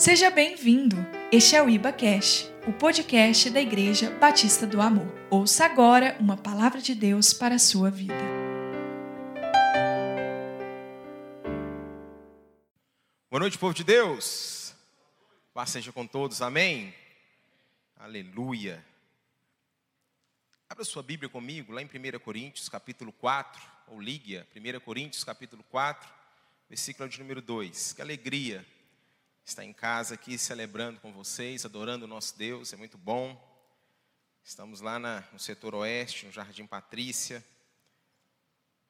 Seja 0.00 0.30
bem-vindo. 0.30 0.96
Este 1.30 1.56
é 1.56 1.62
o 1.62 1.68
Iba 1.68 1.92
Cash, 1.92 2.50
o 2.66 2.72
podcast 2.72 3.50
da 3.50 3.60
Igreja 3.60 4.10
Batista 4.12 4.66
do 4.66 4.80
Amor. 4.80 5.06
Ouça 5.28 5.66
agora 5.66 6.16
uma 6.18 6.38
palavra 6.38 6.80
de 6.80 6.94
Deus 6.94 7.34
para 7.34 7.56
a 7.56 7.58
sua 7.58 7.90
vida. 7.90 8.14
Boa 13.28 13.40
noite, 13.40 13.58
povo 13.58 13.74
de 13.74 13.84
Deus. 13.84 14.74
Paz 15.52 15.68
seja 15.68 15.92
com 15.92 16.06
todos, 16.06 16.40
amém? 16.40 16.94
Aleluia. 17.98 18.82
Abra 20.66 20.82
sua 20.82 21.02
Bíblia 21.02 21.28
comigo, 21.28 21.74
lá 21.74 21.82
em 21.82 21.84
1 21.84 22.18
Coríntios, 22.20 22.70
capítulo 22.70 23.12
4, 23.12 23.60
ou 23.88 24.00
ligue 24.00 24.42
1 24.56 24.80
Coríntios, 24.80 25.22
capítulo 25.24 25.62
4, 25.64 26.10
versículo 26.70 27.06
de 27.06 27.18
número 27.20 27.42
2. 27.42 27.92
Que 27.92 28.00
alegria 28.00 28.64
estar 29.50 29.64
em 29.64 29.72
casa 29.72 30.14
aqui 30.14 30.38
celebrando 30.38 31.00
com 31.00 31.12
vocês, 31.12 31.64
adorando 31.64 32.04
o 32.04 32.08
nosso 32.08 32.38
Deus, 32.38 32.72
é 32.72 32.76
muito 32.76 32.96
bom. 32.96 33.36
Estamos 34.44 34.80
lá 34.80 34.96
na, 34.96 35.24
no 35.32 35.40
setor 35.40 35.74
oeste, 35.74 36.24
no 36.24 36.30
Jardim 36.30 36.68
Patrícia, 36.68 37.44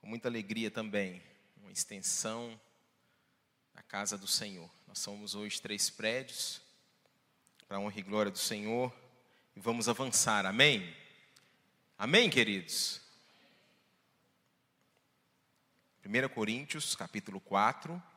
com 0.02 0.06
muita 0.06 0.28
alegria 0.28 0.70
também, 0.70 1.22
uma 1.62 1.72
extensão 1.72 2.60
da 3.72 3.82
casa 3.82 4.18
do 4.18 4.26
Senhor. 4.26 4.70
Nós 4.86 4.98
somos 4.98 5.34
hoje 5.34 5.62
três 5.62 5.88
prédios, 5.88 6.60
para 7.66 7.78
a 7.78 7.80
honra 7.80 7.98
e 7.98 8.02
glória 8.02 8.30
do 8.30 8.38
Senhor, 8.38 8.94
e 9.56 9.60
vamos 9.60 9.88
avançar, 9.88 10.44
amém? 10.44 10.94
Amém, 11.96 12.28
queridos? 12.28 13.00
1 16.04 16.28
Coríntios, 16.34 16.94
capítulo 16.94 17.40
4, 17.40 18.09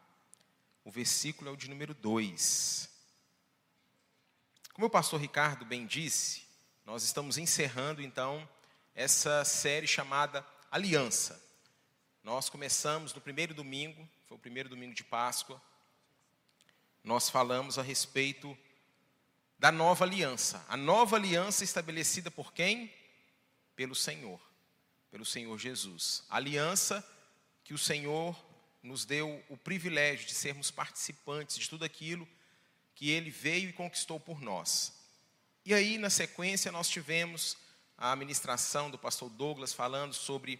o 0.83 0.91
versículo 0.91 1.49
é 1.49 1.53
o 1.53 1.57
de 1.57 1.69
número 1.69 1.93
2. 1.93 2.89
Como 4.73 4.87
o 4.87 4.89
pastor 4.89 5.19
Ricardo 5.19 5.65
bem 5.65 5.85
disse, 5.85 6.43
nós 6.85 7.03
estamos 7.03 7.37
encerrando 7.37 8.01
então 8.01 8.47
essa 8.95 9.45
série 9.45 9.87
chamada 9.87 10.45
Aliança. 10.69 11.41
Nós 12.23 12.49
começamos 12.49 13.13
no 13.13 13.21
primeiro 13.21 13.53
domingo, 13.53 14.07
foi 14.27 14.37
o 14.37 14.39
primeiro 14.39 14.69
domingo 14.69 14.93
de 14.93 15.03
Páscoa. 15.03 15.61
Nós 17.03 17.29
falamos 17.29 17.77
a 17.77 17.81
respeito 17.81 18.57
da 19.59 19.71
nova 19.71 20.05
aliança. 20.05 20.65
A 20.67 20.75
nova 20.75 21.15
aliança 21.15 21.63
estabelecida 21.63 22.31
por 22.31 22.53
quem? 22.53 22.93
Pelo 23.75 23.95
Senhor, 23.95 24.41
pelo 25.11 25.25
Senhor 25.25 25.57
Jesus. 25.57 26.23
A 26.29 26.37
aliança 26.37 27.07
que 27.63 27.73
o 27.73 27.77
Senhor 27.77 28.35
nos 28.83 29.05
deu 29.05 29.41
o 29.47 29.55
privilégio 29.55 30.27
de 30.27 30.33
sermos 30.33 30.69
participantes 30.69 31.57
de 31.57 31.69
tudo 31.69 31.85
aquilo 31.85 32.27
que 32.93 33.09
ele 33.09 33.31
veio 33.31 33.69
e 33.69 33.73
conquistou 33.73 34.19
por 34.19 34.41
nós. 34.41 34.93
E 35.65 35.73
aí, 35.73 35.97
na 35.97 36.09
sequência, 36.09 36.71
nós 36.71 36.89
tivemos 36.89 37.57
a 37.97 38.13
ministração 38.15 38.91
do 38.91 38.99
pastor 38.99 39.29
Douglas 39.29 39.73
falando 39.73 40.13
sobre 40.13 40.59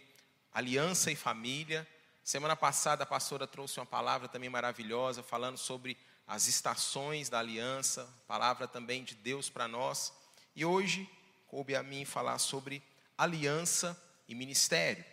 aliança 0.52 1.12
e 1.12 1.16
família. 1.16 1.86
Semana 2.24 2.56
passada, 2.56 3.02
a 3.02 3.06
pastora 3.06 3.46
trouxe 3.46 3.78
uma 3.78 3.86
palavra 3.86 4.26
também 4.26 4.48
maravilhosa, 4.48 5.22
falando 5.22 5.58
sobre 5.58 5.96
as 6.26 6.46
estações 6.46 7.28
da 7.28 7.38
aliança, 7.38 8.08
palavra 8.26 8.66
também 8.66 9.04
de 9.04 9.14
Deus 9.14 9.50
para 9.50 9.68
nós. 9.68 10.10
E 10.56 10.64
hoje, 10.64 11.08
coube 11.46 11.76
a 11.76 11.82
mim 11.82 12.06
falar 12.06 12.38
sobre 12.38 12.82
aliança 13.18 14.00
e 14.26 14.34
ministério. 14.34 15.04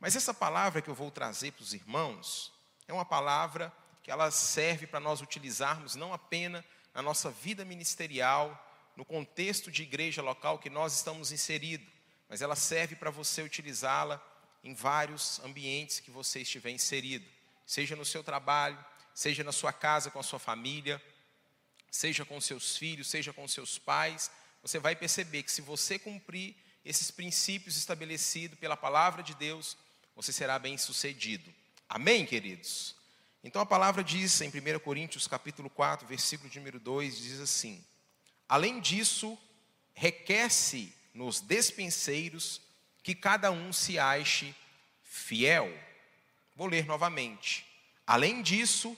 Mas 0.00 0.16
essa 0.16 0.32
palavra 0.32 0.80
que 0.80 0.88
eu 0.88 0.94
vou 0.94 1.10
trazer 1.10 1.52
para 1.52 1.62
os 1.62 1.74
irmãos 1.74 2.52
é 2.88 2.92
uma 2.92 3.04
palavra 3.04 3.72
que 4.02 4.10
ela 4.10 4.30
serve 4.30 4.86
para 4.86 4.98
nós 4.98 5.20
utilizarmos 5.20 5.94
não 5.94 6.12
apenas 6.12 6.64
na 6.94 7.02
nossa 7.02 7.30
vida 7.30 7.64
ministerial, 7.64 8.66
no 8.96 9.04
contexto 9.04 9.70
de 9.70 9.82
igreja 9.82 10.22
local 10.22 10.58
que 10.58 10.70
nós 10.70 10.94
estamos 10.94 11.30
inseridos, 11.30 11.86
mas 12.28 12.40
ela 12.40 12.56
serve 12.56 12.96
para 12.96 13.10
você 13.10 13.42
utilizá-la 13.42 14.20
em 14.64 14.74
vários 14.74 15.38
ambientes 15.40 16.00
que 16.00 16.10
você 16.10 16.40
estiver 16.40 16.70
inserido, 16.70 17.26
seja 17.66 17.94
no 17.94 18.04
seu 18.04 18.24
trabalho, 18.24 18.82
seja 19.14 19.44
na 19.44 19.52
sua 19.52 19.72
casa 19.72 20.10
com 20.10 20.18
a 20.18 20.22
sua 20.22 20.38
família, 20.38 21.00
seja 21.90 22.24
com 22.24 22.40
seus 22.40 22.76
filhos, 22.76 23.08
seja 23.08 23.32
com 23.32 23.46
seus 23.46 23.78
pais, 23.78 24.30
você 24.62 24.78
vai 24.78 24.96
perceber 24.96 25.42
que 25.42 25.52
se 25.52 25.60
você 25.60 25.98
cumprir 25.98 26.56
esses 26.84 27.10
princípios 27.10 27.76
estabelecidos 27.76 28.58
pela 28.58 28.76
palavra 28.76 29.22
de 29.22 29.34
Deus, 29.34 29.76
você 30.22 30.34
será 30.34 30.58
bem 30.58 30.76
sucedido. 30.76 31.50
Amém, 31.88 32.26
queridos? 32.26 32.94
Então 33.42 33.62
a 33.62 33.64
palavra 33.64 34.04
diz 34.04 34.38
em 34.42 34.48
1 34.48 34.78
Coríntios 34.80 35.26
capítulo 35.26 35.70
4, 35.70 36.06
versículo 36.06 36.52
número 36.54 36.78
2, 36.78 37.16
diz 37.16 37.40
assim: 37.40 37.82
Além 38.46 38.80
disso, 38.80 39.38
requer-se 39.94 40.92
nos 41.14 41.40
despenseiros 41.40 42.60
que 43.02 43.14
cada 43.14 43.50
um 43.50 43.72
se 43.72 43.98
ache 43.98 44.54
fiel. 45.02 45.72
Vou 46.54 46.66
ler 46.66 46.84
novamente. 46.84 47.64
Além 48.06 48.42
disso, 48.42 48.94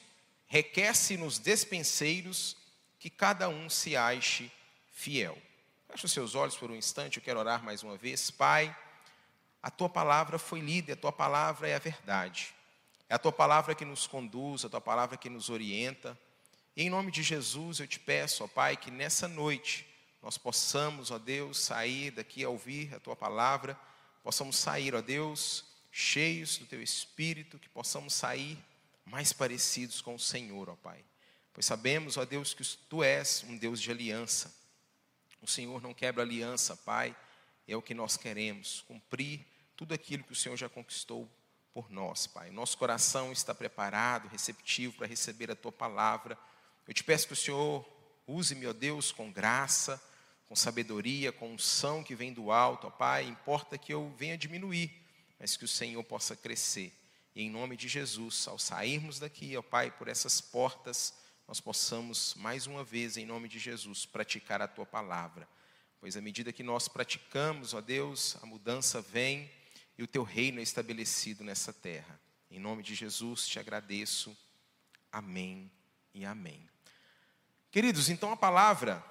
requer-se 0.48 1.16
nos 1.16 1.38
despenseiros 1.38 2.56
que 2.98 3.08
cada 3.08 3.48
um 3.48 3.70
se 3.70 3.96
ache 3.96 4.50
fiel. 4.90 5.40
Feche 5.88 6.06
os 6.06 6.12
seus 6.12 6.34
olhos 6.34 6.56
por 6.56 6.68
um 6.68 6.74
instante, 6.74 7.18
eu 7.18 7.22
quero 7.22 7.38
orar 7.38 7.62
mais 7.62 7.84
uma 7.84 7.96
vez. 7.96 8.28
Pai, 8.28 8.76
a 9.62 9.70
tua 9.70 9.88
palavra 9.88 10.38
foi 10.38 10.60
lida, 10.60 10.94
a 10.94 10.96
tua 10.96 11.12
palavra 11.12 11.68
é 11.68 11.76
a 11.76 11.78
verdade. 11.78 12.52
É 13.08 13.14
a 13.14 13.18
tua 13.18 13.30
palavra 13.30 13.74
que 13.74 13.84
nos 13.84 14.06
conduz, 14.06 14.64
a 14.64 14.68
tua 14.68 14.80
palavra 14.80 15.16
que 15.16 15.30
nos 15.30 15.50
orienta. 15.50 16.18
E 16.74 16.82
em 16.82 16.90
nome 16.90 17.12
de 17.12 17.22
Jesus 17.22 17.78
eu 17.78 17.86
te 17.86 18.00
peço, 18.00 18.42
ó 18.42 18.48
Pai, 18.48 18.76
que 18.76 18.90
nessa 18.90 19.28
noite 19.28 19.86
nós 20.20 20.36
possamos, 20.36 21.10
ó 21.10 21.18
Deus, 21.18 21.58
sair 21.58 22.10
daqui 22.10 22.42
a 22.42 22.48
ouvir 22.48 22.92
a 22.94 22.98
tua 22.98 23.14
palavra, 23.14 23.78
possamos 24.22 24.56
sair, 24.56 24.94
ó 24.94 25.00
Deus, 25.00 25.64
cheios 25.92 26.58
do 26.58 26.66
teu 26.66 26.82
espírito, 26.82 27.58
que 27.58 27.68
possamos 27.68 28.14
sair 28.14 28.58
mais 29.04 29.32
parecidos 29.32 30.00
com 30.00 30.14
o 30.14 30.18
Senhor, 30.18 30.70
ó 30.70 30.74
Pai. 30.74 31.04
Pois 31.52 31.66
sabemos, 31.66 32.16
ó 32.16 32.24
Deus, 32.24 32.52
que 32.52 32.64
tu 32.88 33.04
és 33.04 33.44
um 33.46 33.56
Deus 33.56 33.80
de 33.80 33.90
aliança. 33.90 34.52
O 35.40 35.46
Senhor 35.46 35.80
não 35.82 35.92
quebra 35.92 36.22
aliança, 36.22 36.76
Pai, 36.76 37.14
é 37.68 37.76
o 37.76 37.82
que 37.82 37.94
nós 37.94 38.16
queremos, 38.16 38.82
cumprir 38.88 39.51
tudo 39.82 39.94
aquilo 39.94 40.22
que 40.22 40.30
o 40.30 40.36
Senhor 40.36 40.56
já 40.56 40.68
conquistou 40.68 41.28
por 41.74 41.90
nós, 41.90 42.28
Pai. 42.28 42.52
Nosso 42.52 42.78
coração 42.78 43.32
está 43.32 43.52
preparado, 43.52 44.28
receptivo 44.28 44.96
para 44.96 45.08
receber 45.08 45.50
a 45.50 45.56
tua 45.56 45.72
palavra. 45.72 46.38
Eu 46.86 46.94
te 46.94 47.02
peço 47.02 47.26
que 47.26 47.32
o 47.32 47.36
Senhor 47.36 47.84
use, 48.24 48.54
meu 48.54 48.72
Deus, 48.72 49.10
com 49.10 49.32
graça, 49.32 50.00
com 50.46 50.54
sabedoria, 50.54 51.32
com 51.32 51.52
unção 51.52 52.04
que 52.04 52.14
vem 52.14 52.32
do 52.32 52.52
alto, 52.52 52.86
ó 52.86 52.90
Pai. 52.90 53.24
Importa 53.24 53.76
que 53.76 53.92
eu 53.92 54.08
venha 54.16 54.38
diminuir, 54.38 54.88
mas 55.36 55.56
que 55.56 55.64
o 55.64 55.68
Senhor 55.68 56.04
possa 56.04 56.36
crescer. 56.36 56.96
E 57.34 57.42
em 57.42 57.50
nome 57.50 57.76
de 57.76 57.88
Jesus, 57.88 58.46
ao 58.46 58.60
sairmos 58.60 59.18
daqui, 59.18 59.56
ó 59.56 59.62
Pai, 59.62 59.90
por 59.90 60.06
essas 60.06 60.40
portas, 60.40 61.12
nós 61.48 61.58
possamos 61.58 62.36
mais 62.36 62.68
uma 62.68 62.84
vez, 62.84 63.16
em 63.16 63.26
nome 63.26 63.48
de 63.48 63.58
Jesus, 63.58 64.06
praticar 64.06 64.62
a 64.62 64.68
tua 64.68 64.86
palavra. 64.86 65.48
Pois 66.00 66.16
à 66.16 66.20
medida 66.20 66.52
que 66.52 66.62
nós 66.62 66.86
praticamos, 66.86 67.74
ó 67.74 67.80
Deus, 67.80 68.36
a 68.40 68.46
mudança 68.46 69.02
vem 69.02 69.50
e 69.96 70.02
o 70.02 70.06
teu 70.06 70.22
reino 70.22 70.60
é 70.60 70.62
estabelecido 70.62 71.44
nessa 71.44 71.72
terra. 71.72 72.20
Em 72.50 72.58
nome 72.58 72.82
de 72.82 72.94
Jesus 72.94 73.46
te 73.46 73.58
agradeço. 73.58 74.36
Amém 75.10 75.70
e 76.14 76.24
amém. 76.24 76.68
Queridos, 77.70 78.08
então 78.08 78.32
a 78.32 78.36
palavra 78.36 79.04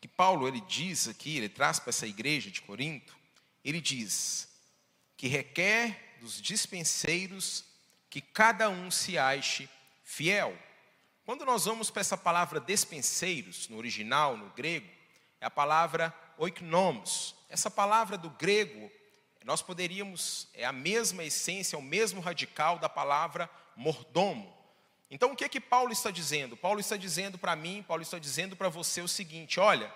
que 0.00 0.08
Paulo 0.08 0.48
ele 0.48 0.60
diz 0.62 1.06
aqui, 1.06 1.36
ele 1.36 1.48
traz 1.48 1.78
para 1.78 1.90
essa 1.90 2.06
igreja 2.06 2.50
de 2.50 2.62
Corinto, 2.62 3.16
ele 3.64 3.80
diz 3.80 4.48
que 5.16 5.28
requer 5.28 6.16
dos 6.20 6.40
dispenseiros 6.40 7.64
que 8.08 8.20
cada 8.20 8.68
um 8.68 8.90
se 8.90 9.18
ache 9.18 9.68
fiel. 10.02 10.58
Quando 11.24 11.44
nós 11.44 11.66
vamos 11.66 11.90
para 11.90 12.00
essa 12.00 12.16
palavra 12.16 12.58
despenseiros, 12.58 13.68
no 13.68 13.76
original, 13.76 14.36
no 14.36 14.50
grego, 14.50 14.90
é 15.40 15.46
a 15.46 15.50
palavra 15.50 16.14
oiknomos. 16.38 17.36
Essa 17.48 17.70
palavra 17.70 18.18
do 18.18 18.30
grego 18.30 18.90
nós 19.44 19.62
poderíamos, 19.62 20.48
é 20.54 20.64
a 20.64 20.72
mesma 20.72 21.24
essência, 21.24 21.78
o 21.78 21.82
mesmo 21.82 22.20
radical 22.20 22.78
da 22.78 22.88
palavra 22.88 23.48
mordomo. 23.74 24.54
Então 25.10 25.32
o 25.32 25.36
que 25.36 25.44
é 25.44 25.48
que 25.48 25.60
Paulo 25.60 25.92
está 25.92 26.10
dizendo? 26.10 26.56
Paulo 26.56 26.78
está 26.78 26.96
dizendo 26.96 27.38
para 27.38 27.56
mim, 27.56 27.82
Paulo 27.82 28.02
está 28.02 28.18
dizendo 28.18 28.54
para 28.54 28.68
você 28.68 29.00
o 29.00 29.08
seguinte: 29.08 29.58
olha, 29.58 29.92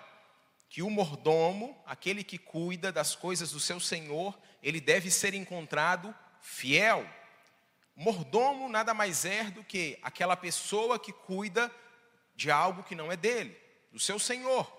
que 0.69 0.81
o 0.81 0.89
mordomo, 0.89 1.77
aquele 1.85 2.23
que 2.23 2.37
cuida 2.37 2.91
das 2.91 3.15
coisas 3.15 3.51
do 3.51 3.59
seu 3.59 3.79
senhor, 3.79 4.37
ele 4.61 4.81
deve 4.81 5.09
ser 5.09 5.33
encontrado 5.33 6.13
fiel. 6.41 7.07
Mordomo 7.95 8.67
nada 8.67 8.93
mais 8.93 9.23
é 9.23 9.45
do 9.45 9.63
que 9.63 9.97
aquela 10.01 10.35
pessoa 10.35 10.99
que 10.99 11.13
cuida 11.13 11.71
de 12.35 12.51
algo 12.51 12.83
que 12.83 12.93
não 12.93 13.09
é 13.09 13.15
dele, 13.15 13.57
do 13.91 13.99
seu 13.99 14.19
senhor. 14.19 14.69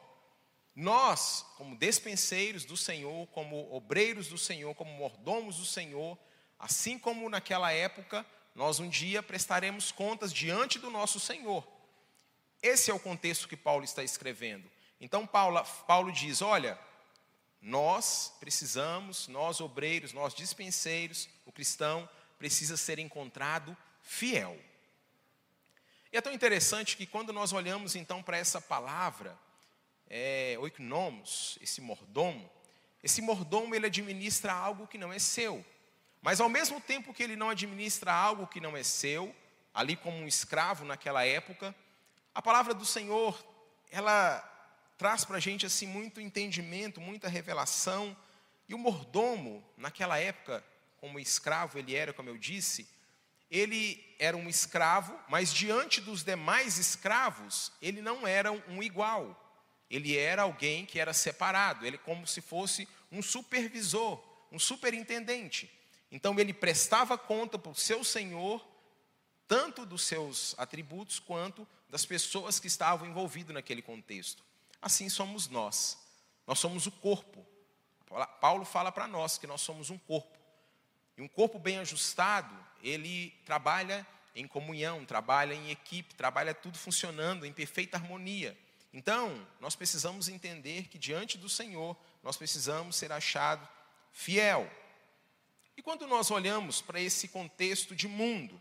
Nós, 0.77 1.47
como 1.57 1.75
despenseiros 1.75 2.67
do 2.67 2.77
Senhor, 2.77 3.27
como 3.29 3.75
obreiros 3.75 4.29
do 4.29 4.37
Senhor, 4.37 4.75
como 4.75 4.93
mordomos 4.93 5.57
do 5.57 5.65
Senhor, 5.65 6.19
assim 6.59 6.99
como 6.99 7.31
naquela 7.31 7.73
época, 7.73 8.27
nós 8.55 8.79
um 8.79 8.87
dia 8.87 9.23
prestaremos 9.23 9.91
contas 9.91 10.31
diante 10.31 10.79
do 10.79 10.91
nosso 10.91 11.19
Senhor. 11.19 11.67
esse 12.63 12.91
é 12.91 12.95
o 12.95 13.01
contexto 13.01 13.49
que 13.49 13.57
Paulo 13.57 13.85
está 13.85 14.05
escrevendo. 14.05 14.71
Então, 15.01 15.27
Paulo, 15.27 15.65
Paulo 15.87 16.13
diz: 16.13 16.43
olha, 16.43 16.79
nós 17.61 18.35
precisamos, 18.39 19.29
nós 19.29 19.63
obreiros, 19.63 20.13
nós 20.13 20.35
dispenseiros, 20.35 21.27
o 21.47 21.53
cristão 21.53 22.09
precisa 22.39 22.77
ser 22.77 22.99
encontrado 22.99 23.75
fiel. 24.03 24.59
E 26.13 26.17
é 26.17 26.21
tão 26.21 26.33
interessante 26.33 26.97
que 26.97 27.07
quando 27.07 27.33
nós 27.33 27.53
olhamos 27.53 27.97
então 27.97 28.23
para 28.23 28.37
essa 28.37 28.61
palavra, 28.61 29.39
é, 30.09 30.57
esse 31.61 31.81
mordomo, 31.81 32.51
esse 33.03 33.23
mordomo 33.23 33.75
ele 33.75 33.87
administra 33.87 34.53
algo 34.53 34.87
que 34.87 34.99
não 34.99 35.13
é 35.13 35.19
seu. 35.19 35.65
Mas 36.23 36.41
ao 36.41 36.49
mesmo 36.49 36.81
tempo 36.81 37.15
que 37.15 37.23
ele 37.23 37.37
não 37.37 37.51
administra 37.51 38.13
algo 38.13 38.47
que 38.47 38.61
não 38.61 38.77
é 38.77 38.83
seu, 38.83 39.35
ali 39.73 39.97
como 39.97 40.17
um 40.17 40.27
escravo 40.27 40.85
naquela 40.85 41.25
época, 41.25 41.75
a 42.35 42.43
palavra 42.43 42.75
do 42.75 42.85
Senhor, 42.85 43.45
ela 43.91 44.41
traz 44.99 45.25
para 45.25 45.37
a 45.37 45.41
gente 45.41 45.67
assim 45.67 45.87
muito 45.87 46.21
entendimento, 46.21 47.01
muita 47.01 47.29
revelação. 47.29 48.17
E 48.69 48.75
o 48.75 48.79
mordomo, 48.79 49.65
naquela 49.77 50.19
época, 50.19 50.65
como 50.99 51.21
escravo 51.21 51.79
ele 51.79 51.95
era, 51.95 52.13
como 52.13 52.29
eu 52.29 52.37
disse, 52.37 52.89
ele 53.51 54.03
era 54.19 54.37
um 54.37 54.49
escravo, 54.49 55.19
mas 55.29 55.53
diante 55.53 56.01
dos 56.01 56.25
demais 56.25 56.79
escravos, 56.79 57.71
ele 57.81 58.03
não 58.03 58.27
era 58.27 58.51
um 58.51 58.83
igual. 58.83 59.46
Ele 59.91 60.17
era 60.17 60.43
alguém 60.43 60.85
que 60.85 60.99
era 60.99 61.13
separado, 61.13 61.87
ele 61.87 61.99
como 61.99 62.27
se 62.27 62.41
fosse 62.41 62.89
um 63.11 63.23
supervisor, 63.23 64.21
um 64.51 64.59
superintendente. 64.59 65.71
Então 66.11 66.39
ele 66.39 66.53
prestava 66.53 67.17
conta 67.17 67.59
para 67.59 67.71
o 67.71 67.75
seu 67.75 68.03
senhor, 68.03 68.67
tanto 69.47 69.87
dos 69.87 70.03
seus 70.03 70.55
atributos 70.59 71.19
quanto 71.19 71.67
das 71.89 72.05
pessoas 72.05 72.59
que 72.59 72.67
estavam 72.67 73.09
envolvidas 73.09 73.55
naquele 73.55 73.83
contexto. 73.83 74.43
Assim 74.83 75.09
somos 75.09 75.49
nós. 75.49 75.99
Nós 76.47 76.59
somos 76.59 76.87
o 76.87 76.91
corpo. 76.91 77.47
Paulo 78.41 78.65
fala 78.65 78.93
para 78.93 79.07
nós 79.07 79.39
que 79.39 79.47
nós 79.47 79.61
somos 79.61 79.91
um 79.91 79.99
corpo. 79.99 80.39
E 81.17 81.23
um 81.23 81.29
corpo 81.29 81.59
bem 81.59 81.79
ajustado, 81.79 82.55
ele 82.83 83.31
trabalha 83.45 84.07
em 84.35 84.47
comunhão, 84.47 85.05
trabalha 85.05 85.55
em 85.55 85.71
equipe, 85.71 86.15
trabalha 86.15 86.55
tudo 86.55 86.79
funcionando 86.79 87.47
em 87.47 87.53
perfeita 87.53 87.97
harmonia. 87.97 88.57
Então, 88.93 89.47
nós 89.61 89.77
precisamos 89.77 90.29
entender 90.29 90.89
que 90.89 90.99
diante 90.99 91.37
do 91.37 91.49
Senhor, 91.49 91.97
nós 92.23 92.37
precisamos 92.37 92.97
ser 92.97 93.13
achados 93.13 93.69
fiel. 94.13 94.71
E 95.77 95.83
quando 95.83 96.07
nós 96.07 96.31
olhamos 96.31 96.81
para 96.81 96.99
esse 97.01 97.29
contexto 97.29 97.95
de 97.95 98.09
mundo, 98.09 98.59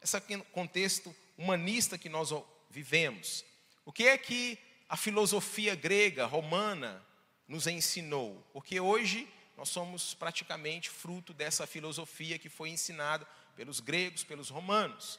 esse 0.00 0.20
contexto 0.52 1.14
humanista 1.36 1.98
que 1.98 2.08
nós 2.08 2.32
vivemos, 2.70 3.44
o 3.84 3.92
que 3.92 4.06
é 4.06 4.16
que 4.16 4.56
a 4.88 4.96
filosofia 4.96 5.74
grega, 5.74 6.24
romana, 6.24 7.04
nos 7.48 7.66
ensinou? 7.66 8.46
Porque 8.52 8.78
hoje 8.78 9.28
nós 9.56 9.68
somos 9.68 10.14
praticamente 10.14 10.88
fruto 10.88 11.34
dessa 11.34 11.66
filosofia 11.66 12.38
que 12.38 12.48
foi 12.48 12.70
ensinada 12.70 13.26
pelos 13.56 13.80
gregos, 13.80 14.22
pelos 14.22 14.48
romanos. 14.48 15.18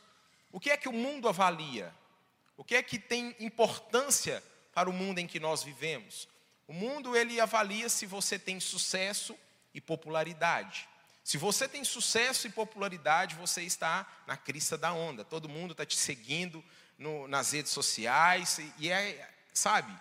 O 0.51 0.59
que 0.59 0.69
é 0.69 0.77
que 0.77 0.87
o 0.87 0.93
mundo 0.93 1.27
avalia? 1.27 1.93
O 2.55 2.63
que 2.63 2.75
é 2.75 2.83
que 2.83 2.99
tem 2.99 3.35
importância 3.39 4.43
para 4.73 4.89
o 4.89 4.93
mundo 4.93 5.19
em 5.19 5.27
que 5.27 5.39
nós 5.39 5.63
vivemos? 5.63 6.27
O 6.67 6.73
mundo 6.73 7.15
ele 7.15 7.39
avalia 7.39 7.89
se 7.89 8.05
você 8.05 8.39
tem 8.39 8.59
sucesso 8.59 9.37
e 9.73 9.81
popularidade. 9.81 10.87
Se 11.23 11.37
você 11.37 11.67
tem 11.67 11.83
sucesso 11.83 12.47
e 12.47 12.49
popularidade, 12.49 13.35
você 13.35 13.63
está 13.63 14.05
na 14.27 14.35
crista 14.35 14.77
da 14.77 14.93
onda. 14.93 15.23
Todo 15.23 15.47
mundo 15.49 15.71
está 15.71 15.85
te 15.85 15.97
seguindo 15.97 16.63
no, 16.97 17.27
nas 17.27 17.51
redes 17.51 17.71
sociais 17.71 18.59
e 18.77 18.89
é, 18.89 19.29
sabe? 19.53 19.93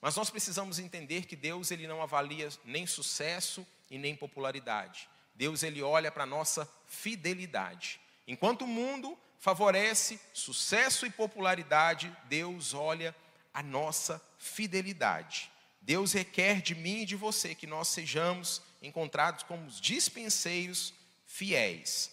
Mas 0.00 0.16
nós 0.16 0.30
precisamos 0.30 0.78
entender 0.78 1.26
que 1.26 1.36
Deus 1.36 1.70
ele 1.70 1.86
não 1.86 2.00
avalia 2.00 2.48
nem 2.64 2.86
sucesso 2.86 3.66
e 3.90 3.98
nem 3.98 4.16
popularidade. 4.16 5.08
Deus 5.34 5.62
ele 5.62 5.82
olha 5.82 6.10
para 6.10 6.22
a 6.22 6.26
nossa 6.26 6.68
fidelidade. 6.86 8.00
Enquanto 8.26 8.62
o 8.62 8.68
mundo 8.68 9.18
favorece 9.40 10.20
sucesso 10.34 11.06
e 11.06 11.10
popularidade, 11.10 12.14
Deus 12.24 12.74
olha 12.74 13.16
a 13.52 13.62
nossa 13.62 14.22
fidelidade. 14.38 15.50
Deus 15.80 16.12
requer 16.12 16.60
de 16.60 16.74
mim 16.74 17.00
e 17.00 17.06
de 17.06 17.16
você 17.16 17.54
que 17.54 17.66
nós 17.66 17.88
sejamos 17.88 18.60
encontrados 18.82 19.42
como 19.42 19.66
dispenseiros 19.70 20.92
fiéis. 21.24 22.10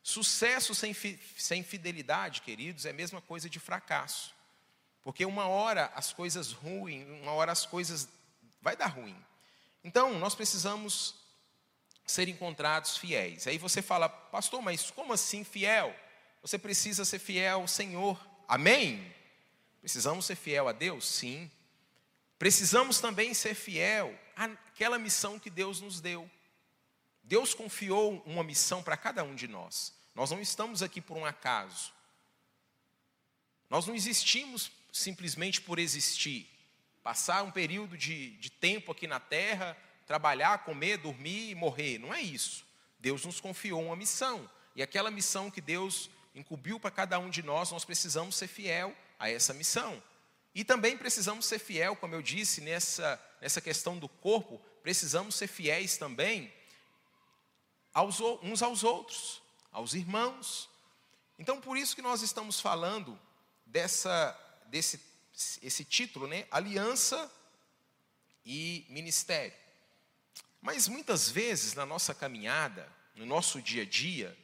Sucesso 0.00 0.72
sem, 0.72 0.94
sem 1.36 1.64
fidelidade, 1.64 2.40
queridos, 2.40 2.86
é 2.86 2.90
a 2.90 2.94
mesma 2.94 3.20
coisa 3.20 3.50
de 3.50 3.58
fracasso. 3.58 4.32
Porque 5.02 5.26
uma 5.26 5.48
hora 5.48 5.90
as 5.96 6.12
coisas 6.12 6.52
ruins, 6.52 7.04
uma 7.20 7.32
hora 7.32 7.50
as 7.50 7.66
coisas 7.66 8.08
vai 8.62 8.76
dar 8.76 8.86
ruim. 8.86 9.16
Então, 9.82 10.18
nós 10.20 10.36
precisamos 10.36 11.16
ser 12.06 12.28
encontrados 12.28 12.96
fiéis. 12.96 13.48
Aí 13.48 13.58
você 13.58 13.82
fala, 13.82 14.08
pastor, 14.08 14.62
mas 14.62 14.88
como 14.90 15.12
assim 15.12 15.42
fiel? 15.42 15.94
Você 16.42 16.58
precisa 16.58 17.04
ser 17.04 17.18
fiel 17.18 17.60
ao 17.60 17.68
Senhor. 17.68 18.18
Amém? 18.48 19.14
Precisamos 19.80 20.24
ser 20.26 20.36
fiel 20.36 20.68
a 20.68 20.72
Deus? 20.72 21.06
Sim. 21.06 21.50
Precisamos 22.38 23.00
também 23.00 23.34
ser 23.34 23.54
fiel 23.54 24.18
àquela 24.34 24.98
missão 24.98 25.38
que 25.38 25.50
Deus 25.50 25.80
nos 25.80 26.00
deu. 26.00 26.28
Deus 27.22 27.54
confiou 27.54 28.22
uma 28.24 28.42
missão 28.42 28.82
para 28.82 28.96
cada 28.96 29.22
um 29.22 29.34
de 29.34 29.46
nós. 29.46 29.94
Nós 30.14 30.30
não 30.30 30.40
estamos 30.40 30.82
aqui 30.82 31.00
por 31.00 31.16
um 31.16 31.24
acaso. 31.24 31.92
Nós 33.68 33.86
não 33.86 33.94
existimos 33.94 34.72
simplesmente 34.92 35.60
por 35.60 35.78
existir, 35.78 36.48
passar 37.02 37.42
um 37.44 37.50
período 37.50 37.96
de, 37.96 38.30
de 38.38 38.50
tempo 38.50 38.90
aqui 38.90 39.06
na 39.06 39.20
terra, 39.20 39.76
trabalhar, 40.06 40.64
comer, 40.64 40.96
dormir 40.96 41.50
e 41.50 41.54
morrer. 41.54 41.98
Não 41.98 42.12
é 42.12 42.20
isso. 42.20 42.66
Deus 42.98 43.24
nos 43.24 43.40
confiou 43.40 43.84
uma 43.84 43.94
missão. 43.94 44.50
E 44.74 44.82
aquela 44.82 45.10
missão 45.10 45.50
que 45.50 45.60
Deus 45.60 46.10
incumbiu 46.34 46.78
para 46.78 46.90
cada 46.90 47.18
um 47.18 47.30
de 47.30 47.42
nós, 47.42 47.70
nós 47.70 47.84
precisamos 47.84 48.36
ser 48.36 48.48
fiel 48.48 48.96
a 49.18 49.30
essa 49.30 49.52
missão. 49.52 50.02
E 50.54 50.64
também 50.64 50.96
precisamos 50.96 51.46
ser 51.46 51.58
fiel, 51.58 51.94
como 51.96 52.14
eu 52.14 52.22
disse, 52.22 52.60
nessa, 52.60 53.20
nessa 53.40 53.60
questão 53.60 53.98
do 53.98 54.08
corpo, 54.08 54.58
precisamos 54.82 55.34
ser 55.34 55.46
fiéis 55.46 55.96
também 55.96 56.52
aos, 57.92 58.20
uns 58.20 58.62
aos 58.62 58.82
outros, 58.82 59.42
aos 59.70 59.94
irmãos. 59.94 60.68
Então, 61.38 61.60
por 61.60 61.76
isso 61.76 61.94
que 61.94 62.02
nós 62.02 62.22
estamos 62.22 62.60
falando 62.60 63.18
dessa 63.66 64.36
desse 64.66 65.00
esse 65.62 65.84
título, 65.84 66.26
né? 66.26 66.46
Aliança 66.50 67.30
e 68.44 68.84
ministério. 68.88 69.56
Mas 70.60 70.86
muitas 70.86 71.30
vezes 71.30 71.74
na 71.74 71.86
nossa 71.86 72.14
caminhada, 72.14 72.90
no 73.14 73.24
nosso 73.24 73.62
dia 73.62 73.82
a 73.82 73.86
dia, 73.86 74.36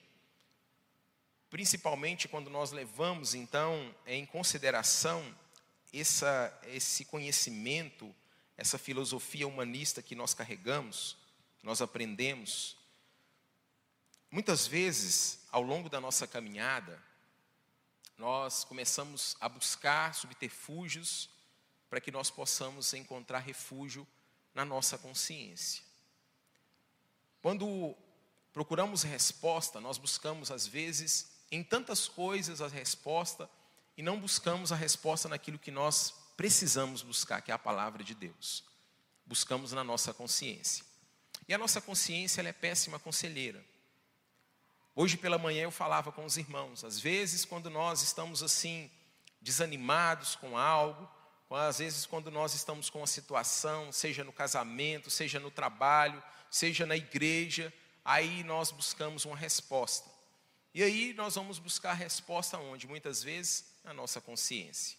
principalmente 1.50 2.28
quando 2.28 2.50
nós 2.50 2.72
levamos 2.72 3.34
então 3.34 3.94
em 4.06 4.26
consideração 4.26 5.34
essa, 5.92 6.60
esse 6.64 7.04
conhecimento, 7.04 8.14
essa 8.56 8.78
filosofia 8.78 9.46
humanista 9.46 10.02
que 10.02 10.14
nós 10.14 10.34
carregamos, 10.34 11.16
nós 11.62 11.80
aprendemos, 11.80 12.76
muitas 14.30 14.66
vezes 14.66 15.40
ao 15.50 15.62
longo 15.62 15.88
da 15.88 16.00
nossa 16.00 16.26
caminhada, 16.26 17.02
nós 18.18 18.64
começamos 18.64 19.36
a 19.40 19.48
buscar 19.48 20.14
subterfúgios 20.14 21.28
para 21.88 22.00
que 22.00 22.10
nós 22.10 22.30
possamos 22.30 22.92
encontrar 22.94 23.38
refúgio 23.38 24.06
na 24.54 24.64
nossa 24.64 24.96
consciência. 24.96 25.84
Quando 27.42 27.94
procuramos 28.52 29.02
resposta, 29.02 29.80
nós 29.80 29.98
buscamos 29.98 30.50
às 30.50 30.66
vezes 30.66 31.35
em 31.50 31.62
tantas 31.62 32.08
coisas 32.08 32.60
a 32.60 32.68
resposta 32.68 33.48
e 33.96 34.02
não 34.02 34.20
buscamos 34.20 34.72
a 34.72 34.76
resposta 34.76 35.28
naquilo 35.28 35.58
que 35.58 35.70
nós 35.70 36.14
precisamos 36.36 37.02
buscar, 37.02 37.40
que 37.40 37.50
é 37.50 37.54
a 37.54 37.58
palavra 37.58 38.04
de 38.04 38.14
Deus. 38.14 38.64
Buscamos 39.24 39.72
na 39.72 39.82
nossa 39.82 40.12
consciência. 40.12 40.84
E 41.48 41.54
a 41.54 41.58
nossa 41.58 41.80
consciência 41.80 42.42
é 42.42 42.52
péssima 42.52 42.98
conselheira. 42.98 43.64
Hoje 44.94 45.16
pela 45.16 45.38
manhã 45.38 45.64
eu 45.64 45.70
falava 45.70 46.10
com 46.10 46.24
os 46.24 46.36
irmãos, 46.36 46.84
às 46.84 46.98
vezes 46.98 47.44
quando 47.44 47.68
nós 47.68 48.02
estamos 48.02 48.42
assim 48.42 48.90
desanimados 49.40 50.36
com 50.36 50.56
algo, 50.56 51.08
às 51.50 51.78
vezes 51.78 52.06
quando 52.06 52.30
nós 52.30 52.54
estamos 52.54 52.90
com 52.90 52.98
uma 52.98 53.06
situação, 53.06 53.92
seja 53.92 54.24
no 54.24 54.32
casamento, 54.32 55.10
seja 55.10 55.38
no 55.38 55.50
trabalho, 55.50 56.22
seja 56.50 56.84
na 56.86 56.96
igreja, 56.96 57.72
aí 58.04 58.42
nós 58.42 58.70
buscamos 58.70 59.24
uma 59.24 59.36
resposta. 59.36 60.15
E 60.76 60.82
aí 60.82 61.14
nós 61.14 61.36
vamos 61.36 61.58
buscar 61.58 61.94
resposta 61.94 62.58
onde? 62.58 62.86
Muitas 62.86 63.22
vezes 63.22 63.64
na 63.82 63.94
nossa 63.94 64.20
consciência. 64.20 64.98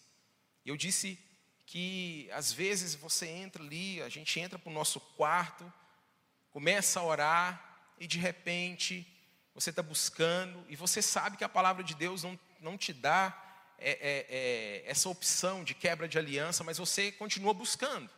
Eu 0.66 0.76
disse 0.76 1.16
que 1.66 2.28
às 2.32 2.50
vezes 2.50 2.96
você 2.96 3.28
entra 3.28 3.62
ali, 3.62 4.02
a 4.02 4.08
gente 4.08 4.40
entra 4.40 4.58
para 4.58 4.70
o 4.70 4.72
nosso 4.72 4.98
quarto, 4.98 5.72
começa 6.50 6.98
a 6.98 7.04
orar 7.04 7.94
e 7.96 8.08
de 8.08 8.18
repente 8.18 9.06
você 9.54 9.70
está 9.70 9.80
buscando 9.80 10.66
e 10.68 10.74
você 10.74 11.00
sabe 11.00 11.36
que 11.36 11.44
a 11.44 11.48
palavra 11.48 11.84
de 11.84 11.94
Deus 11.94 12.24
não, 12.24 12.36
não 12.58 12.76
te 12.76 12.92
dá 12.92 13.40
é, 13.78 13.90
é, 13.92 14.26
é, 14.28 14.90
essa 14.90 15.08
opção 15.08 15.62
de 15.62 15.74
quebra 15.74 16.08
de 16.08 16.18
aliança, 16.18 16.64
mas 16.64 16.78
você 16.78 17.12
continua 17.12 17.54
buscando. 17.54 18.10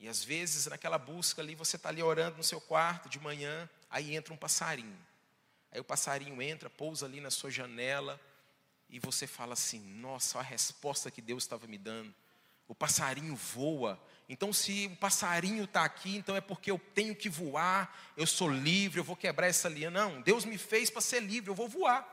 E 0.00 0.08
às 0.08 0.24
vezes, 0.24 0.66
naquela 0.66 0.98
busca 0.98 1.40
ali, 1.40 1.54
você 1.54 1.76
está 1.76 1.88
ali 1.88 2.02
orando 2.02 2.36
no 2.36 2.42
seu 2.42 2.60
quarto 2.60 3.08
de 3.08 3.20
manhã, 3.20 3.70
aí 3.88 4.16
entra 4.16 4.34
um 4.34 4.36
passarinho. 4.36 5.06
Aí 5.70 5.80
o 5.80 5.84
passarinho 5.84 6.40
entra, 6.40 6.70
pousa 6.70 7.06
ali 7.06 7.20
na 7.20 7.30
sua 7.30 7.50
janela, 7.50 8.20
e 8.88 8.98
você 8.98 9.26
fala 9.26 9.52
assim: 9.52 9.80
Nossa, 9.80 10.38
a 10.38 10.42
resposta 10.42 11.10
que 11.10 11.20
Deus 11.20 11.44
estava 11.44 11.66
me 11.66 11.78
dando. 11.78 12.14
O 12.66 12.74
passarinho 12.74 13.34
voa. 13.34 14.02
Então, 14.28 14.52
se 14.52 14.90
o 14.92 14.96
passarinho 14.96 15.64
está 15.64 15.84
aqui, 15.84 16.16
então 16.16 16.36
é 16.36 16.40
porque 16.40 16.70
eu 16.70 16.78
tenho 16.78 17.16
que 17.16 17.30
voar, 17.30 18.12
eu 18.14 18.26
sou 18.26 18.50
livre, 18.50 19.00
eu 19.00 19.04
vou 19.04 19.16
quebrar 19.16 19.46
essa 19.46 19.70
linha. 19.70 19.90
Não, 19.90 20.20
Deus 20.20 20.44
me 20.44 20.58
fez 20.58 20.90
para 20.90 21.00
ser 21.00 21.20
livre, 21.20 21.50
eu 21.50 21.54
vou 21.54 21.68
voar. 21.68 22.06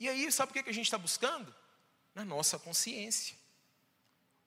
E 0.00 0.08
aí, 0.08 0.30
sabe 0.32 0.50
o 0.50 0.54
que 0.54 0.70
a 0.70 0.72
gente 0.72 0.86
está 0.86 0.96
buscando? 0.96 1.54
Na 2.14 2.24
nossa 2.24 2.58
consciência. 2.58 3.36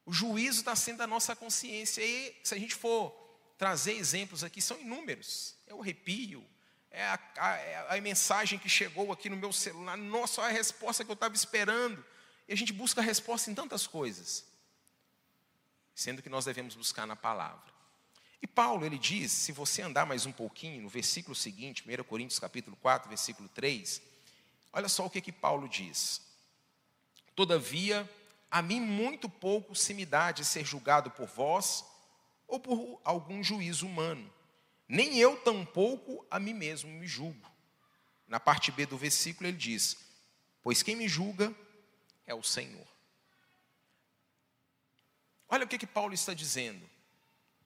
O 0.03 0.12
juízo 0.12 0.62
está 0.62 0.75
sendo 0.75 0.98
da 0.98 1.07
nossa 1.07 1.36
consciência. 1.36 2.03
E 2.03 2.36
se 2.43 2.55
a 2.55 2.57
gente 2.57 2.74
for 2.74 3.12
trazer 3.55 3.93
exemplos 3.93 4.43
aqui, 4.43 4.59
são 4.59 4.79
inúmeros. 4.79 5.55
É 5.67 5.74
o 5.74 5.81
arrepio, 5.81 6.43
é 6.91 7.03
a, 7.03 7.19
a, 7.38 7.55
é 7.58 7.98
a, 7.98 8.01
mensagem 8.01 8.58
que 8.58 8.67
chegou 8.67 9.12
aqui 9.12 9.29
no 9.29 9.38
meu 9.38 9.53
celular, 9.53 9.96
nossa, 9.98 10.41
a 10.41 10.50
resposta 10.50 11.03
que 11.05 11.12
eu 11.12 11.13
estava 11.13 11.36
esperando. 11.36 12.03
E 12.48 12.53
a 12.53 12.55
gente 12.55 12.74
busca 12.74 13.00
a 13.00 13.03
resposta 13.03 13.51
em 13.51 13.55
tantas 13.55 13.86
coisas, 13.86 14.43
sendo 15.93 16.22
que 16.22 16.29
nós 16.29 16.46
devemos 16.46 16.75
buscar 16.75 17.05
na 17.05 17.15
palavra. 17.15 17.72
E 18.41 18.48
Paulo, 18.48 18.86
ele 18.86 18.98
diz, 18.98 19.31
se 19.31 19.51
você 19.51 19.81
andar 19.81 20.05
mais 20.05 20.25
um 20.25 20.31
pouquinho, 20.31 20.81
no 20.81 20.89
versículo 20.89 21.36
seguinte, 21.36 21.84
1 21.88 22.03
Coríntios 22.05 22.39
capítulo 22.39 22.75
4, 22.77 23.08
versículo 23.10 23.50
3, 23.50 24.01
olha 24.74 24.89
só 24.89 25.05
o 25.05 25.10
que, 25.10 25.22
que 25.22 25.31
Paulo 25.31 25.67
diz. 25.67 26.22
Todavia, 27.36 28.10
a 28.50 28.62
mim 28.62 28.79
muito 28.79 29.29
pouco 29.29 29.75
se 29.75 29.93
me 29.93 30.05
dá 30.05 30.31
de 30.31 30.43
ser 30.43 30.65
julgado 30.65 31.12
por 31.12 31.27
vós 31.27 31.86
ou 32.48 32.60
por 32.60 33.00
algum 33.03 33.43
juízo 33.43 33.86
humano. 33.86 34.31
Nem 34.89 35.19
eu 35.19 35.38
tampouco 35.38 36.25
a 36.31 36.39
mim 36.39 36.55
mesmo 36.55 36.89
me 36.89 37.08
julgo. 37.08 37.48
Na 38.27 38.39
parte 38.39 38.72
B 38.72 38.88
do 38.88 38.98
versículo 38.98 39.48
ele 39.48 39.58
diz: 39.58 39.96
Pois 40.63 40.81
quem 40.81 40.96
me 40.96 41.08
julga 41.08 41.53
é 42.25 42.34
o 42.34 42.41
Senhor. 42.41 42.88
Olha 45.48 45.65
o 45.65 45.67
que, 45.67 45.77
que 45.77 45.86
Paulo 45.86 46.13
está 46.15 46.34
dizendo. 46.34 46.89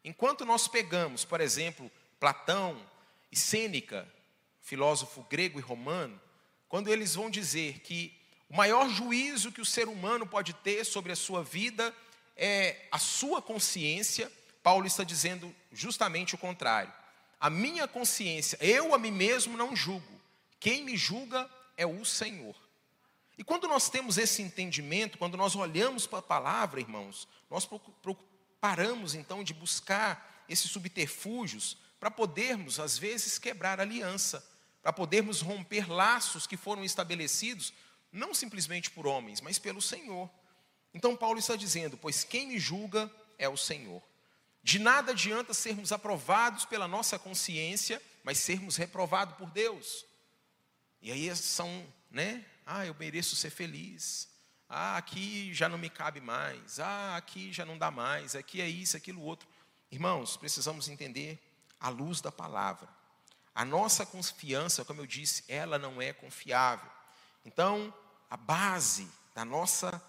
Enquanto 0.03 0.45
nós 0.45 0.67
pegamos, 0.67 1.23
por 1.23 1.39
exemplo, 1.39 1.89
Platão 2.19 2.85
e 3.31 3.37
Sêneca, 3.37 4.05
filósofo 4.61 5.25
grego 5.29 5.59
e 5.59 5.61
romano, 5.61 6.19
quando 6.67 6.89
eles 6.89 7.15
vão 7.15 7.29
dizer 7.29 7.79
que 7.79 8.13
o 8.49 8.55
maior 8.55 8.89
juízo 8.89 9.51
que 9.51 9.61
o 9.61 9.65
ser 9.65 9.87
humano 9.87 10.27
pode 10.27 10.53
ter 10.53 10.83
sobre 10.85 11.11
a 11.13 11.15
sua 11.15 11.41
vida 11.41 11.95
é 12.35 12.85
a 12.91 12.99
sua 12.99 13.41
consciência. 13.41 14.31
Paulo 14.61 14.85
está 14.85 15.03
dizendo 15.03 15.53
justamente 15.71 16.35
o 16.35 16.37
contrário. 16.37 16.93
A 17.43 17.49
minha 17.49 17.89
consciência, 17.89 18.57
eu 18.61 18.95
a 18.95 18.97
mim 18.97 19.11
mesmo 19.11 19.57
não 19.57 19.75
julgo. 19.75 20.07
Quem 20.61 20.81
me 20.81 20.95
julga 20.95 21.49
é 21.75 21.85
o 21.85 22.05
Senhor. 22.05 22.55
E 23.37 23.43
quando 23.43 23.67
nós 23.67 23.89
temos 23.89 24.17
esse 24.17 24.41
entendimento, 24.41 25.17
quando 25.17 25.35
nós 25.35 25.53
olhamos 25.53 26.07
para 26.07 26.19
a 26.19 26.21
palavra, 26.21 26.79
irmãos, 26.79 27.27
nós 27.49 27.67
paramos 28.61 29.13
então 29.13 29.43
de 29.43 29.53
buscar 29.53 30.45
esses 30.47 30.71
subterfúgios 30.71 31.75
para 31.99 32.09
podermos, 32.09 32.79
às 32.79 32.97
vezes, 32.97 33.37
quebrar 33.37 33.77
aliança, 33.77 34.41
para 34.81 34.93
podermos 34.93 35.41
romper 35.41 35.91
laços 35.91 36.47
que 36.47 36.55
foram 36.55 36.81
estabelecidos 36.81 37.73
não 38.09 38.33
simplesmente 38.33 38.89
por 38.89 39.05
homens, 39.05 39.41
mas 39.41 39.59
pelo 39.59 39.81
Senhor. 39.81 40.29
Então 40.93 41.13
Paulo 41.13 41.39
está 41.39 41.57
dizendo: 41.57 41.97
Pois 41.97 42.23
quem 42.23 42.47
me 42.47 42.57
julga 42.57 43.11
é 43.37 43.49
o 43.49 43.57
Senhor. 43.57 44.01
De 44.63 44.79
nada 44.79 45.11
adianta 45.11 45.53
sermos 45.53 45.91
aprovados 45.91 46.63
pela 46.63 46.87
nossa 46.87 47.19
consciência, 47.19 48.01
mas 48.23 48.37
sermos 48.37 48.77
reprovados 48.77 49.35
por 49.35 49.51
Deus. 49.51 50.05
E 51.01 51.11
aí 51.11 51.35
são, 51.35 51.85
né? 52.09 52.45
Ah, 52.65 52.85
eu 52.85 52.95
mereço 52.95 53.35
ser 53.35 53.49
feliz. 53.49 54.29
Ah, 54.69 54.95
aqui 54.95 55.53
já 55.53 55.67
não 55.67 55.77
me 55.77 55.89
cabe 55.89 56.21
mais. 56.21 56.79
Ah, 56.79 57.17
aqui 57.17 57.51
já 57.51 57.65
não 57.65 57.77
dá 57.77 57.91
mais. 57.91 58.35
Aqui 58.35 58.61
é 58.61 58.67
isso, 58.67 58.95
aquilo 58.95 59.21
outro. 59.21 59.47
Irmãos, 59.91 60.37
precisamos 60.37 60.87
entender 60.87 61.39
a 61.77 61.89
luz 61.89 62.21
da 62.21 62.31
palavra. 62.31 62.87
A 63.53 63.65
nossa 63.65 64.05
confiança, 64.05 64.85
como 64.85 65.01
eu 65.01 65.05
disse, 65.05 65.43
ela 65.49 65.77
não 65.77 66.01
é 66.01 66.13
confiável. 66.13 66.89
Então, 67.45 67.93
a 68.29 68.37
base 68.37 69.07
da 69.35 69.43
nossa 69.43 70.01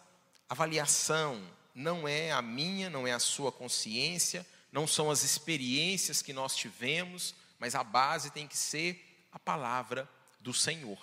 avaliação 0.48 1.44
não 1.74 2.06
é 2.06 2.30
a 2.30 2.40
minha, 2.40 2.88
não 2.88 3.06
é 3.06 3.12
a 3.12 3.18
sua 3.18 3.50
consciência, 3.50 4.46
não 4.70 4.86
são 4.86 5.10
as 5.10 5.22
experiências 5.22 6.22
que 6.22 6.32
nós 6.32 6.54
tivemos, 6.54 7.34
mas 7.58 7.74
a 7.74 7.82
base 7.82 8.30
tem 8.30 8.46
que 8.46 8.56
ser 8.56 9.26
a 9.32 9.38
palavra 9.38 10.08
do 10.40 10.54
Senhor. 10.54 10.98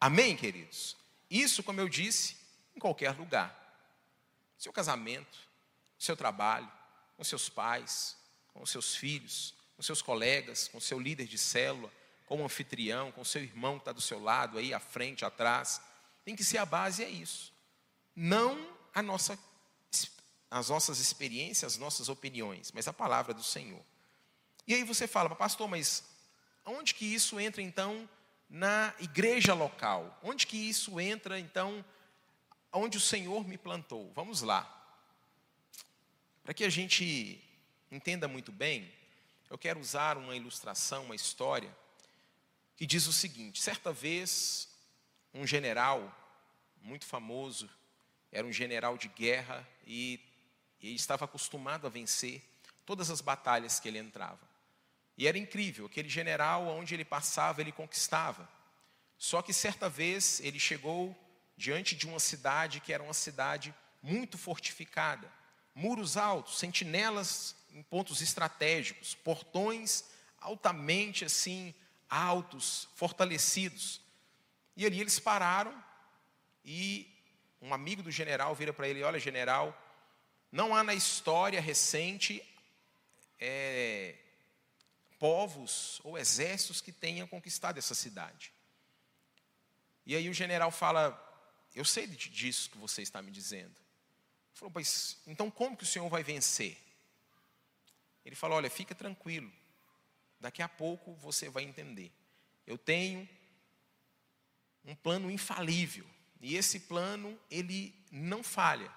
Amém, 0.00 0.36
queridos? 0.36 0.96
Isso, 1.28 1.62
como 1.62 1.80
eu 1.80 1.88
disse, 1.88 2.36
em 2.76 2.78
qualquer 2.78 3.16
lugar. 3.16 3.60
Seu 4.58 4.72
casamento, 4.72 5.38
seu 5.98 6.16
trabalho, 6.16 6.70
com 7.16 7.24
seus 7.24 7.48
pais, 7.48 8.16
com 8.52 8.64
seus 8.64 8.94
filhos, 8.94 9.54
com 9.76 9.82
seus 9.82 10.00
colegas, 10.00 10.68
com 10.68 10.80
seu 10.80 11.00
líder 11.00 11.26
de 11.26 11.38
célula, 11.38 11.92
com 12.26 12.40
o 12.40 12.44
anfitrião, 12.44 13.10
com 13.12 13.24
seu 13.24 13.42
irmão 13.42 13.74
que 13.74 13.82
está 13.82 13.92
do 13.92 14.00
seu 14.00 14.22
lado, 14.22 14.58
aí 14.58 14.72
à 14.72 14.80
frente, 14.80 15.24
atrás 15.24 15.80
tem 16.24 16.34
que 16.34 16.44
ser 16.44 16.58
a 16.58 16.64
base 16.64 17.04
é 17.04 17.08
isso. 17.08 17.52
Não 18.16 18.74
a 18.94 19.02
nossa, 19.02 19.38
as 20.54 20.68
nossas 20.68 21.00
experiências, 21.00 21.72
as 21.72 21.78
nossas 21.78 22.08
opiniões, 22.08 22.70
mas 22.70 22.86
a 22.86 22.92
palavra 22.92 23.34
do 23.34 23.42
Senhor. 23.42 23.82
E 24.68 24.72
aí 24.72 24.84
você 24.84 25.08
fala, 25.08 25.34
pastor, 25.34 25.66
mas 25.66 26.04
onde 26.64 26.94
que 26.94 27.04
isso 27.04 27.40
entra 27.40 27.60
então 27.60 28.08
na 28.48 28.94
igreja 29.00 29.52
local? 29.52 30.16
Onde 30.22 30.46
que 30.46 30.56
isso 30.56 31.00
entra 31.00 31.40
então 31.40 31.84
onde 32.72 32.96
o 32.96 33.00
Senhor 33.00 33.44
me 33.48 33.58
plantou? 33.58 34.12
Vamos 34.14 34.42
lá. 34.42 34.62
Para 36.44 36.54
que 36.54 36.62
a 36.62 36.70
gente 36.70 37.42
entenda 37.90 38.28
muito 38.28 38.52
bem, 38.52 38.88
eu 39.50 39.58
quero 39.58 39.80
usar 39.80 40.16
uma 40.16 40.36
ilustração, 40.36 41.06
uma 41.06 41.16
história 41.16 41.76
que 42.76 42.86
diz 42.86 43.08
o 43.08 43.12
seguinte: 43.12 43.60
certa 43.60 43.92
vez 43.92 44.68
um 45.34 45.44
general 45.44 46.16
muito 46.80 47.06
famoso, 47.06 47.68
era 48.30 48.46
um 48.46 48.52
general 48.52 48.96
de 48.96 49.08
guerra 49.08 49.66
e, 49.84 50.20
e 50.84 50.94
estava 50.94 51.24
acostumado 51.24 51.86
a 51.86 51.90
vencer 51.90 52.42
todas 52.84 53.10
as 53.10 53.22
batalhas 53.22 53.80
que 53.80 53.88
ele 53.88 53.98
entrava. 53.98 54.40
E 55.16 55.26
era 55.26 55.38
incrível, 55.38 55.86
aquele 55.86 56.10
general, 56.10 56.66
onde 56.68 56.92
ele 56.92 57.04
passava, 57.04 57.62
ele 57.62 57.72
conquistava. 57.72 58.46
Só 59.16 59.40
que 59.40 59.52
certa 59.52 59.88
vez 59.88 60.40
ele 60.40 60.58
chegou 60.58 61.16
diante 61.56 61.96
de 61.96 62.06
uma 62.06 62.20
cidade 62.20 62.80
que 62.80 62.92
era 62.92 63.02
uma 63.02 63.14
cidade 63.14 63.74
muito 64.02 64.36
fortificada, 64.36 65.32
muros 65.74 66.18
altos, 66.18 66.58
sentinelas 66.58 67.56
em 67.70 67.82
pontos 67.82 68.20
estratégicos, 68.20 69.14
portões 69.14 70.04
altamente 70.38 71.24
assim 71.24 71.74
altos, 72.10 72.88
fortalecidos. 72.94 74.02
E 74.76 74.84
ali 74.84 75.00
eles 75.00 75.18
pararam 75.18 75.74
e 76.62 77.10
um 77.62 77.72
amigo 77.72 78.02
do 78.02 78.10
general 78.10 78.54
vira 78.54 78.72
para 78.72 78.86
ele: 78.86 79.02
Olha, 79.02 79.18
general, 79.18 79.74
não 80.54 80.72
há 80.72 80.84
na 80.84 80.94
história 80.94 81.60
recente 81.60 82.40
é, 83.40 84.14
povos 85.18 86.00
ou 86.04 86.16
exércitos 86.16 86.80
que 86.80 86.92
tenham 86.92 87.26
conquistado 87.26 87.76
essa 87.76 87.92
cidade. 87.92 88.52
E 90.06 90.14
aí 90.14 90.28
o 90.28 90.32
general 90.32 90.70
fala: 90.70 91.20
Eu 91.74 91.84
sei 91.84 92.06
disso 92.06 92.70
que 92.70 92.78
você 92.78 93.02
está 93.02 93.20
me 93.20 93.32
dizendo. 93.32 93.74
Ele 93.74 94.54
falou: 94.54 94.70
Pois 94.70 95.16
então 95.26 95.50
como 95.50 95.76
que 95.76 95.82
o 95.82 95.86
senhor 95.86 96.08
vai 96.08 96.22
vencer? 96.22 96.78
Ele 98.24 98.36
falou: 98.36 98.56
Olha, 98.56 98.70
fica 98.70 98.94
tranquilo, 98.94 99.52
daqui 100.38 100.62
a 100.62 100.68
pouco 100.68 101.14
você 101.14 101.48
vai 101.48 101.64
entender. 101.64 102.12
Eu 102.64 102.78
tenho 102.78 103.28
um 104.84 104.94
plano 104.94 105.28
infalível. 105.32 106.08
E 106.40 106.54
esse 106.54 106.78
plano, 106.78 107.36
ele 107.50 107.92
não 108.12 108.44
falha. 108.44 108.92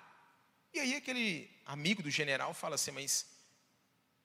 E 0.78 0.80
aí 0.80 0.96
aquele 0.96 1.50
amigo 1.66 2.04
do 2.04 2.12
general 2.12 2.54
fala 2.54 2.76
assim, 2.76 2.92
mas 2.92 3.26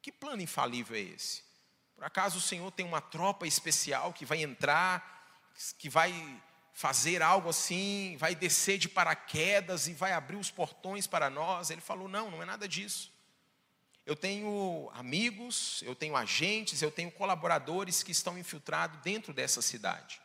que 0.02 0.12
plano 0.12 0.42
infalível 0.42 0.94
é 0.94 1.00
esse? 1.00 1.42
Por 1.94 2.04
acaso 2.04 2.36
o 2.36 2.42
Senhor 2.42 2.70
tem 2.70 2.84
uma 2.84 3.00
tropa 3.00 3.46
especial 3.46 4.12
que 4.12 4.26
vai 4.26 4.42
entrar, 4.42 5.50
que 5.78 5.88
vai 5.88 6.12
fazer 6.74 7.22
algo 7.22 7.48
assim, 7.48 8.18
vai 8.18 8.34
descer 8.34 8.76
de 8.76 8.86
paraquedas 8.86 9.86
e 9.86 9.94
vai 9.94 10.12
abrir 10.12 10.36
os 10.36 10.50
portões 10.50 11.06
para 11.06 11.30
nós? 11.30 11.70
Ele 11.70 11.80
falou: 11.80 12.06
não, 12.06 12.30
não 12.30 12.42
é 12.42 12.44
nada 12.44 12.68
disso. 12.68 13.10
Eu 14.04 14.14
tenho 14.14 14.90
amigos, 14.92 15.82
eu 15.86 15.94
tenho 15.94 16.14
agentes, 16.14 16.82
eu 16.82 16.90
tenho 16.90 17.10
colaboradores 17.10 18.02
que 18.02 18.12
estão 18.12 18.36
infiltrados 18.36 19.00
dentro 19.00 19.32
dessa 19.32 19.62
cidade. 19.62 20.20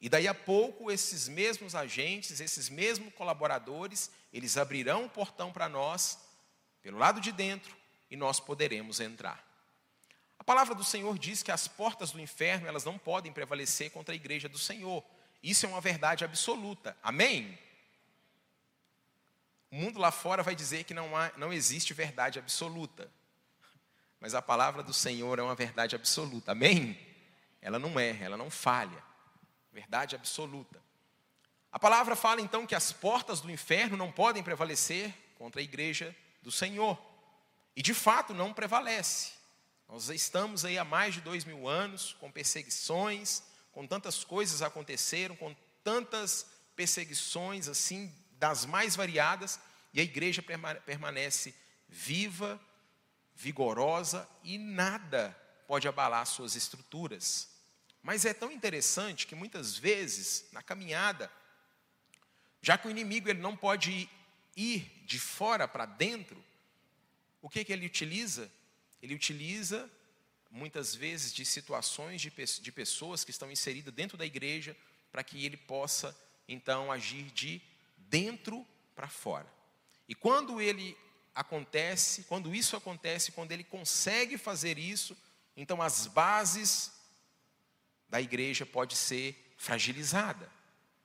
E 0.00 0.08
daí 0.08 0.28
a 0.28 0.34
pouco, 0.34 0.92
esses 0.92 1.26
mesmos 1.26 1.74
agentes, 1.74 2.38
esses 2.38 2.68
mesmos 2.68 3.12
colaboradores, 3.14 4.12
eles 4.36 4.58
abrirão 4.58 5.06
o 5.06 5.08
portão 5.08 5.50
para 5.50 5.66
nós, 5.66 6.18
pelo 6.82 6.98
lado 6.98 7.22
de 7.22 7.32
dentro, 7.32 7.74
e 8.10 8.16
nós 8.16 8.38
poderemos 8.38 9.00
entrar. 9.00 9.42
A 10.38 10.44
palavra 10.44 10.74
do 10.74 10.84
Senhor 10.84 11.18
diz 11.18 11.42
que 11.42 11.50
as 11.50 11.66
portas 11.66 12.10
do 12.10 12.20
inferno, 12.20 12.66
elas 12.66 12.84
não 12.84 12.98
podem 12.98 13.32
prevalecer 13.32 13.90
contra 13.90 14.14
a 14.14 14.16
igreja 14.16 14.46
do 14.46 14.58
Senhor. 14.58 15.02
Isso 15.42 15.64
é 15.64 15.68
uma 15.70 15.80
verdade 15.80 16.22
absoluta. 16.22 16.94
Amém? 17.02 17.58
O 19.70 19.76
mundo 19.76 19.98
lá 19.98 20.10
fora 20.10 20.42
vai 20.42 20.54
dizer 20.54 20.84
que 20.84 20.92
não, 20.92 21.16
há, 21.16 21.32
não 21.38 21.50
existe 21.50 21.94
verdade 21.94 22.38
absoluta. 22.38 23.10
Mas 24.20 24.34
a 24.34 24.42
palavra 24.42 24.82
do 24.82 24.92
Senhor 24.92 25.38
é 25.38 25.42
uma 25.42 25.54
verdade 25.54 25.96
absoluta. 25.96 26.52
Amém? 26.52 27.00
Ela 27.62 27.78
não 27.78 27.98
erra, 27.98 28.26
ela 28.26 28.36
não 28.36 28.50
falha. 28.50 29.02
Verdade 29.72 30.14
absoluta. 30.14 30.85
A 31.76 31.78
palavra 31.78 32.16
fala 32.16 32.40
então 32.40 32.66
que 32.66 32.74
as 32.74 32.90
portas 32.90 33.42
do 33.42 33.50
inferno 33.50 33.98
não 33.98 34.10
podem 34.10 34.42
prevalecer 34.42 35.12
contra 35.36 35.60
a 35.60 35.62
igreja 35.62 36.16
do 36.40 36.50
Senhor. 36.50 36.98
E 37.76 37.82
de 37.82 37.92
fato 37.92 38.32
não 38.32 38.50
prevalece. 38.50 39.32
Nós 39.86 40.08
estamos 40.08 40.64
aí 40.64 40.78
há 40.78 40.84
mais 40.86 41.12
de 41.12 41.20
dois 41.20 41.44
mil 41.44 41.68
anos 41.68 42.16
com 42.18 42.32
perseguições, 42.32 43.42
com 43.72 43.86
tantas 43.86 44.24
coisas 44.24 44.62
aconteceram, 44.62 45.36
com 45.36 45.54
tantas 45.84 46.46
perseguições 46.74 47.68
assim 47.68 48.10
das 48.38 48.64
mais 48.64 48.96
variadas, 48.96 49.60
e 49.92 50.00
a 50.00 50.02
igreja 50.02 50.42
permanece 50.86 51.54
viva, 51.90 52.58
vigorosa 53.34 54.26
e 54.42 54.56
nada 54.56 55.36
pode 55.68 55.86
abalar 55.86 56.24
suas 56.24 56.56
estruturas. 56.56 57.50
Mas 58.02 58.24
é 58.24 58.32
tão 58.32 58.50
interessante 58.50 59.26
que 59.26 59.34
muitas 59.34 59.76
vezes, 59.76 60.46
na 60.52 60.62
caminhada, 60.62 61.30
já 62.66 62.76
que 62.76 62.88
o 62.88 62.90
inimigo 62.90 63.28
ele 63.28 63.38
não 63.38 63.56
pode 63.56 64.10
ir 64.56 64.90
de 65.04 65.20
fora 65.20 65.68
para 65.68 65.86
dentro, 65.86 66.44
o 67.40 67.48
que, 67.48 67.64
que 67.64 67.72
ele 67.72 67.86
utiliza? 67.86 68.50
Ele 69.00 69.14
utiliza 69.14 69.88
muitas 70.50 70.92
vezes 70.92 71.32
de 71.32 71.46
situações 71.46 72.20
de, 72.20 72.28
de 72.28 72.72
pessoas 72.72 73.22
que 73.22 73.30
estão 73.30 73.52
inseridas 73.52 73.94
dentro 73.94 74.18
da 74.18 74.26
igreja 74.26 74.76
para 75.12 75.22
que 75.22 75.46
ele 75.46 75.56
possa 75.56 76.12
então 76.48 76.90
agir 76.90 77.30
de 77.30 77.62
dentro 77.98 78.66
para 78.96 79.06
fora. 79.06 79.46
E 80.08 80.14
quando 80.16 80.60
ele 80.60 80.98
acontece, 81.36 82.24
quando 82.24 82.52
isso 82.52 82.74
acontece, 82.74 83.30
quando 83.30 83.52
ele 83.52 83.62
consegue 83.62 84.36
fazer 84.36 84.76
isso, 84.76 85.16
então 85.56 85.80
as 85.80 86.08
bases 86.08 86.90
da 88.08 88.20
igreja 88.20 88.66
pode 88.66 88.96
ser 88.96 89.54
fragilizada. 89.56 90.50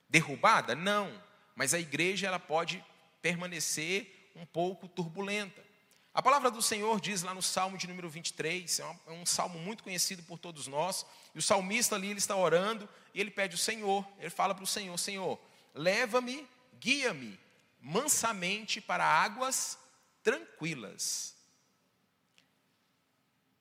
Derrubada? 0.10 0.74
Não, 0.74 1.30
mas 1.62 1.76
a 1.76 1.80
igreja 1.80 2.26
ela 2.26 2.40
pode 2.40 2.84
permanecer 3.22 4.32
um 4.36 4.48
pouco 4.48 4.88
turbulenta. 4.88 5.64
A 6.12 6.20
palavra 6.20 6.50
do 6.50 6.60
Senhor 6.60 7.00
diz 7.00 7.22
lá 7.22 7.36
no 7.36 7.42
Salmo 7.44 7.78
de 7.78 7.86
número 7.86 8.10
23, 8.10 8.80
é 8.80 8.84
um, 8.88 9.00
é 9.06 9.12
um 9.12 9.26
salmo 9.28 9.60
muito 9.60 9.84
conhecido 9.84 10.24
por 10.24 10.40
todos 10.40 10.66
nós, 10.66 11.06
e 11.36 11.38
o 11.38 11.42
salmista 11.42 11.94
ali 11.96 12.10
ele 12.10 12.18
está 12.18 12.36
orando 12.36 12.90
e 13.14 13.22
ele 13.22 13.30
pede 13.30 13.54
o 13.54 13.60
Senhor, 13.60 14.04
ele 14.18 14.32
fala 14.32 14.56
para 14.56 14.64
o 14.64 14.68
Senhor: 14.68 14.98
Senhor, 14.98 15.40
leva-me, 15.76 16.48
guia-me 16.80 17.40
mansamente 17.80 18.82
para 18.82 19.06
águas 19.06 19.78
tranquilas. 20.24 21.36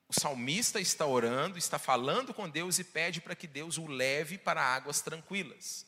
O 0.09 0.19
salmista 0.19 0.81
está 0.81 1.05
orando, 1.05 1.55
está 1.55 1.77
falando 1.77 2.33
com 2.33 2.49
Deus 2.49 2.79
e 2.79 2.83
pede 2.83 3.21
para 3.21 3.35
que 3.35 3.45
Deus 3.45 3.77
o 3.77 3.85
leve 3.85 4.39
para 4.39 4.59
águas 4.59 5.01
tranquilas. 5.01 5.85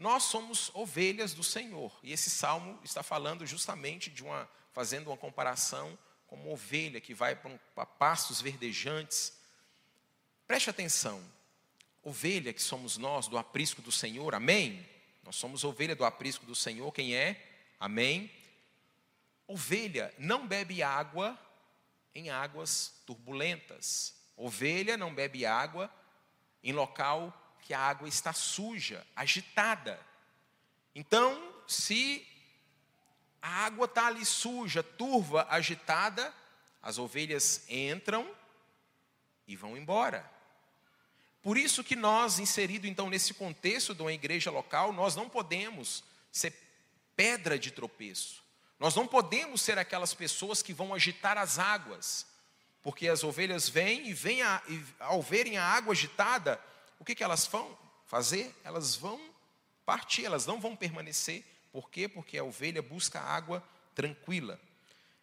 Nós 0.00 0.22
somos 0.22 0.70
ovelhas 0.72 1.34
do 1.34 1.44
Senhor, 1.44 1.92
e 2.02 2.10
esse 2.10 2.30
salmo 2.30 2.80
está 2.82 3.02
falando 3.02 3.46
justamente 3.46 4.08
de 4.08 4.24
uma 4.24 4.48
fazendo 4.72 5.08
uma 5.08 5.16
comparação 5.16 5.98
com 6.26 6.36
uma 6.36 6.52
ovelha 6.52 7.02
que 7.02 7.12
vai 7.12 7.36
para 7.36 7.84
pastos 7.84 8.40
verdejantes. 8.40 9.38
Preste 10.46 10.70
atenção, 10.70 11.22
ovelha 12.02 12.54
que 12.54 12.62
somos 12.62 12.96
nós 12.96 13.28
do 13.28 13.36
aprisco 13.36 13.82
do 13.82 13.92
Senhor, 13.92 14.34
amém? 14.34 14.88
Nós 15.22 15.36
somos 15.36 15.64
ovelha 15.64 15.94
do 15.94 16.04
aprisco 16.04 16.46
do 16.46 16.54
Senhor, 16.54 16.90
quem 16.92 17.14
é? 17.14 17.38
Amém? 17.78 18.32
Ovelha 19.46 20.14
não 20.16 20.46
bebe 20.46 20.82
água 20.82 21.38
em 22.14 22.30
águas 22.30 23.02
turbulentas. 23.04 24.14
Ovelha 24.34 24.96
não 24.96 25.14
bebe 25.14 25.44
água 25.44 25.92
em 26.62 26.72
local 26.72 27.36
que 27.62 27.74
a 27.74 27.80
água 27.80 28.08
está 28.08 28.32
suja, 28.32 29.06
agitada. 29.14 30.00
Então, 30.94 31.52
se 31.66 32.26
a 33.40 33.64
água 33.64 33.86
está 33.86 34.06
ali 34.06 34.24
suja, 34.24 34.82
turva, 34.82 35.46
agitada, 35.48 36.34
as 36.82 36.98
ovelhas 36.98 37.64
entram 37.68 38.28
e 39.46 39.56
vão 39.56 39.76
embora. 39.76 40.28
Por 41.42 41.56
isso 41.56 41.82
que 41.82 41.96
nós, 41.96 42.38
inserido 42.38 42.86
então 42.86 43.08
nesse 43.08 43.32
contexto 43.32 43.94
de 43.94 44.02
uma 44.02 44.12
igreja 44.12 44.50
local, 44.50 44.92
nós 44.92 45.16
não 45.16 45.28
podemos 45.28 46.04
ser 46.30 46.52
pedra 47.16 47.58
de 47.58 47.70
tropeço. 47.70 48.42
Nós 48.78 48.94
não 48.94 49.06
podemos 49.06 49.60
ser 49.60 49.78
aquelas 49.78 50.14
pessoas 50.14 50.62
que 50.62 50.72
vão 50.72 50.94
agitar 50.94 51.36
as 51.38 51.58
águas, 51.58 52.26
porque 52.82 53.08
as 53.08 53.22
ovelhas 53.22 53.68
vêm 53.68 54.08
e, 54.08 54.14
vêm 54.14 54.42
a, 54.42 54.62
e 54.68 54.82
ao 54.98 55.20
verem 55.20 55.58
a 55.58 55.64
água 55.64 55.92
agitada, 55.92 56.60
o 57.00 57.04
que, 57.04 57.16
que 57.16 57.24
elas 57.24 57.46
vão 57.46 57.76
fazer? 58.06 58.54
Elas 58.62 58.94
vão 58.94 59.20
partir, 59.84 60.24
elas 60.24 60.46
não 60.46 60.60
vão 60.60 60.76
permanecer 60.76 61.44
por 61.72 61.90
quê? 61.90 62.08
Porque 62.08 62.36
a 62.36 62.44
ovelha 62.44 62.82
busca 62.82 63.20
água 63.20 63.62
tranquila. 63.94 64.60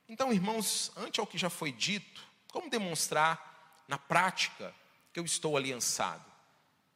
Então, 0.07 0.31
irmãos, 0.31 0.91
ante 0.95 1.19
ao 1.19 1.27
que 1.27 1.37
já 1.37 1.49
foi 1.49 1.71
dito, 1.71 2.25
como 2.51 2.69
demonstrar 2.69 3.83
na 3.87 3.97
prática 3.97 4.73
que 5.11 5.19
eu 5.19 5.25
estou 5.25 5.57
aliançado? 5.57 6.25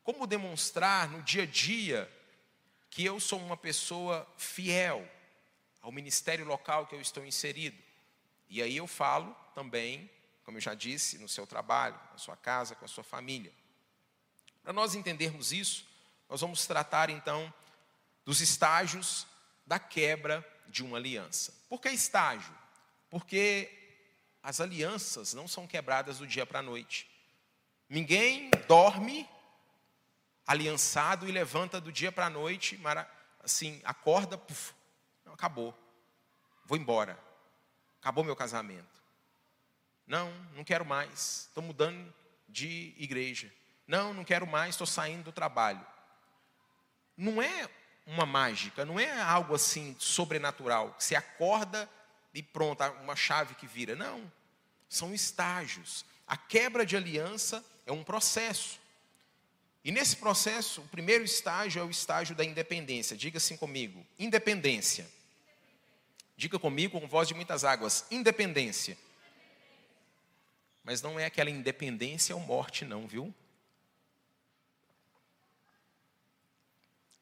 Como 0.04 0.26
demonstrar 0.26 1.10
no 1.10 1.22
dia 1.22 1.44
a 1.44 1.46
dia 1.46 2.12
que 2.90 3.04
eu 3.04 3.20
sou 3.20 3.40
uma 3.40 3.58
pessoa 3.58 4.28
fiel 4.38 5.08
ao 5.82 5.92
ministério 5.92 6.46
local 6.46 6.88
que 6.88 6.96
eu 6.96 7.02
estou 7.02 7.26
inserido? 7.26 7.78
E 8.50 8.62
aí 8.62 8.78
eu 8.78 8.88
falo 8.88 9.36
também, 9.54 10.10
como 10.44 10.58
eu 10.58 10.62
já 10.62 10.74
disse, 10.74 11.18
no 11.18 11.28
seu 11.28 11.46
trabalho, 11.46 12.00
na 12.12 12.18
sua 12.18 12.38
casa, 12.38 12.76
com 12.76 12.86
a 12.86 12.88
sua 12.88 13.04
família. 13.04 13.52
Para 14.64 14.74
nós 14.74 14.96
entendermos 14.96 15.52
isso, 15.52 15.86
nós 16.30 16.42
vamos 16.42 16.66
tratar 16.66 17.10
então 17.10 17.54
dos 18.24 18.42
estágios 18.42 19.28
da 19.66 19.80
quebra 19.80 20.48
de 20.68 20.84
uma 20.84 20.98
aliança. 20.98 21.54
Por 21.68 21.82
que 21.82 21.90
estágio? 21.90 22.54
Porque 23.10 23.70
as 24.42 24.62
alianças 24.62 25.34
não 25.34 25.48
são 25.48 25.68
quebradas 25.68 26.20
do 26.20 26.28
dia 26.28 26.46
para 26.46 26.60
a 26.60 26.64
noite. 26.64 27.10
Ninguém 27.90 28.50
dorme 28.68 29.28
aliançado 30.48 31.28
e 31.28 31.32
levanta 31.32 31.80
do 31.80 31.92
dia 31.92 32.12
para 32.12 32.28
a 32.28 32.30
noite, 32.30 32.80
assim, 33.44 33.82
acorda, 33.84 34.38
puf, 34.38 34.74
acabou, 35.26 35.78
vou 36.66 36.78
embora, 36.78 37.18
acabou 38.00 38.24
meu 38.24 38.36
casamento. 38.36 39.02
Não, 40.08 40.32
não 40.54 40.64
quero 40.64 40.86
mais, 40.86 41.48
estou 41.48 41.64
mudando 41.64 42.14
de 42.48 42.94
igreja. 42.98 43.52
Não, 43.88 44.14
não 44.14 44.24
quero 44.24 44.48
mais, 44.48 44.72
estou 44.72 44.88
saindo 44.88 45.24
do 45.24 45.32
trabalho. 45.32 45.86
Não 47.18 47.42
é 47.42 47.70
uma 48.06 48.26
mágica, 48.26 48.86
não 48.86 49.00
é 49.00 49.22
algo 49.22 49.56
assim 49.56 49.96
sobrenatural, 50.00 50.94
que 50.94 51.04
se 51.04 51.16
acorda 51.16 51.90
e 52.34 52.42
pronto, 52.42 52.84
uma 53.02 53.16
chave 53.16 53.56
que 53.56 53.68
vira. 53.68 53.96
Não, 53.96 54.32
são 54.90 55.14
estágios. 55.14 56.06
A 56.26 56.38
quebra 56.38 56.86
de 56.86 56.96
aliança 56.96 57.64
é 57.86 57.92
um 57.92 58.04
processo. 58.04 58.80
E 59.84 59.92
nesse 59.92 60.16
processo, 60.16 60.82
o 60.82 60.88
primeiro 60.88 61.24
estágio 61.24 61.82
é 61.82 61.84
o 61.84 61.90
estágio 61.90 62.36
da 62.36 62.46
independência. 62.46 63.18
Diga 63.18 63.38
assim 63.38 63.58
comigo: 63.58 64.06
independência. 64.18 65.10
Diga 66.38 66.58
comigo 66.60 67.00
com 67.00 67.08
voz 67.08 67.28
de 67.28 67.34
muitas 67.34 67.64
águas: 67.64 68.06
independência. 68.12 68.98
Mas 70.84 71.02
não 71.02 71.20
é 71.20 71.26
aquela 71.26 71.50
independência 71.50 72.36
ou 72.36 72.42
morte, 72.42 72.86
não, 72.86 73.08
viu? 73.08 73.34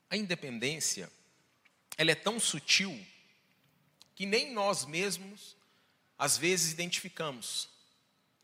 A 0.09 0.17
independência, 0.17 1.11
ela 1.97 2.11
é 2.11 2.15
tão 2.15 2.39
sutil 2.39 3.05
que 4.15 4.25
nem 4.25 4.51
nós 4.51 4.85
mesmos 4.85 5.55
às 6.17 6.37
vezes 6.37 6.71
identificamos. 6.71 7.69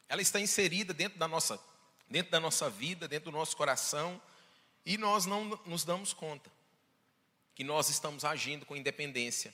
Ela 0.07 0.21
está 0.21 0.39
inserida 0.39 0.93
dentro 0.93 1.17
da 1.17 1.27
nossa 1.27 1.59
dentro 2.07 2.31
da 2.31 2.39
nossa 2.39 2.69
vida, 2.69 3.07
dentro 3.07 3.31
do 3.31 3.37
nosso 3.37 3.57
coração, 3.57 4.21
e 4.85 4.97
nós 4.97 5.25
não 5.25 5.43
nos 5.65 5.83
damos 5.83 6.13
conta 6.13 6.51
que 7.55 7.63
nós 7.63 7.89
estamos 7.89 8.25
agindo 8.25 8.65
com 8.65 8.75
independência. 8.75 9.53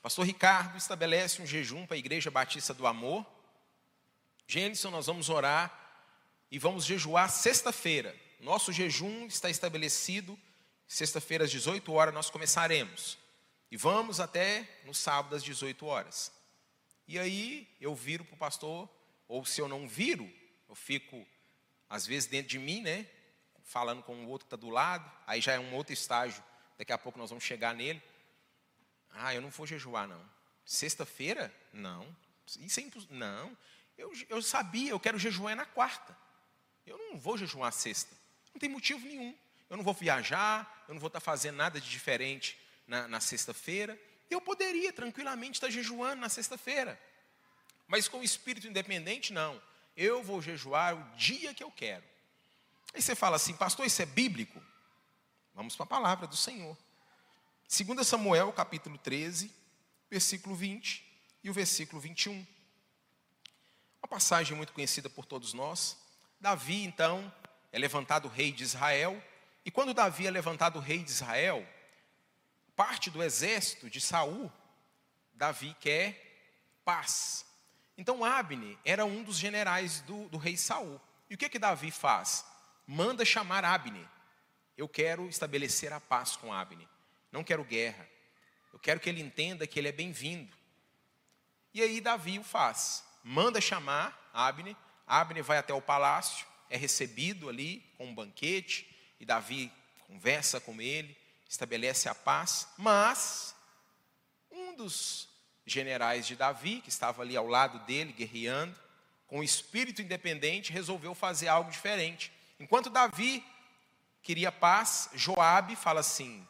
Pastor 0.00 0.24
Ricardo 0.24 0.76
estabelece 0.76 1.42
um 1.42 1.46
jejum 1.46 1.86
para 1.86 1.96
a 1.96 1.98
Igreja 1.98 2.30
Batista 2.30 2.72
do 2.72 2.86
Amor. 2.86 3.26
Gênesis, 4.46 4.84
nós 4.84 5.06
vamos 5.06 5.28
orar 5.28 5.72
e 6.50 6.58
vamos 6.58 6.84
jejuar 6.84 7.30
sexta-feira. 7.30 8.14
nosso 8.40 8.72
jejum 8.72 9.26
está 9.26 9.50
estabelecido, 9.50 10.38
sexta-feira 10.86 11.44
às 11.44 11.50
18 11.50 11.92
horas 11.92 12.14
nós 12.14 12.30
começaremos. 12.30 13.18
E 13.70 13.76
vamos 13.76 14.20
até 14.20 14.68
no 14.84 14.94
sábado 14.94 15.34
às 15.34 15.42
18 15.42 15.84
horas. 15.86 16.32
E 17.06 17.18
aí 17.18 17.68
eu 17.80 17.94
viro 17.94 18.24
para 18.24 18.34
o 18.34 18.38
pastor, 18.38 18.88
ou 19.28 19.44
se 19.44 19.60
eu 19.60 19.68
não 19.68 19.88
viro, 19.88 20.30
eu 20.68 20.74
fico, 20.74 21.26
às 21.88 22.06
vezes, 22.06 22.28
dentro 22.28 22.48
de 22.48 22.58
mim, 22.58 22.80
né? 22.82 23.06
Falando 23.62 24.02
com 24.02 24.14
o 24.14 24.28
outro 24.28 24.46
que 24.46 24.54
está 24.54 24.56
do 24.56 24.70
lado, 24.70 25.10
aí 25.26 25.40
já 25.40 25.52
é 25.52 25.58
um 25.58 25.74
outro 25.74 25.92
estágio, 25.92 26.42
daqui 26.78 26.92
a 26.92 26.98
pouco 26.98 27.18
nós 27.18 27.30
vamos 27.30 27.44
chegar 27.44 27.74
nele. 27.74 28.02
Ah, 29.10 29.34
eu 29.34 29.40
não 29.40 29.50
vou 29.50 29.66
jejuar, 29.66 30.06
não. 30.06 30.22
Sexta-feira? 30.64 31.54
Não. 31.72 32.14
Isso 32.58 32.80
é 32.80 32.82
impossível. 32.82 33.16
Não. 33.16 33.56
Eu, 33.96 34.12
eu 34.28 34.42
sabia, 34.42 34.90
eu 34.90 35.00
quero 35.00 35.18
jejuar 35.18 35.54
na 35.54 35.64
quarta. 35.64 36.16
Eu 36.86 36.98
não 36.98 37.18
vou 37.18 37.38
jejuar 37.38 37.72
sexta. 37.72 38.14
Não 38.52 38.58
tem 38.58 38.68
motivo 38.68 39.06
nenhum. 39.06 39.36
Eu 39.68 39.76
não 39.76 39.84
vou 39.84 39.94
viajar, 39.94 40.84
eu 40.88 40.94
não 40.94 41.00
vou 41.00 41.08
estar 41.08 41.20
fazendo 41.20 41.56
nada 41.56 41.80
de 41.80 41.88
diferente 41.88 42.58
na, 42.86 43.08
na 43.08 43.20
sexta-feira. 43.20 43.98
Eu 44.30 44.40
poderia 44.40 44.92
tranquilamente 44.92 45.54
estar 45.54 45.70
jejuando 45.70 46.20
na 46.20 46.28
sexta-feira. 46.28 47.00
Mas 47.86 48.08
com 48.08 48.20
o 48.20 48.24
espírito 48.24 48.66
independente, 48.66 49.32
não. 49.32 49.60
Eu 49.96 50.22
vou 50.22 50.42
jejuar 50.42 50.94
o 50.94 51.16
dia 51.16 51.54
que 51.54 51.62
eu 51.62 51.70
quero. 51.70 52.04
Aí 52.92 53.02
você 53.02 53.14
fala 53.14 53.36
assim, 53.36 53.54
pastor, 53.54 53.86
isso 53.86 54.00
é 54.02 54.06
bíblico? 54.06 54.62
Vamos 55.54 55.76
para 55.76 55.84
a 55.84 55.88
palavra 55.88 56.26
do 56.26 56.36
Senhor. 56.36 56.76
2 57.68 58.06
Samuel, 58.06 58.52
capítulo 58.52 58.98
13, 58.98 59.50
versículo 60.10 60.54
20 60.54 61.04
e 61.42 61.50
o 61.50 61.52
versículo 61.52 62.00
21. 62.00 62.46
Uma 64.02 64.08
passagem 64.08 64.56
muito 64.56 64.72
conhecida 64.72 65.08
por 65.08 65.24
todos 65.24 65.52
nós. 65.52 65.96
Davi, 66.40 66.84
então, 66.84 67.32
é 67.72 67.78
levantado 67.78 68.28
rei 68.28 68.52
de 68.52 68.62
Israel. 68.62 69.22
E 69.64 69.70
quando 69.70 69.94
Davi 69.94 70.26
é 70.26 70.30
levantado 70.30 70.78
rei 70.78 71.02
de 71.02 71.10
Israel, 71.10 71.66
parte 72.76 73.10
do 73.10 73.22
exército 73.22 73.88
de 73.88 74.00
Saul, 74.00 74.52
Davi 75.32 75.74
quer 75.80 76.80
paz. 76.84 77.46
Então 77.96 78.24
Abne 78.24 78.78
era 78.84 79.04
um 79.04 79.22
dos 79.22 79.36
generais 79.36 80.00
do, 80.00 80.28
do 80.28 80.36
rei 80.36 80.56
Saul. 80.56 81.00
E 81.30 81.34
o 81.34 81.38
que 81.38 81.48
que 81.48 81.58
Davi 81.58 81.90
faz? 81.90 82.44
Manda 82.86 83.24
chamar 83.24 83.64
Abne. 83.64 84.06
Eu 84.76 84.88
quero 84.88 85.28
estabelecer 85.28 85.92
a 85.92 86.00
paz 86.00 86.36
com 86.36 86.52
Abne. 86.52 86.88
Não 87.32 87.44
quero 87.44 87.64
guerra. 87.64 88.08
Eu 88.72 88.78
quero 88.78 89.00
que 89.00 89.08
ele 89.08 89.22
entenda 89.22 89.66
que 89.66 89.78
ele 89.78 89.88
é 89.88 89.92
bem-vindo. 89.92 90.54
E 91.72 91.80
aí 91.80 92.00
Davi 92.00 92.38
o 92.38 92.44
faz. 92.44 93.04
Manda 93.22 93.60
chamar 93.60 94.30
Abne. 94.32 94.76
Abne 95.06 95.42
vai 95.42 95.58
até 95.58 95.72
o 95.72 95.82
palácio, 95.82 96.46
é 96.70 96.76
recebido 96.76 97.48
ali 97.48 97.80
com 97.96 98.06
um 98.06 98.14
banquete, 98.14 98.93
e 99.24 99.26
Davi 99.26 99.72
conversa 100.06 100.60
com 100.60 100.80
ele 100.80 101.16
estabelece 101.48 102.08
a 102.08 102.14
paz, 102.14 102.68
mas 102.76 103.54
um 104.50 104.76
dos 104.76 105.28
generais 105.66 106.26
de 106.26 106.36
Davi, 106.36 106.80
que 106.82 106.90
estava 106.90 107.22
ali 107.22 107.36
ao 107.36 107.46
lado 107.46 107.78
dele, 107.86 108.12
guerreando, 108.12 108.78
com 109.26 109.42
espírito 109.42 110.02
independente, 110.02 110.72
resolveu 110.72 111.14
fazer 111.14 111.48
algo 111.48 111.70
diferente. 111.70 112.30
Enquanto 112.60 112.90
Davi 112.90 113.42
queria 114.22 114.52
paz, 114.52 115.08
Joabe 115.14 115.74
fala 115.74 116.00
assim: 116.00 116.46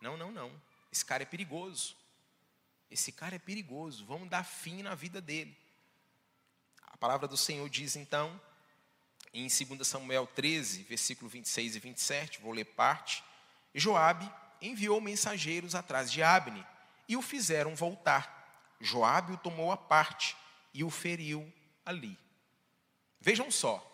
"Não, 0.00 0.16
não, 0.16 0.32
não. 0.32 0.50
Esse 0.90 1.04
cara 1.04 1.22
é 1.22 1.26
perigoso. 1.26 1.96
Esse 2.90 3.12
cara 3.12 3.36
é 3.36 3.38
perigoso. 3.38 4.04
Vamos 4.04 4.28
dar 4.28 4.44
fim 4.44 4.82
na 4.82 4.94
vida 4.94 5.20
dele." 5.20 5.56
A 6.82 6.96
palavra 6.96 7.28
do 7.28 7.36
Senhor 7.36 7.68
diz 7.68 7.94
então, 7.94 8.40
em 9.40 9.48
2 9.48 9.86
Samuel 9.86 10.26
13, 10.26 10.84
versículo 10.84 11.28
26 11.28 11.76
e 11.76 11.78
27, 11.78 12.40
vou 12.40 12.52
ler 12.52 12.64
parte. 12.64 13.22
Joabe 13.74 14.30
enviou 14.62 15.00
mensageiros 15.00 15.74
atrás 15.74 16.10
de 16.10 16.22
Abne 16.22 16.64
e 17.06 17.16
o 17.16 17.22
fizeram 17.22 17.74
voltar. 17.74 18.74
Joabe 18.80 19.34
o 19.34 19.36
tomou 19.36 19.70
à 19.70 19.76
parte 19.76 20.36
e 20.72 20.82
o 20.82 20.90
feriu 20.90 21.52
ali. 21.84 22.18
Vejam 23.20 23.50
só, 23.50 23.84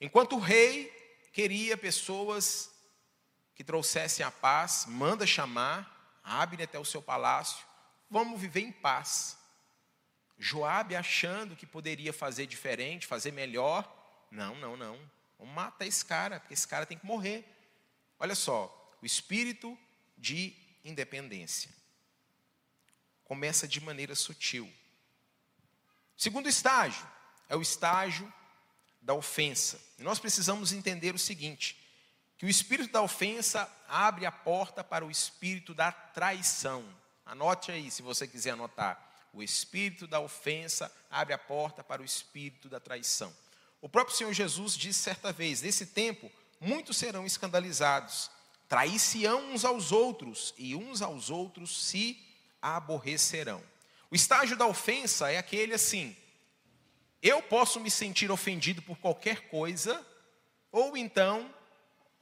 enquanto 0.00 0.36
o 0.36 0.40
rei 0.40 0.90
queria 1.32 1.76
pessoas 1.76 2.70
que 3.54 3.62
trouxessem 3.62 4.24
a 4.24 4.30
paz, 4.30 4.86
manda 4.88 5.26
chamar 5.26 6.20
Abne 6.24 6.62
até 6.62 6.78
o 6.78 6.84
seu 6.84 7.02
palácio, 7.02 7.64
vamos 8.08 8.40
viver 8.40 8.60
em 8.60 8.72
paz. 8.72 9.36
Joabe 10.38 10.96
achando 10.96 11.54
que 11.54 11.66
poderia 11.66 12.12
fazer 12.12 12.46
diferente, 12.46 13.06
fazer 13.06 13.32
melhor, 13.32 14.01
não, 14.32 14.54
não, 14.56 14.76
não. 14.78 14.98
Vamos 15.38 15.54
matar 15.54 15.86
esse 15.86 16.04
cara, 16.04 16.40
porque 16.40 16.54
esse 16.54 16.66
cara 16.66 16.86
tem 16.86 16.96
que 16.96 17.04
morrer. 17.04 17.44
Olha 18.18 18.34
só, 18.34 18.96
o 19.02 19.06
espírito 19.06 19.78
de 20.16 20.56
independência. 20.82 21.70
Começa 23.24 23.68
de 23.68 23.78
maneira 23.80 24.14
sutil. 24.14 24.72
Segundo 26.16 26.48
estágio 26.48 27.06
é 27.48 27.54
o 27.54 27.60
estágio 27.60 28.32
da 29.02 29.12
ofensa. 29.12 29.78
E 29.98 30.02
nós 30.02 30.18
precisamos 30.18 30.72
entender 30.72 31.14
o 31.14 31.18
seguinte: 31.18 31.76
que 32.38 32.46
o 32.46 32.48
espírito 32.48 32.90
da 32.90 33.02
ofensa 33.02 33.70
abre 33.86 34.24
a 34.24 34.32
porta 34.32 34.82
para 34.82 35.04
o 35.04 35.10
espírito 35.10 35.74
da 35.74 35.92
traição. 35.92 36.88
Anote 37.26 37.70
aí, 37.70 37.90
se 37.90 38.00
você 38.00 38.26
quiser 38.26 38.52
anotar. 38.52 39.10
O 39.34 39.42
espírito 39.42 40.06
da 40.06 40.20
ofensa 40.20 40.90
abre 41.10 41.34
a 41.34 41.38
porta 41.38 41.84
para 41.84 42.00
o 42.00 42.04
espírito 42.04 42.68
da 42.68 42.80
traição. 42.80 43.34
O 43.82 43.88
próprio 43.88 44.16
Senhor 44.16 44.32
Jesus 44.32 44.74
disse 44.74 45.00
certa 45.00 45.30
vez: 45.30 45.60
Nesse 45.60 45.84
tempo, 45.84 46.32
muitos 46.58 46.96
serão 46.96 47.26
escandalizados 47.26 48.30
trair-se-ão 48.72 49.52
uns 49.52 49.66
aos 49.66 49.92
outros, 49.92 50.54
e 50.56 50.74
uns 50.74 51.02
aos 51.02 51.28
outros 51.28 51.84
se 51.84 52.18
aborrecerão. 52.62 53.62
O 54.10 54.14
estágio 54.14 54.56
da 54.56 54.66
ofensa 54.66 55.30
é 55.30 55.36
aquele 55.36 55.74
assim: 55.74 56.16
eu 57.20 57.42
posso 57.42 57.78
me 57.78 57.90
sentir 57.90 58.30
ofendido 58.30 58.80
por 58.80 58.96
qualquer 58.96 59.48
coisa, 59.48 60.04
ou 60.70 60.96
então 60.96 61.54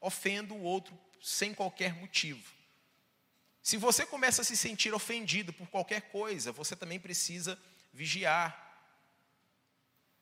ofendo 0.00 0.54
o 0.54 0.62
outro 0.62 0.98
sem 1.22 1.54
qualquer 1.54 1.94
motivo. 1.94 2.42
Se 3.62 3.76
você 3.76 4.04
começa 4.04 4.42
a 4.42 4.44
se 4.44 4.56
sentir 4.56 4.92
ofendido 4.92 5.52
por 5.52 5.68
qualquer 5.68 6.10
coisa, 6.10 6.50
você 6.50 6.74
também 6.74 6.98
precisa 6.98 7.56
vigiar 7.92 8.90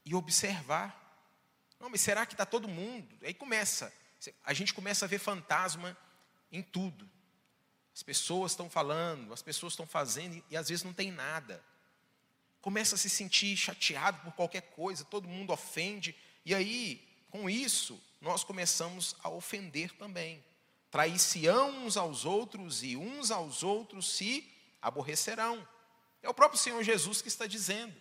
e 0.05 0.15
observar. 0.15 1.08
Não, 1.81 1.89
mas 1.89 2.01
será 2.01 2.27
que 2.27 2.35
está 2.35 2.45
todo 2.45 2.69
mundo? 2.69 3.17
Aí 3.23 3.33
começa, 3.33 3.93
a 4.45 4.53
gente 4.53 4.75
começa 4.75 5.05
a 5.05 5.09
ver 5.09 5.19
fantasma 5.19 5.97
em 6.51 6.63
tudo. 6.63 7.09
As 7.95 8.03
pessoas 8.03 8.53
estão 8.53 8.69
falando, 8.69 9.33
as 9.33 9.43
pessoas 9.43 9.73
estão 9.73 9.87
fazendo 9.87 10.43
e 10.51 10.57
às 10.57 10.69
vezes 10.69 10.85
não 10.85 10.93
tem 10.93 11.11
nada. 11.11 11.63
Começa 12.61 12.95
a 12.95 12.99
se 12.99 13.09
sentir 13.09 13.57
chateado 13.57 14.21
por 14.23 14.33
qualquer 14.33 14.63
coisa, 14.63 15.05
todo 15.05 15.29
mundo 15.29 15.53
ofende, 15.53 16.15
e 16.45 16.55
aí, 16.55 17.07
com 17.31 17.49
isso, 17.49 18.01
nós 18.21 18.43
começamos 18.43 19.15
a 19.23 19.29
ofender 19.29 19.93
também. 19.97 20.43
Trair-se-ão 20.91 21.85
uns 21.85 21.97
aos 21.97 22.25
outros 22.25 22.83
e 22.83 22.97
uns 22.97 23.31
aos 23.31 23.63
outros 23.63 24.11
se 24.11 24.51
aborrecerão. 24.81 25.67
É 26.23 26.29
o 26.29 26.35
próprio 26.35 26.59
Senhor 26.59 26.83
Jesus 26.83 27.21
que 27.21 27.29
está 27.29 27.47
dizendo. 27.47 27.95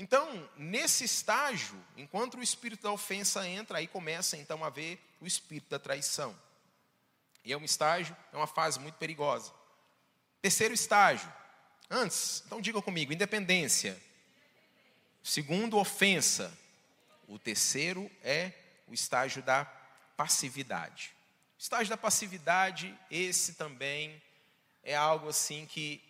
Então, 0.00 0.48
nesse 0.56 1.04
estágio, 1.04 1.78
enquanto 1.94 2.38
o 2.38 2.42
espírito 2.42 2.84
da 2.84 2.90
ofensa 2.90 3.46
entra, 3.46 3.76
aí 3.76 3.86
começa 3.86 4.34
então 4.34 4.64
a 4.64 4.70
ver 4.70 4.98
o 5.20 5.26
espírito 5.26 5.68
da 5.68 5.78
traição. 5.78 6.34
E 7.44 7.52
é 7.52 7.56
um 7.58 7.66
estágio, 7.66 8.16
é 8.32 8.36
uma 8.38 8.46
fase 8.46 8.80
muito 8.80 8.94
perigosa. 8.94 9.52
Terceiro 10.40 10.72
estágio, 10.72 11.30
antes, 11.90 12.42
então 12.46 12.62
diga 12.62 12.80
comigo, 12.80 13.12
independência. 13.12 14.02
Segundo, 15.22 15.76
ofensa. 15.76 16.50
O 17.28 17.38
terceiro 17.38 18.10
é 18.22 18.54
o 18.88 18.94
estágio 18.94 19.42
da 19.42 19.66
passividade. 20.16 21.14
O 21.58 21.60
estágio 21.60 21.90
da 21.90 21.98
passividade, 21.98 22.98
esse 23.10 23.52
também 23.52 24.20
é 24.82 24.96
algo 24.96 25.28
assim 25.28 25.66
que 25.66 26.02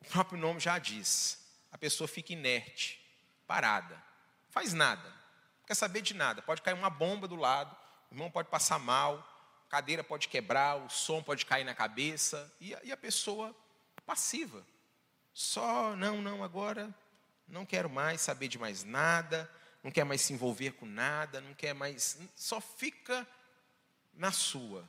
o 0.00 0.06
próprio 0.06 0.38
nome 0.38 0.60
já 0.60 0.78
diz. 0.78 1.43
A 1.74 1.76
pessoa 1.76 2.06
fica 2.06 2.32
inerte, 2.32 3.04
parada, 3.48 4.00
faz 4.48 4.72
nada, 4.72 5.08
não 5.08 5.66
quer 5.66 5.74
saber 5.74 6.02
de 6.02 6.14
nada. 6.14 6.40
Pode 6.40 6.62
cair 6.62 6.72
uma 6.72 6.88
bomba 6.88 7.26
do 7.26 7.34
lado, 7.34 7.76
o 8.12 8.14
irmão 8.14 8.30
pode 8.30 8.48
passar 8.48 8.78
mal, 8.78 9.28
cadeira 9.68 10.04
pode 10.04 10.28
quebrar, 10.28 10.76
o 10.76 10.88
som 10.88 11.20
pode 11.20 11.44
cair 11.44 11.64
na 11.64 11.74
cabeça, 11.74 12.48
e, 12.60 12.76
e 12.84 12.92
a 12.92 12.96
pessoa 12.96 13.52
passiva. 14.06 14.64
Só, 15.32 15.96
não, 15.96 16.22
não, 16.22 16.44
agora 16.44 16.94
não 17.48 17.66
quero 17.66 17.90
mais 17.90 18.20
saber 18.20 18.46
de 18.46 18.56
mais 18.56 18.84
nada, 18.84 19.50
não 19.82 19.90
quer 19.90 20.04
mais 20.04 20.20
se 20.20 20.32
envolver 20.32 20.74
com 20.74 20.86
nada, 20.86 21.40
não 21.40 21.54
quer 21.54 21.74
mais. 21.74 22.20
Só 22.36 22.60
fica 22.60 23.26
na 24.12 24.30
sua. 24.30 24.88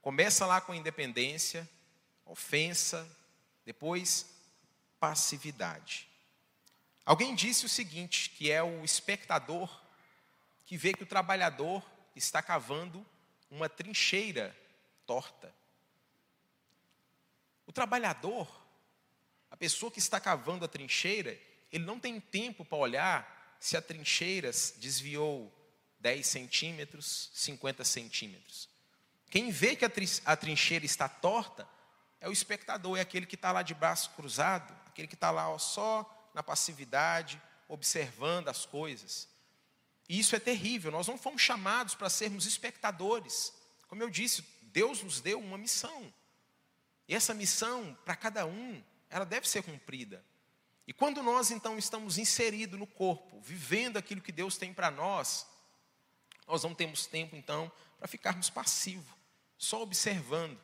Começa 0.00 0.46
lá 0.46 0.62
com 0.62 0.74
independência, 0.74 1.68
ofensa, 2.24 3.06
depois 3.70 4.26
passividade. 4.98 6.08
Alguém 7.04 7.36
disse 7.36 7.64
o 7.64 7.68
seguinte, 7.68 8.30
que 8.30 8.50
é 8.50 8.60
o 8.60 8.84
espectador 8.84 9.70
que 10.66 10.76
vê 10.76 10.92
que 10.92 11.04
o 11.04 11.06
trabalhador 11.06 11.80
está 12.16 12.42
cavando 12.42 13.06
uma 13.48 13.68
trincheira 13.68 14.56
torta. 15.06 15.54
O 17.64 17.70
trabalhador, 17.72 18.48
a 19.52 19.56
pessoa 19.56 19.92
que 19.92 20.00
está 20.00 20.18
cavando 20.18 20.64
a 20.64 20.68
trincheira, 20.68 21.38
ele 21.70 21.84
não 21.84 22.00
tem 22.00 22.18
tempo 22.18 22.64
para 22.64 22.76
olhar 22.76 23.56
se 23.60 23.76
a 23.76 23.82
trincheira 23.82 24.50
desviou 24.78 25.52
10 26.00 26.26
centímetros, 26.26 27.30
50 27.34 27.84
centímetros. 27.84 28.68
Quem 29.30 29.52
vê 29.52 29.76
que 29.76 29.84
a 29.84 30.36
trincheira 30.36 30.84
está 30.84 31.08
torta 31.08 31.68
é 32.20 32.28
o 32.28 32.32
espectador, 32.32 32.98
é 32.98 33.00
aquele 33.00 33.26
que 33.26 33.34
está 33.34 33.50
lá 33.50 33.62
de 33.62 33.74
braço 33.74 34.10
cruzado, 34.10 34.72
aquele 34.86 35.08
que 35.08 35.14
está 35.14 35.30
lá 35.30 35.48
ó, 35.48 35.58
só 35.58 36.30
na 36.34 36.42
passividade, 36.42 37.40
observando 37.66 38.48
as 38.48 38.66
coisas. 38.66 39.28
E 40.08 40.18
isso 40.18 40.36
é 40.36 40.40
terrível, 40.40 40.90
nós 40.90 41.08
não 41.08 41.16
fomos 41.16 41.40
chamados 41.40 41.94
para 41.94 42.10
sermos 42.10 42.44
espectadores. 42.44 43.54
Como 43.88 44.02
eu 44.02 44.10
disse, 44.10 44.44
Deus 44.62 45.02
nos 45.02 45.20
deu 45.20 45.40
uma 45.40 45.56
missão. 45.56 46.12
E 47.08 47.14
essa 47.14 47.32
missão, 47.32 47.96
para 48.04 48.14
cada 48.14 48.46
um, 48.46 48.82
ela 49.08 49.24
deve 49.24 49.48
ser 49.48 49.62
cumprida. 49.62 50.24
E 50.86 50.92
quando 50.92 51.22
nós 51.22 51.50
então 51.50 51.78
estamos 51.78 52.18
inseridos 52.18 52.78
no 52.78 52.86
corpo, 52.86 53.40
vivendo 53.40 53.96
aquilo 53.96 54.20
que 54.20 54.32
Deus 54.32 54.56
tem 54.56 54.74
para 54.74 54.90
nós, 54.90 55.46
nós 56.46 56.64
não 56.64 56.74
temos 56.74 57.06
tempo 57.06 57.36
então 57.36 57.70
para 57.98 58.08
ficarmos 58.08 58.50
passivos, 58.50 59.14
só 59.56 59.82
observando. 59.82 60.58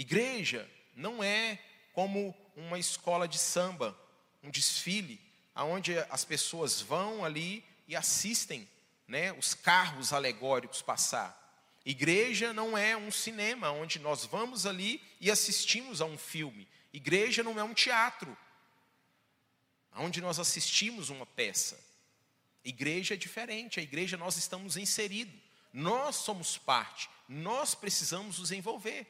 Igreja 0.00 0.66
não 0.96 1.22
é 1.22 1.58
como 1.92 2.34
uma 2.56 2.78
escola 2.78 3.28
de 3.28 3.36
samba, 3.36 3.94
um 4.42 4.50
desfile, 4.50 5.20
aonde 5.54 5.98
as 6.08 6.24
pessoas 6.24 6.80
vão 6.80 7.22
ali 7.22 7.62
e 7.86 7.94
assistem 7.94 8.66
né, 9.06 9.30
os 9.34 9.52
carros 9.52 10.14
alegóricos 10.14 10.80
passar. 10.80 11.36
Igreja 11.84 12.50
não 12.50 12.78
é 12.78 12.96
um 12.96 13.10
cinema 13.10 13.72
onde 13.72 13.98
nós 13.98 14.24
vamos 14.24 14.64
ali 14.64 15.02
e 15.20 15.30
assistimos 15.30 16.00
a 16.00 16.06
um 16.06 16.16
filme. 16.16 16.66
Igreja 16.94 17.42
não 17.42 17.60
é 17.60 17.62
um 17.62 17.74
teatro 17.74 18.34
onde 19.96 20.22
nós 20.22 20.38
assistimos 20.38 21.10
uma 21.10 21.26
peça. 21.26 21.78
Igreja 22.64 23.12
é 23.12 23.18
diferente, 23.18 23.78
a 23.78 23.82
igreja 23.82 24.16
nós 24.16 24.38
estamos 24.38 24.78
inseridos. 24.78 25.38
Nós 25.74 26.16
somos 26.16 26.56
parte, 26.56 27.10
nós 27.28 27.74
precisamos 27.74 28.38
nos 28.38 28.50
envolver. 28.50 29.06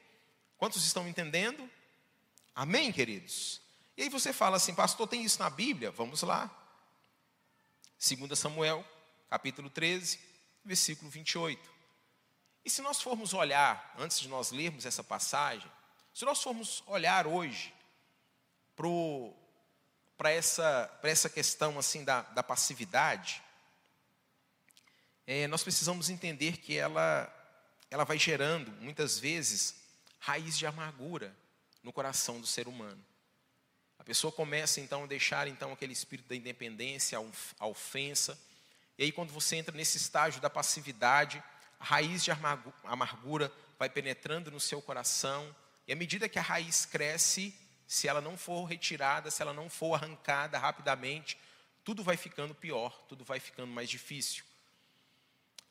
Quantos 0.60 0.84
estão 0.84 1.08
entendendo? 1.08 1.70
Amém, 2.54 2.92
queridos? 2.92 3.62
E 3.96 4.02
aí 4.02 4.08
você 4.10 4.30
fala 4.30 4.58
assim, 4.58 4.74
pastor, 4.74 5.08
tem 5.08 5.24
isso 5.24 5.38
na 5.38 5.48
Bíblia? 5.48 5.90
Vamos 5.90 6.20
lá. 6.20 6.50
2 7.98 8.38
Samuel, 8.38 8.86
capítulo 9.30 9.70
13, 9.70 10.20
versículo 10.62 11.10
28. 11.10 11.66
E 12.62 12.68
se 12.68 12.82
nós 12.82 13.00
formos 13.00 13.32
olhar, 13.32 13.94
antes 13.96 14.20
de 14.20 14.28
nós 14.28 14.50
lermos 14.50 14.84
essa 14.84 15.02
passagem, 15.02 15.66
se 16.12 16.26
nós 16.26 16.42
formos 16.42 16.82
olhar 16.86 17.26
hoje 17.26 17.72
para 20.18 20.30
essa, 20.30 21.00
essa 21.02 21.30
questão 21.30 21.78
assim 21.78 22.04
da, 22.04 22.20
da 22.20 22.42
passividade, 22.42 23.42
é, 25.26 25.46
nós 25.46 25.62
precisamos 25.62 26.10
entender 26.10 26.58
que 26.58 26.76
ela, 26.76 27.34
ela 27.90 28.04
vai 28.04 28.18
gerando, 28.18 28.70
muitas 28.72 29.18
vezes, 29.18 29.79
raiz 30.20 30.56
de 30.56 30.66
amargura 30.66 31.34
no 31.82 31.92
coração 31.92 32.40
do 32.40 32.46
ser 32.46 32.68
humano. 32.68 33.04
A 33.98 34.04
pessoa 34.04 34.32
começa 34.32 34.80
então 34.80 35.04
a 35.04 35.06
deixar 35.06 35.48
então 35.48 35.72
aquele 35.72 35.92
espírito 35.92 36.28
da 36.28 36.36
independência, 36.36 37.18
a 37.58 37.66
ofensa. 37.66 38.38
E 38.96 39.04
aí 39.04 39.12
quando 39.12 39.32
você 39.32 39.56
entra 39.56 39.76
nesse 39.76 39.96
estágio 39.96 40.40
da 40.40 40.48
passividade, 40.48 41.42
a 41.78 41.84
raiz 41.84 42.22
de 42.22 42.30
amargura 42.84 43.52
vai 43.78 43.88
penetrando 43.88 44.50
no 44.50 44.60
seu 44.60 44.80
coração. 44.80 45.54
E 45.86 45.92
à 45.92 45.96
medida 45.96 46.28
que 46.28 46.38
a 46.38 46.42
raiz 46.42 46.84
cresce, 46.84 47.54
se 47.86 48.06
ela 48.06 48.20
não 48.20 48.36
for 48.36 48.64
retirada, 48.64 49.30
se 49.30 49.42
ela 49.42 49.52
não 49.52 49.68
for 49.68 49.94
arrancada 49.94 50.58
rapidamente, 50.58 51.38
tudo 51.82 52.04
vai 52.04 52.16
ficando 52.16 52.54
pior, 52.54 53.04
tudo 53.08 53.24
vai 53.24 53.40
ficando 53.40 53.72
mais 53.72 53.88
difícil. 53.88 54.44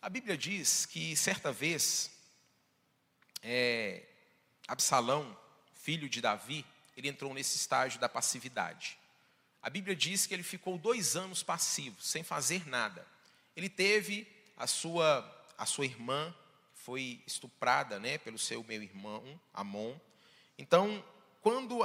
A 0.01 0.09
Bíblia 0.09 0.37
diz 0.37 0.85
que 0.85 1.15
certa 1.15 1.51
vez, 1.51 2.11
é, 3.41 4.08
Absalão, 4.69 5.37
filho 5.73 6.07
de 6.07 6.21
Davi, 6.21 6.65
ele 6.95 7.07
entrou 7.07 7.33
nesse 7.33 7.57
estágio 7.57 7.99
da 7.99 8.07
passividade. 8.07 8.97
A 9.61 9.69
Bíblia 9.69 9.95
diz 9.95 10.25
que 10.25 10.33
ele 10.33 10.43
ficou 10.43 10.77
dois 10.77 11.15
anos 11.15 11.43
passivo, 11.43 12.01
sem 12.01 12.23
fazer 12.23 12.67
nada. 12.67 13.05
Ele 13.55 13.67
teve 13.67 14.27
a 14.55 14.67
sua, 14.67 15.47
a 15.57 15.65
sua 15.65 15.85
irmã, 15.85 16.33
foi 16.73 17.21
estuprada 17.25 17.99
né, 17.99 18.17
pelo 18.19 18.37
seu 18.37 18.63
meu 18.63 18.81
irmão, 18.81 19.39
Amon. 19.53 19.95
Então, 20.57 21.03
quando 21.41 21.79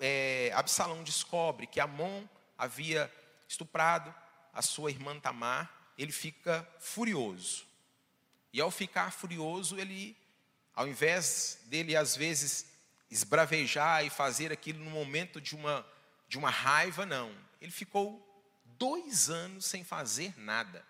é, 0.00 0.50
Absalão 0.54 1.04
descobre 1.04 1.66
que 1.66 1.78
Amon 1.78 2.24
havia 2.56 3.12
estuprado 3.48 4.14
a 4.52 4.62
sua 4.62 4.90
irmã 4.90 5.18
Tamar, 5.20 5.92
ele 5.98 6.12
fica 6.12 6.66
furioso. 6.78 7.66
E 8.52 8.60
ao 8.60 8.70
ficar 8.70 9.12
furioso, 9.12 9.78
ele, 9.78 10.16
ao 10.74 10.88
invés 10.88 11.58
dele 11.66 11.96
às 11.96 12.16
vezes 12.16 12.66
esbravejar 13.10 14.04
e 14.04 14.10
fazer 14.10 14.52
aquilo 14.52 14.82
no 14.84 14.90
momento 14.90 15.40
de 15.40 15.54
uma, 15.54 15.86
de 16.28 16.38
uma 16.38 16.50
raiva, 16.50 17.04
não. 17.04 17.34
Ele 17.60 17.72
ficou 17.72 18.26
dois 18.78 19.28
anos 19.28 19.66
sem 19.66 19.84
fazer 19.84 20.38
nada. 20.38 20.84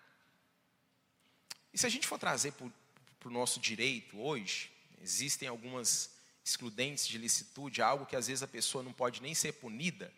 E 1.73 1.79
se 1.79 1.87
a 1.87 1.89
gente 1.89 2.07
for 2.07 2.19
trazer 2.19 2.53
para 2.53 3.29
o 3.29 3.33
nosso 3.33 3.59
direito 3.59 4.21
hoje, 4.21 4.71
existem 5.01 5.49
algumas 5.49 6.11
excludentes 6.45 7.07
de 7.07 7.17
licitude, 7.17 7.83
algo 7.83 8.07
que 8.07 8.17
às 8.17 8.27
vezes 8.27 8.43
a 8.43 8.49
pessoa 8.49 8.83
não 8.83 8.93
pode 8.93 9.23
nem 9.23 9.35
ser 9.35 9.53
punida. 9.53 10.13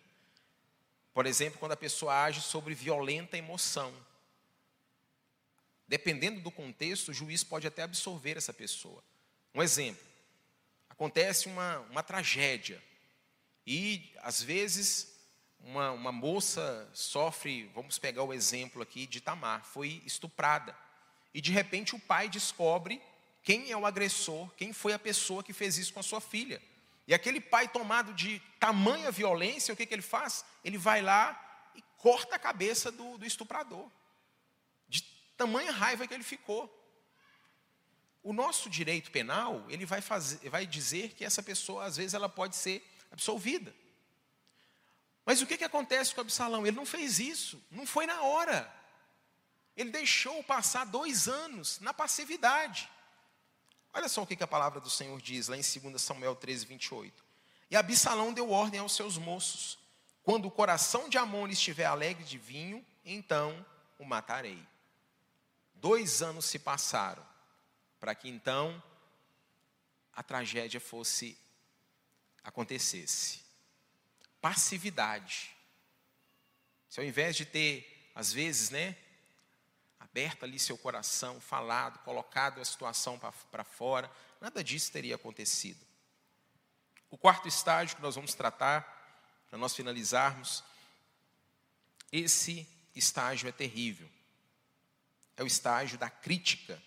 Por 1.13 1.27
exemplo, 1.27 1.59
quando 1.59 1.73
a 1.73 1.77
pessoa 1.77 2.25
age 2.25 2.41
sobre 2.41 2.75
violenta 2.75 3.37
emoção. 3.37 3.95
Dependendo 5.87 6.41
do 6.41 6.51
contexto, 6.51 7.11
o 7.11 7.15
juiz 7.15 7.45
pode 7.45 7.67
até 7.67 7.83
absorver 7.83 8.39
essa 8.39 8.53
pessoa. 8.53 9.03
Um 9.55 9.63
exemplo: 9.63 10.03
acontece 10.89 11.49
uma, 11.49 11.79
uma 11.91 12.03
tragédia. 12.03 12.83
E, 13.67 14.13
às 14.23 14.43
vezes, 14.43 15.13
uma, 15.61 15.93
uma 15.93 16.13
moça 16.13 16.89
sofre, 16.93 17.71
vamos 17.75 17.99
pegar 17.99 18.25
o 18.25 18.33
exemplo 18.33 18.83
aqui 18.83 19.07
de 19.07 19.21
Tamar, 19.21 19.65
foi 19.65 20.03
estuprada. 20.05 20.77
E, 21.33 21.41
de 21.41 21.53
repente, 21.53 21.95
o 21.95 21.99
pai 21.99 22.29
descobre 22.29 23.01
quem 23.43 23.71
é 23.71 23.77
o 23.77 23.87
agressor, 23.87 24.49
quem 24.57 24.73
foi 24.73 24.93
a 24.93 24.99
pessoa 24.99 25.43
que 25.43 25.53
fez 25.53 25.79
isso 25.79 25.93
com 25.93 26.01
a 26.01 26.05
sua 26.05 26.21
filha. 26.21 26.61
E 27.07 27.15
aquele 27.15 27.41
pai, 27.41 27.69
tomado 27.69 28.15
de 28.15 28.41
tamanha 28.61 29.11
violência, 29.11 29.75
o 29.75 29.77
que, 29.77 29.87
que 29.87 29.95
ele 29.95 30.03
faz? 30.03 30.45
Ele 30.65 30.79
vai 30.79 31.03
lá 31.03 31.71
e 31.75 31.83
corta 31.99 32.37
a 32.37 32.39
cabeça 32.39 32.93
do, 32.93 33.19
do 33.19 33.27
estuprador. 33.27 33.91
De 34.89 35.03
tamanha 35.37 35.73
raiva 35.73 36.07
que 36.07 36.15
ele 36.15 36.23
ficou. 36.23 36.71
O 38.23 38.33
nosso 38.33 38.71
direito 38.71 39.11
penal, 39.11 39.65
ele 39.69 39.85
vai, 39.85 40.01
fazer, 40.01 40.49
vai 40.49 40.65
dizer 40.65 41.13
que 41.15 41.25
essa 41.25 41.43
pessoa, 41.43 41.85
às 41.85 41.97
vezes, 41.97 42.15
ela 42.15 42.29
pode 42.29 42.55
ser 42.55 42.87
absolvida. 43.11 43.75
Mas 45.25 45.41
o 45.43 45.47
que, 45.47 45.57
que 45.57 45.65
acontece 45.65 46.15
com 46.15 46.21
Absalão? 46.21 46.67
Ele 46.67 46.77
não 46.77 46.87
fez 46.87 47.19
isso, 47.19 47.63
não 47.71 47.85
foi 47.85 48.07
na 48.07 48.23
hora. 48.23 48.73
Ele 49.77 49.91
deixou 49.91 50.43
passar 50.45 50.85
dois 50.85 51.27
anos 51.27 51.81
na 51.81 51.93
passividade. 51.93 52.89
Olha 53.93 54.09
só 54.09 54.23
o 54.23 54.27
que, 54.27 54.37
que 54.37 54.45
a 54.45 54.49
palavra 54.49 54.81
do 54.81 54.89
Senhor 54.89 55.21
diz 55.21 55.49
lá 55.49 55.57
em 55.57 55.61
2 55.61 56.01
Samuel 56.01 56.37
13, 56.37 56.67
28. 56.67 57.25
E 57.71 57.77
Absalão 57.77 58.33
deu 58.33 58.51
ordem 58.51 58.81
aos 58.81 58.95
seus 58.95 59.19
moços: 59.19 59.79
quando 60.23 60.47
o 60.47 60.51
coração 60.51 61.09
de 61.09 61.19
Amon 61.19 61.49
estiver 61.49 61.87
alegre 61.87 62.25
de 62.25 62.39
vinho, 62.39 62.85
então 63.05 63.65
o 63.99 64.05
matarei. 64.05 64.65
Dois 65.75 66.23
anos 66.23 66.45
se 66.45 66.59
passaram 66.59 67.32
para 68.03 68.17
que 68.17 68.29
então 68.29 68.83
a 70.13 70.25
tragédia 70.25 70.81
fosse 70.81 71.39
acontecesse. 72.43 73.41
Passividade. 74.41 75.55
Se 76.89 76.99
ao 76.99 77.07
invés 77.07 77.37
de 77.37 77.47
ter, 77.47 78.11
às 78.13 78.33
vezes, 78.33 78.71
né, 78.71 78.99
aberto 80.01 80.43
ali 80.43 80.59
seu 80.59 80.77
coração, 80.77 81.41
falado, 81.41 82.01
colocado 82.01 82.61
a 82.61 82.65
situação 82.65 83.21
para 83.53 83.63
fora, 83.63 84.11
nada 84.41 84.65
disso 84.65 84.91
teria 84.91 85.15
acontecido. 85.15 85.87
O 87.09 87.17
quarto 87.17 87.47
estágio 87.47 87.95
que 87.95 88.03
nós 88.03 88.17
vamos 88.17 88.35
tratar, 88.35 88.83
para 89.49 89.61
nós 89.61 89.77
finalizarmos, 89.77 90.65
esse 92.11 92.67
estágio 92.97 93.49
é 93.49 93.53
terrível. 93.53 94.11
É 95.37 95.45
o 95.45 95.47
estágio 95.47 95.97
da 95.97 96.11
crítica 96.11 96.83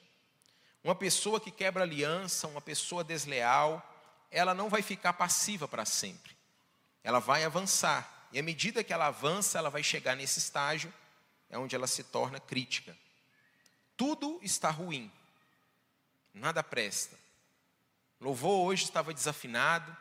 uma 0.85 0.93
pessoa 0.93 1.39
que 1.39 1.49
quebra 1.49 1.81
aliança, 1.81 2.47
uma 2.47 2.61
pessoa 2.61 3.03
desleal, 3.03 3.83
ela 4.29 4.53
não 4.53 4.69
vai 4.69 4.83
ficar 4.83 5.13
passiva 5.13 5.67
para 5.67 5.83
sempre. 5.83 6.37
Ela 7.03 7.17
vai 7.17 7.43
avançar. 7.43 8.27
E 8.31 8.37
à 8.37 8.43
medida 8.43 8.83
que 8.83 8.93
ela 8.93 9.07
avança, 9.07 9.57
ela 9.57 9.71
vai 9.71 9.81
chegar 9.81 10.15
nesse 10.15 10.37
estágio, 10.37 10.93
é 11.49 11.57
onde 11.57 11.75
ela 11.75 11.87
se 11.87 12.03
torna 12.03 12.39
crítica. 12.39 12.95
Tudo 13.97 14.39
está 14.43 14.69
ruim, 14.69 15.11
nada 16.31 16.61
presta. 16.61 17.17
Louvor 18.21 18.67
hoje 18.67 18.83
estava 18.83 19.11
desafinado, 19.11 19.97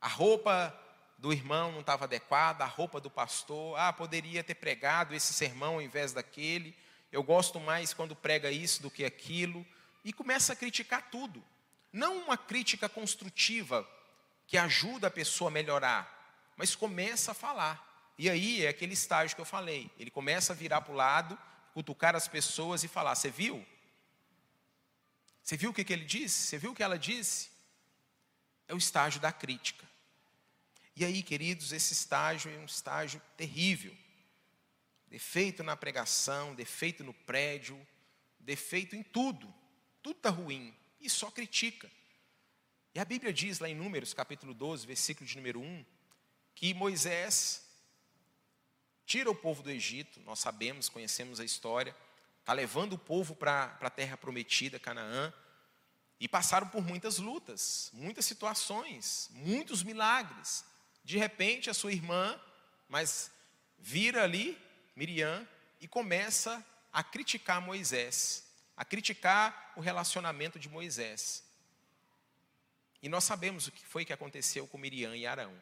a 0.00 0.08
roupa 0.08 0.76
do 1.18 1.32
irmão 1.32 1.70
não 1.70 1.82
estava 1.82 2.06
adequada, 2.06 2.64
a 2.64 2.66
roupa 2.68 3.00
do 3.00 3.10
pastor, 3.10 3.78
ah, 3.78 3.92
poderia 3.92 4.42
ter 4.42 4.56
pregado 4.56 5.14
esse 5.14 5.32
sermão 5.32 5.74
ao 5.74 5.82
invés 5.82 6.12
daquele, 6.12 6.76
eu 7.10 7.22
gosto 7.22 7.58
mais 7.58 7.94
quando 7.94 8.14
prega 8.14 8.50
isso 8.50 8.82
do 8.82 8.90
que 8.90 9.04
aquilo, 9.04 9.66
e 10.04 10.12
começa 10.12 10.52
a 10.52 10.56
criticar 10.56 11.10
tudo. 11.10 11.42
Não 11.92 12.18
uma 12.18 12.36
crítica 12.36 12.88
construtiva 12.88 13.88
que 14.46 14.56
ajuda 14.56 15.08
a 15.08 15.10
pessoa 15.10 15.50
a 15.50 15.52
melhorar, 15.52 16.52
mas 16.56 16.74
começa 16.74 17.32
a 17.32 17.34
falar. 17.34 17.86
E 18.18 18.28
aí 18.28 18.64
é 18.64 18.68
aquele 18.68 18.94
estágio 18.94 19.34
que 19.34 19.40
eu 19.40 19.46
falei. 19.46 19.90
Ele 19.98 20.10
começa 20.10 20.52
a 20.52 20.56
virar 20.56 20.80
para 20.80 20.92
o 20.92 20.96
lado, 20.96 21.38
cutucar 21.72 22.16
as 22.16 22.26
pessoas 22.26 22.82
e 22.82 22.88
falar: 22.88 23.14
Você 23.14 23.30
viu? 23.30 23.64
Você 25.42 25.56
viu 25.56 25.70
o 25.70 25.74
que, 25.74 25.84
que 25.84 25.92
ele 25.92 26.04
disse? 26.04 26.46
Você 26.46 26.58
viu 26.58 26.72
o 26.72 26.74
que 26.74 26.82
ela 26.82 26.98
disse? 26.98 27.50
É 28.66 28.74
o 28.74 28.78
estágio 28.78 29.20
da 29.20 29.32
crítica. 29.32 29.86
E 30.94 31.04
aí, 31.04 31.22
queridos, 31.22 31.72
esse 31.72 31.92
estágio 31.92 32.52
é 32.52 32.58
um 32.58 32.64
estágio 32.64 33.22
terrível. 33.36 33.96
Defeito 35.08 35.62
na 35.62 35.76
pregação, 35.76 36.54
defeito 36.54 37.02
no 37.02 37.14
prédio, 37.14 37.86
defeito 38.38 38.94
em 38.94 39.02
tudo. 39.02 39.52
Tudo 40.02 40.16
está 40.16 40.30
ruim. 40.30 40.74
E 41.00 41.08
só 41.08 41.30
critica. 41.30 41.90
E 42.94 43.00
a 43.00 43.04
Bíblia 43.04 43.32
diz 43.32 43.58
lá 43.58 43.68
em 43.68 43.74
Números, 43.74 44.12
capítulo 44.12 44.52
12, 44.52 44.86
versículo 44.86 45.26
de 45.26 45.36
número 45.36 45.60
1, 45.60 45.84
que 46.54 46.74
Moisés 46.74 47.64
tira 49.06 49.30
o 49.30 49.34
povo 49.34 49.62
do 49.62 49.70
Egito, 49.70 50.20
nós 50.20 50.38
sabemos, 50.38 50.88
conhecemos 50.88 51.40
a 51.40 51.44
história, 51.44 51.96
está 52.40 52.52
levando 52.52 52.94
o 52.94 52.98
povo 52.98 53.34
para 53.34 53.78
a 53.80 53.90
terra 53.90 54.16
prometida, 54.16 54.78
Canaã, 54.78 55.32
e 56.20 56.26
passaram 56.26 56.68
por 56.68 56.82
muitas 56.84 57.18
lutas, 57.18 57.90
muitas 57.92 58.24
situações, 58.24 59.30
muitos 59.32 59.82
milagres. 59.82 60.64
De 61.04 61.16
repente, 61.16 61.70
a 61.70 61.74
sua 61.74 61.92
irmã, 61.92 62.38
mas 62.88 63.30
vira 63.78 64.24
ali, 64.24 64.58
Miriam, 64.98 65.46
e 65.80 65.86
começa 65.86 66.66
a 66.92 67.04
criticar 67.04 67.60
Moisés, 67.60 68.44
a 68.76 68.84
criticar 68.84 69.72
o 69.76 69.80
relacionamento 69.80 70.58
de 70.58 70.68
Moisés. 70.68 71.44
E 73.00 73.08
nós 73.08 73.22
sabemos 73.22 73.68
o 73.68 73.72
que 73.72 73.86
foi 73.86 74.04
que 74.04 74.12
aconteceu 74.12 74.66
com 74.66 74.76
Miriam 74.76 75.14
e 75.14 75.24
Arão. 75.24 75.56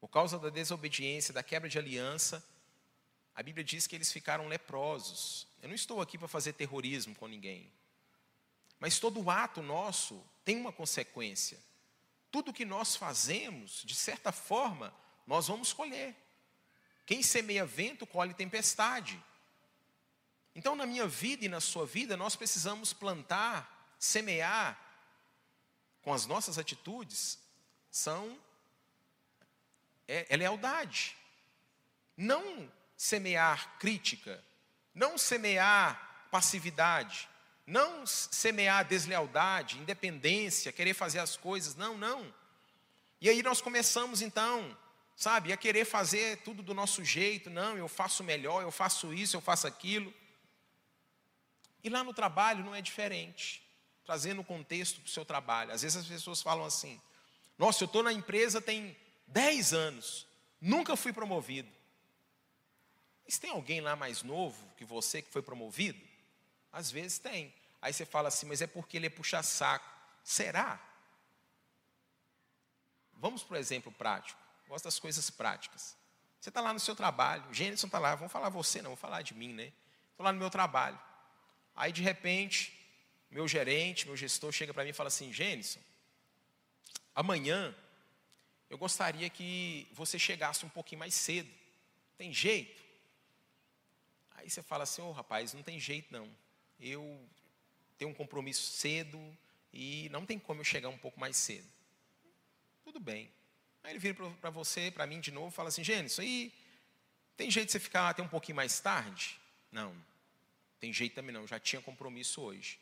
Por 0.00 0.08
causa 0.08 0.38
da 0.38 0.48
desobediência, 0.48 1.34
da 1.34 1.42
quebra 1.42 1.68
de 1.68 1.78
aliança, 1.78 2.42
a 3.34 3.42
Bíblia 3.42 3.62
diz 3.62 3.86
que 3.86 3.94
eles 3.94 4.10
ficaram 4.10 4.48
leprosos. 4.48 5.46
Eu 5.60 5.68
não 5.68 5.74
estou 5.74 6.00
aqui 6.00 6.16
para 6.16 6.26
fazer 6.26 6.54
terrorismo 6.54 7.14
com 7.14 7.26
ninguém. 7.28 7.70
Mas 8.80 8.98
todo 8.98 9.28
ato 9.28 9.60
nosso 9.60 10.24
tem 10.42 10.56
uma 10.56 10.72
consequência. 10.72 11.58
Tudo 12.30 12.52
que 12.52 12.64
nós 12.64 12.96
fazemos, 12.96 13.82
de 13.84 13.94
certa 13.94 14.32
forma, 14.32 14.94
nós 15.26 15.48
vamos 15.48 15.70
colher. 15.74 16.23
Quem 17.06 17.22
semeia 17.22 17.66
vento, 17.66 18.06
colhe 18.06 18.32
tempestade. 18.34 19.22
Então, 20.54 20.76
na 20.76 20.86
minha 20.86 21.06
vida 21.06 21.44
e 21.44 21.48
na 21.48 21.60
sua 21.60 21.84
vida, 21.84 22.16
nós 22.16 22.36
precisamos 22.36 22.92
plantar, 22.92 23.94
semear, 23.98 24.80
com 26.02 26.12
as 26.12 26.26
nossas 26.26 26.58
atitudes, 26.58 27.38
são 27.90 28.38
é, 30.06 30.26
é 30.28 30.36
lealdade. 30.36 31.16
Não 32.16 32.70
semear 32.96 33.78
crítica, 33.78 34.42
não 34.94 35.18
semear 35.18 36.28
passividade, 36.30 37.28
não 37.66 38.06
semear 38.06 38.84
deslealdade, 38.84 39.78
independência, 39.78 40.72
querer 40.72 40.94
fazer 40.94 41.18
as 41.18 41.36
coisas, 41.36 41.74
não, 41.74 41.96
não. 41.96 42.32
E 43.20 43.28
aí 43.28 43.42
nós 43.42 43.60
começamos 43.60 44.20
então, 44.20 44.76
sabe, 45.16 45.52
a 45.52 45.56
querer 45.56 45.84
fazer 45.84 46.38
tudo 46.38 46.62
do 46.62 46.74
nosso 46.74 47.04
jeito, 47.04 47.48
não, 47.50 47.76
eu 47.76 47.88
faço 47.88 48.24
melhor, 48.24 48.62
eu 48.62 48.70
faço 48.70 49.12
isso, 49.12 49.36
eu 49.36 49.40
faço 49.40 49.66
aquilo. 49.66 50.12
E 51.82 51.88
lá 51.88 52.02
no 52.02 52.14
trabalho 52.14 52.64
não 52.64 52.74
é 52.74 52.80
diferente, 52.80 53.62
trazendo 54.04 54.40
o 54.40 54.44
contexto 54.44 55.00
para 55.00 55.08
o 55.08 55.10
seu 55.10 55.24
trabalho. 55.24 55.72
Às 55.72 55.82
vezes 55.82 55.96
as 55.98 56.06
pessoas 56.06 56.42
falam 56.42 56.64
assim: 56.64 57.00
nossa, 57.58 57.84
eu 57.84 57.86
estou 57.86 58.02
na 58.02 58.12
empresa 58.12 58.60
tem 58.60 58.96
10 59.26 59.72
anos, 59.72 60.26
nunca 60.60 60.96
fui 60.96 61.12
promovido. 61.12 61.70
Mas 63.24 63.38
tem 63.38 63.50
alguém 63.50 63.80
lá 63.80 63.96
mais 63.96 64.22
novo 64.22 64.66
que 64.76 64.84
você 64.84 65.22
que 65.22 65.30
foi 65.30 65.42
promovido? 65.42 66.00
Às 66.70 66.90
vezes 66.90 67.18
tem. 67.18 67.54
Aí 67.80 67.92
você 67.92 68.04
fala 68.04 68.28
assim, 68.28 68.46
mas 68.46 68.60
é 68.60 68.66
porque 68.66 68.96
ele 68.96 69.06
é 69.06 69.10
puxa-saco. 69.10 69.88
Será? 70.22 70.80
Vamos 73.14 73.42
para 73.42 73.54
o 73.54 73.58
exemplo 73.58 73.92
prático. 73.92 74.43
Gosto 74.68 74.84
das 74.84 74.98
coisas 74.98 75.30
práticas. 75.30 75.96
Você 76.40 76.50
está 76.50 76.60
lá 76.60 76.72
no 76.72 76.80
seu 76.80 76.94
trabalho, 76.94 77.48
o 77.50 77.54
Gênesis 77.54 77.84
está 77.84 77.98
lá, 77.98 78.14
vamos 78.14 78.32
falar 78.32 78.48
você, 78.48 78.82
não, 78.82 78.90
vou 78.90 78.96
falar 78.96 79.22
de 79.22 79.34
mim, 79.34 79.52
né? 79.52 79.72
Estou 80.10 80.24
lá 80.24 80.32
no 80.32 80.38
meu 80.38 80.50
trabalho. 80.50 80.98
Aí, 81.74 81.90
de 81.92 82.02
repente, 82.02 82.72
meu 83.30 83.48
gerente, 83.48 84.06
meu 84.06 84.16
gestor 84.16 84.52
chega 84.52 84.72
para 84.72 84.84
mim 84.84 84.90
e 84.90 84.92
fala 84.92 85.08
assim: 85.08 85.32
Gênesis, 85.32 85.78
amanhã 87.14 87.74
eu 88.70 88.78
gostaria 88.78 89.30
que 89.30 89.88
você 89.92 90.18
chegasse 90.18 90.64
um 90.64 90.68
pouquinho 90.68 90.98
mais 90.98 91.14
cedo. 91.14 91.50
Tem 92.16 92.32
jeito? 92.32 92.82
Aí 94.32 94.50
você 94.50 94.62
fala 94.62 94.84
assim, 94.84 95.00
ô 95.00 95.06
oh, 95.06 95.12
rapaz, 95.12 95.54
não 95.54 95.62
tem 95.62 95.78
jeito 95.78 96.12
não. 96.12 96.28
Eu 96.78 97.24
tenho 97.96 98.10
um 98.10 98.14
compromisso 98.14 98.72
cedo 98.72 99.18
e 99.72 100.08
não 100.10 100.26
tem 100.26 100.38
como 100.38 100.60
eu 100.60 100.64
chegar 100.64 100.88
um 100.88 100.98
pouco 100.98 101.18
mais 101.18 101.36
cedo. 101.36 101.66
Tudo 102.84 103.00
bem. 103.00 103.30
Aí 103.84 103.92
ele 103.92 103.98
vira 103.98 104.30
para 104.40 104.48
você, 104.48 104.90
para 104.90 105.06
mim 105.06 105.20
de 105.20 105.30
novo, 105.30 105.50
fala 105.50 105.68
assim, 105.68 105.84
Gênesis, 105.84 106.18
aí 106.18 106.52
tem 107.36 107.50
jeito 107.50 107.66
de 107.66 107.72
você 107.72 107.78
ficar 107.78 108.08
até 108.08 108.22
um 108.22 108.28
pouquinho 108.28 108.56
mais 108.56 108.80
tarde? 108.80 109.38
Não. 109.70 109.94
Tem 110.80 110.90
jeito 110.90 111.14
também 111.14 111.34
não, 111.34 111.46
já 111.46 111.60
tinha 111.60 111.82
compromisso 111.82 112.40
hoje. 112.40 112.80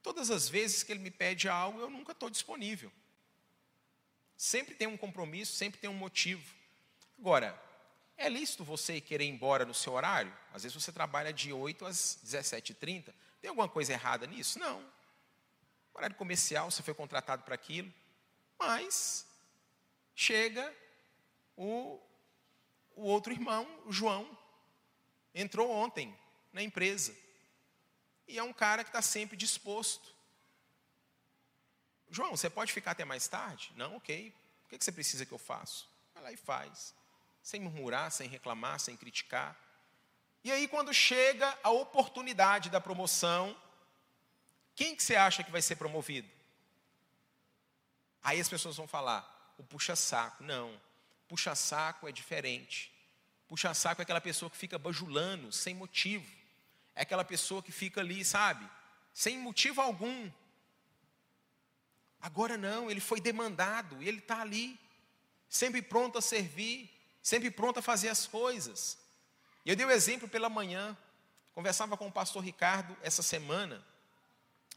Todas 0.00 0.30
as 0.30 0.48
vezes 0.48 0.84
que 0.84 0.92
ele 0.92 1.00
me 1.00 1.10
pede 1.10 1.48
algo, 1.48 1.80
eu 1.80 1.90
nunca 1.90 2.12
estou 2.12 2.30
disponível. 2.30 2.92
Sempre 4.36 4.76
tem 4.76 4.86
um 4.86 4.96
compromisso, 4.96 5.54
sempre 5.54 5.80
tem 5.80 5.90
um 5.90 5.94
motivo. 5.94 6.54
Agora, 7.18 7.60
é 8.16 8.28
lícito 8.28 8.62
você 8.62 9.00
querer 9.00 9.24
ir 9.24 9.28
embora 9.28 9.64
no 9.64 9.74
seu 9.74 9.92
horário? 9.92 10.32
Às 10.52 10.62
vezes 10.62 10.80
você 10.80 10.92
trabalha 10.92 11.32
de 11.32 11.52
8 11.52 11.84
às 11.84 12.18
17h30. 12.24 13.12
Tem 13.40 13.48
alguma 13.48 13.68
coisa 13.68 13.92
errada 13.92 14.26
nisso? 14.26 14.58
Não. 14.58 14.84
Horário 15.92 16.14
comercial, 16.14 16.70
você 16.70 16.82
foi 16.82 16.94
contratado 16.94 17.42
para 17.42 17.56
aquilo. 17.56 17.92
Mas 18.58 19.26
chega 20.14 20.74
o, 21.56 22.00
o 22.94 23.02
outro 23.02 23.32
irmão, 23.32 23.66
o 23.86 23.92
João, 23.92 24.38
entrou 25.34 25.70
ontem 25.70 26.16
na 26.52 26.62
empresa. 26.62 27.16
E 28.26 28.38
é 28.38 28.42
um 28.42 28.52
cara 28.52 28.84
que 28.84 28.90
está 28.90 29.02
sempre 29.02 29.36
disposto. 29.36 30.14
João, 32.10 32.36
você 32.36 32.50
pode 32.50 32.72
ficar 32.72 32.92
até 32.92 33.04
mais 33.04 33.26
tarde? 33.26 33.72
Não, 33.76 33.96
ok. 33.96 34.34
O 34.64 34.68
que 34.68 34.82
você 34.82 34.92
precisa 34.92 35.26
que 35.26 35.32
eu 35.32 35.38
faça? 35.38 35.84
Vai 36.14 36.22
lá 36.22 36.32
e 36.32 36.36
faz. 36.36 36.94
Sem 37.42 37.60
murmurar, 37.60 38.10
sem 38.10 38.28
reclamar, 38.28 38.78
sem 38.78 38.96
criticar. 38.96 39.58
E 40.44 40.50
aí, 40.50 40.66
quando 40.66 40.92
chega 40.92 41.56
a 41.62 41.70
oportunidade 41.70 42.68
da 42.68 42.80
promoção, 42.80 43.56
quem 44.74 44.94
que 44.96 45.02
você 45.02 45.14
acha 45.14 45.42
que 45.42 45.50
vai 45.50 45.62
ser 45.62 45.76
promovido? 45.76 46.28
Aí 48.22 48.40
as 48.40 48.48
pessoas 48.48 48.76
vão 48.76 48.86
falar, 48.86 49.31
o 49.62 49.64
puxa-saco. 49.64 50.44
Não, 50.44 50.78
puxa-saco 51.28 52.08
é 52.08 52.12
diferente. 52.12 52.92
Puxa-saco 53.48 54.00
é 54.00 54.04
aquela 54.04 54.20
pessoa 54.20 54.50
que 54.50 54.56
fica 54.56 54.78
bajulando, 54.78 55.52
sem 55.52 55.74
motivo. 55.74 56.30
É 56.94 57.02
aquela 57.02 57.24
pessoa 57.24 57.62
que 57.62 57.72
fica 57.72 58.00
ali, 58.00 58.24
sabe? 58.24 58.68
Sem 59.12 59.38
motivo 59.38 59.80
algum, 59.80 60.30
Agora 62.22 62.56
não, 62.56 62.88
ele 62.88 63.00
foi 63.00 63.20
demandado, 63.20 64.00
e 64.00 64.06
ele 64.06 64.20
está 64.20 64.40
ali, 64.40 64.78
sempre 65.48 65.82
pronto 65.82 66.16
a 66.16 66.22
servir, 66.22 66.88
sempre 67.20 67.50
pronto 67.50 67.80
a 67.80 67.82
fazer 67.82 68.08
as 68.10 68.28
coisas. 68.28 68.96
E 69.64 69.70
eu 69.70 69.74
dei 69.74 69.84
o 69.84 69.88
um 69.88 69.92
exemplo 69.92 70.28
pela 70.28 70.48
manhã, 70.48 70.96
conversava 71.52 71.96
com 71.96 72.06
o 72.06 72.12
pastor 72.12 72.44
Ricardo 72.44 72.96
essa 73.02 73.24
semana, 73.24 73.84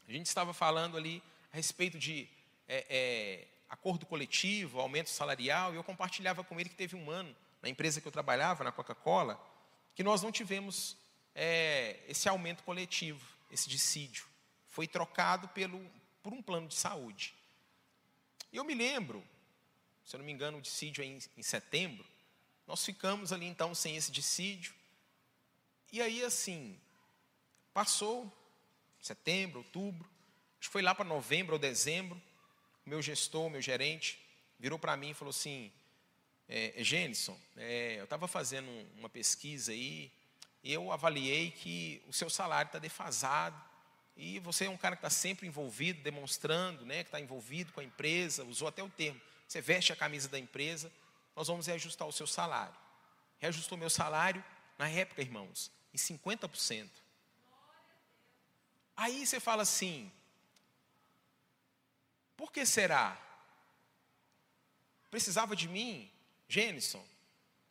a 0.08 0.12
gente 0.12 0.26
estava 0.26 0.52
falando 0.52 0.96
ali 0.96 1.22
a 1.52 1.56
respeito 1.56 2.00
de 2.00 2.28
é, 2.66 2.84
é, 2.88 3.48
acordo 3.68 4.06
coletivo, 4.06 4.80
aumento 4.80 5.10
salarial, 5.10 5.72
e 5.72 5.76
eu 5.76 5.84
compartilhava 5.84 6.44
com 6.44 6.58
ele 6.58 6.68
que 6.68 6.76
teve 6.76 6.94
um 6.96 7.10
ano, 7.10 7.34
na 7.62 7.68
empresa 7.68 8.00
que 8.00 8.06
eu 8.06 8.12
trabalhava, 8.12 8.64
na 8.64 8.72
Coca-Cola, 8.72 9.40
que 9.94 10.02
nós 10.02 10.22
não 10.22 10.30
tivemos 10.30 10.96
é, 11.34 12.00
esse 12.06 12.28
aumento 12.28 12.62
coletivo, 12.62 13.26
esse 13.50 13.68
dissídio. 13.68 14.26
Foi 14.68 14.86
trocado 14.86 15.48
pelo, 15.48 15.80
por 16.22 16.32
um 16.32 16.42
plano 16.42 16.68
de 16.68 16.74
saúde. 16.74 17.34
E 18.52 18.56
eu 18.56 18.64
me 18.64 18.74
lembro, 18.74 19.24
se 20.04 20.14
eu 20.14 20.18
não 20.18 20.26
me 20.26 20.32
engano, 20.32 20.58
o 20.58 20.62
dissídio 20.62 21.02
é 21.02 21.06
em, 21.06 21.18
em 21.36 21.42
setembro, 21.42 22.06
nós 22.66 22.84
ficamos 22.84 23.32
ali 23.32 23.46
então 23.46 23.74
sem 23.74 23.96
esse 23.96 24.10
dissídio. 24.10 24.74
E 25.92 26.02
aí, 26.02 26.22
assim, 26.24 26.78
passou 27.72 28.32
setembro, 29.00 29.58
outubro, 29.58 30.08
acho 30.58 30.68
que 30.68 30.72
foi 30.72 30.82
lá 30.82 30.94
para 30.94 31.04
novembro 31.04 31.54
ou 31.54 31.58
dezembro, 31.58 32.20
meu 32.86 33.02
gestor, 33.02 33.50
meu 33.50 33.60
gerente, 33.60 34.18
virou 34.58 34.78
para 34.78 34.96
mim 34.96 35.10
e 35.10 35.14
falou 35.14 35.30
assim, 35.30 35.72
é, 36.48 36.72
Gênison, 36.78 37.36
é, 37.56 37.96
eu 37.98 38.04
estava 38.04 38.28
fazendo 38.28 38.70
uma 38.96 39.08
pesquisa 39.08 39.72
aí, 39.72 40.10
e 40.62 40.72
eu 40.72 40.92
avaliei 40.92 41.50
que 41.50 42.00
o 42.06 42.12
seu 42.12 42.30
salário 42.30 42.68
está 42.68 42.78
defasado, 42.78 43.60
e 44.16 44.38
você 44.38 44.66
é 44.66 44.70
um 44.70 44.76
cara 44.76 44.96
que 44.96 45.00
está 45.00 45.10
sempre 45.10 45.46
envolvido, 45.46 46.00
demonstrando 46.02 46.86
né, 46.86 47.02
que 47.02 47.08
está 47.08 47.20
envolvido 47.20 47.72
com 47.72 47.80
a 47.80 47.84
empresa, 47.84 48.44
usou 48.44 48.68
até 48.68 48.82
o 48.82 48.88
termo, 48.88 49.20
você 49.46 49.60
veste 49.60 49.92
a 49.92 49.96
camisa 49.96 50.28
da 50.28 50.38
empresa, 50.38 50.90
nós 51.34 51.48
vamos 51.48 51.66
reajustar 51.66 52.08
o 52.08 52.12
seu 52.12 52.26
salário. 52.26 52.74
Reajustou 53.38 53.76
meu 53.76 53.90
salário, 53.90 54.42
na 54.78 54.88
época, 54.88 55.20
irmãos, 55.20 55.70
em 55.92 55.98
50%. 55.98 56.88
Aí 58.96 59.26
você 59.26 59.38
fala 59.38 59.62
assim, 59.62 60.10
por 62.36 62.52
que 62.52 62.66
será? 62.66 63.20
Precisava 65.10 65.56
de 65.56 65.68
mim? 65.68 66.10
Gênison, 66.48 67.04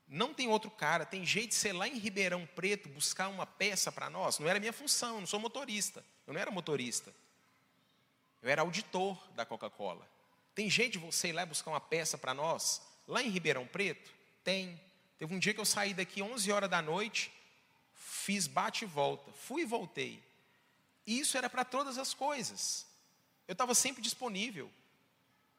não 0.08 0.34
tem 0.34 0.48
outro 0.48 0.70
cara, 0.70 1.06
tem 1.06 1.26
jeito 1.26 1.50
de 1.50 1.56
ser 1.56 1.74
lá 1.74 1.88
em 1.88 1.98
Ribeirão 1.98 2.46
Preto 2.56 2.90
buscar 2.90 3.28
uma 3.28 3.46
peça 3.46 3.92
para 3.92 4.10
nós? 4.10 4.38
Não 4.38 4.48
era 4.48 4.60
minha 4.60 4.74
função, 4.74 5.20
não 5.20 5.28
sou 5.28 5.40
motorista. 5.40 6.04
Eu 6.28 6.34
não 6.34 6.42
era 6.42 6.52
motorista. 6.52 7.14
Eu 8.42 8.50
era 8.50 8.62
auditor 8.62 9.18
da 9.32 9.46
Coca-Cola. 9.46 10.08
Tem 10.54 10.70
jeito 10.70 10.94
de 10.94 11.00
você 11.00 11.30
ir 11.30 11.34
lá 11.34 11.46
buscar 11.46 11.72
uma 11.72 11.82
peça 11.82 12.18
para 12.18 12.34
nós? 12.34 12.82
Lá 13.08 13.22
em 13.22 13.30
Ribeirão 13.30 13.66
Preto? 13.66 14.12
Tem. 14.44 14.80
Teve 15.18 15.34
um 15.34 15.40
dia 15.40 15.54
que 15.54 15.60
eu 15.60 15.66
saí 15.66 15.94
daqui 15.94 16.22
11 16.22 16.52
horas 16.52 16.70
da 16.70 16.82
noite, 16.82 17.32
fiz 17.94 18.48
bate 18.48 18.86
e 18.86 18.88
volta, 18.88 19.32
fui 19.32 19.64
e 19.64 19.66
voltei. 19.66 20.24
E 21.08 21.20
isso 21.20 21.38
era 21.38 21.50
para 21.50 21.66
todas 21.66 21.98
as 21.98 22.14
coisas. 22.14 22.86
Eu 23.48 23.54
estava 23.54 23.74
sempre 23.76 24.02
disponível. 24.02 24.72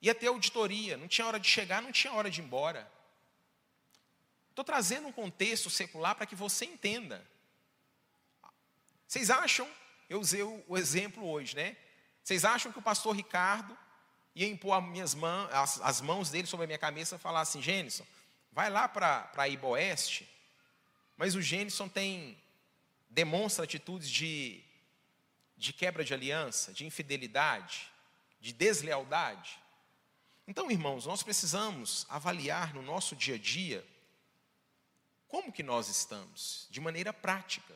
Ia 0.00 0.14
ter 0.14 0.26
auditoria, 0.26 0.96
não 0.96 1.08
tinha 1.08 1.26
hora 1.26 1.40
de 1.40 1.48
chegar, 1.48 1.80
não 1.80 1.92
tinha 1.92 2.12
hora 2.12 2.30
de 2.30 2.40
ir 2.40 2.44
embora. 2.44 2.90
Estou 4.50 4.64
trazendo 4.64 5.08
um 5.08 5.12
contexto 5.12 5.68
secular 5.68 6.14
para 6.14 6.26
que 6.26 6.34
você 6.34 6.64
entenda. 6.64 7.26
Vocês 9.06 9.30
acham, 9.30 9.68
eu 10.08 10.20
usei 10.20 10.42
o 10.42 10.76
exemplo 10.76 11.28
hoje, 11.28 11.54
né? 11.54 11.76
Vocês 12.22 12.44
acham 12.44 12.72
que 12.72 12.78
o 12.78 12.82
pastor 12.82 13.14
Ricardo 13.14 13.76
ia 14.34 14.46
impor 14.46 14.82
minhas 14.82 15.14
mãos, 15.14 15.48
as, 15.52 15.80
as, 15.80 16.00
mãos 16.00 16.28
dele 16.28 16.46
sobre 16.46 16.64
a 16.64 16.66
minha 16.66 16.78
cabeça 16.78 17.16
e 17.16 17.18
falar 17.18 17.40
assim, 17.40 17.62
Gênison, 17.62 18.06
vai 18.52 18.68
lá 18.68 18.88
para 18.88 19.30
a 19.36 19.48
Ibo 19.48 19.68
Oeste, 19.68 20.28
mas 21.16 21.34
o 21.34 21.40
Gênison 21.40 21.88
tem, 21.88 22.36
demonstra 23.08 23.64
atitudes 23.64 24.10
de, 24.10 24.62
de 25.56 25.72
quebra 25.72 26.04
de 26.04 26.12
aliança, 26.12 26.72
de 26.72 26.84
infidelidade, 26.84 27.90
de 28.40 28.52
deslealdade. 28.52 29.58
Então, 30.46 30.70
irmãos, 30.70 31.06
nós 31.06 31.22
precisamos 31.22 32.06
avaliar 32.08 32.74
no 32.74 32.82
nosso 32.82 33.16
dia 33.16 33.34
a 33.36 33.38
dia 33.38 33.84
como 35.28 35.52
que 35.52 35.62
nós 35.62 35.88
estamos? 35.88 36.66
De 36.70 36.80
maneira 36.80 37.12
prática. 37.12 37.74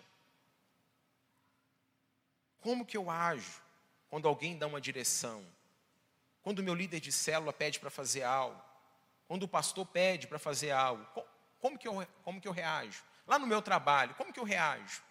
Como 2.61 2.87
que 2.87 2.97
eu 2.97 3.11
ajo 3.11 3.61
quando 4.09 4.28
alguém 4.28 4.57
dá 4.57 4.66
uma 4.66 4.81
direção? 4.81 5.45
Quando 6.43 6.61
o 6.61 6.62
meu 6.62 6.74
líder 6.74 7.01
de 7.01 7.12
célula 7.12 7.53
pede 7.53 7.81
para 7.81 7.91
fazer 7.91 8.22
algo? 8.22 8.62
Quando 9.26 9.45
o 9.45 9.49
pastor 9.49 9.85
pede 9.87 10.26
para 10.26 10.39
fazer 10.39 10.70
algo? 10.70 11.05
Como 11.61 11.78
que, 11.78 11.87
eu, 11.87 12.07
como 12.22 12.41
que 12.41 12.49
eu 12.49 12.53
reajo? 12.53 13.03
Lá 13.26 13.39
no 13.39 13.47
meu 13.47 13.61
trabalho, 13.61 14.14
como 14.14 14.33
que 14.33 14.41
eu 14.41 14.45
reajo? 14.45 15.03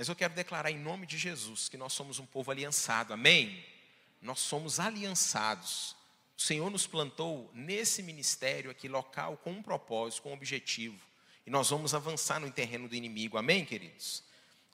Mas 0.00 0.08
eu 0.08 0.16
quero 0.16 0.32
declarar 0.32 0.70
em 0.70 0.78
nome 0.78 1.04
de 1.04 1.18
Jesus 1.18 1.68
que 1.68 1.76
nós 1.76 1.92
somos 1.92 2.18
um 2.18 2.24
povo 2.24 2.50
aliançado, 2.50 3.12
amém? 3.12 3.62
Nós 4.22 4.40
somos 4.40 4.80
aliançados 4.80 5.94
o 6.40 6.42
Senhor 6.42 6.70
nos 6.70 6.86
plantou 6.86 7.50
nesse 7.52 8.02
ministério 8.02 8.70
aqui 8.70 8.88
local 8.88 9.36
com 9.36 9.50
um 9.50 9.62
propósito, 9.62 10.22
com 10.22 10.30
um 10.30 10.32
objetivo. 10.32 10.98
E 11.46 11.50
nós 11.50 11.68
vamos 11.68 11.94
avançar 11.94 12.40
no 12.40 12.50
terreno 12.50 12.88
do 12.88 12.94
inimigo. 12.94 13.36
Amém, 13.36 13.62
queridos? 13.62 14.24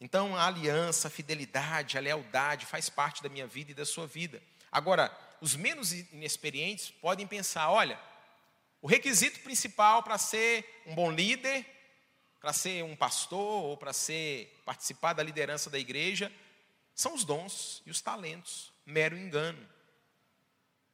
Então, 0.01 0.37
a 0.37 0.47
aliança, 0.47 1.09
a 1.09 1.11
fidelidade, 1.11 1.99
a 1.99 2.01
lealdade 2.01 2.65
faz 2.65 2.89
parte 2.89 3.21
da 3.21 3.29
minha 3.29 3.49
vida 3.49 3.73
e 3.73 3.75
da 3.75 3.85
sua 3.85 4.07
vida. 4.07 4.41
Agora, 4.71 5.11
os 5.41 5.57
menos 5.57 5.91
inexperientes 5.91 6.93
podem 7.01 7.27
pensar: 7.27 7.69
olha, 7.69 7.99
o 8.81 8.87
requisito 8.87 9.41
principal 9.41 10.05
para 10.05 10.19
ser 10.19 10.85
um 10.87 10.95
bom 10.95 11.11
líder, 11.11 11.67
para 12.47 12.53
ser 12.53 12.85
um 12.85 12.95
pastor 12.95 13.65
ou 13.65 13.77
para 13.77 13.93
ser 13.93 14.57
participar 14.65 15.15
da 15.15 15.21
liderança 15.21 15.69
da 15.69 15.81
igreja, 15.81 16.33
são 16.95 17.13
os 17.13 17.25
dons 17.25 17.83
e 17.85 17.91
os 17.91 18.01
talentos. 18.01 18.73
Mero 18.87 19.19
engano. 19.19 19.59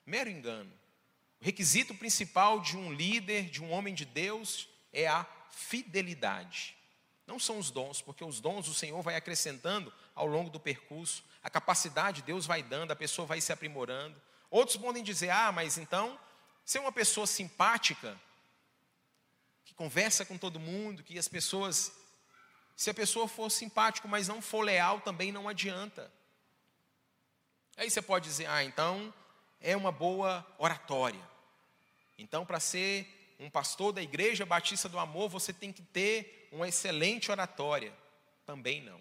Mero 0.07 0.31
engano. 0.31 0.73
O 1.39 1.45
requisito 1.45 1.95
principal 1.95 2.61
de 2.61 2.75
um 2.75 2.91
líder, 2.91 3.51
de 3.51 3.63
um 3.63 3.71
homem 3.71 3.93
de 3.93 4.07
Deus, 4.07 4.67
é 4.95 5.07
a 5.07 5.27
fidelidade. 5.51 6.75
Não 7.27 7.39
são 7.39 7.59
os 7.59 7.71
dons, 7.71 8.01
porque 8.01 8.25
os 8.25 8.41
dons 8.41 8.67
o 8.67 8.73
Senhor 8.73 9.03
vai 9.03 9.17
acrescentando 9.17 9.93
ao 10.15 10.27
longo 10.27 10.49
do 10.49 10.59
percurso, 10.59 11.23
a 11.43 11.51
capacidade 11.51 12.23
Deus 12.23 12.47
vai 12.47 12.63
dando, 12.63 12.93
a 12.93 12.97
pessoa 12.97 13.27
vai 13.27 13.43
se 13.43 13.53
aprimorando. 13.53 14.19
Outros 14.51 14.79
podem 14.79 15.03
dizer: 15.03 15.29
ah, 15.29 15.53
mas 15.53 15.77
então, 15.77 16.19
ser 16.65 16.79
uma 16.79 16.93
pessoa 16.93 17.27
simpática, 17.27 18.19
que 19.73 19.77
conversa 19.77 20.25
com 20.25 20.37
todo 20.37 20.61
mundo, 20.61 21.03
que 21.03 21.19
as 21.19 21.29
pessoas. 21.29 21.93
Se 22.77 22.91
a 22.91 22.95
pessoa 22.95 23.27
for 23.27 23.51
simpático, 23.51 24.07
mas 24.07 24.29
não 24.29 24.43
for 24.43 24.63
leal, 24.63 25.01
também 25.01 25.33
não 25.33 25.49
adianta. 25.49 26.13
Aí 27.77 27.91
você 27.91 28.03
pode 28.03 28.27
dizer: 28.27 28.47
ah, 28.47 28.63
então 28.63 29.13
é 29.61 29.77
uma 29.77 29.91
boa 29.91 30.47
oratória. 30.59 31.21
Então, 32.19 32.45
para 32.45 32.61
ser 32.61 33.35
um 33.39 33.51
pastor 33.51 33.93
da 33.93 34.03
Igreja 34.03 34.45
Batista 34.45 34.89
do 34.89 34.99
Amor, 34.99 35.29
você 35.29 35.53
tem 35.53 35.73
que 35.73 35.83
ter 35.83 36.49
uma 36.53 36.69
excelente 36.69 37.31
oratória. 37.31 37.93
Também 38.45 38.83
não. 38.83 39.01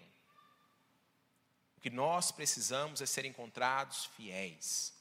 O 1.76 1.80
que 1.80 1.90
nós 1.90 2.32
precisamos 2.32 3.02
é 3.02 3.06
ser 3.06 3.24
encontrados 3.24 4.06
fiéis. 4.16 4.94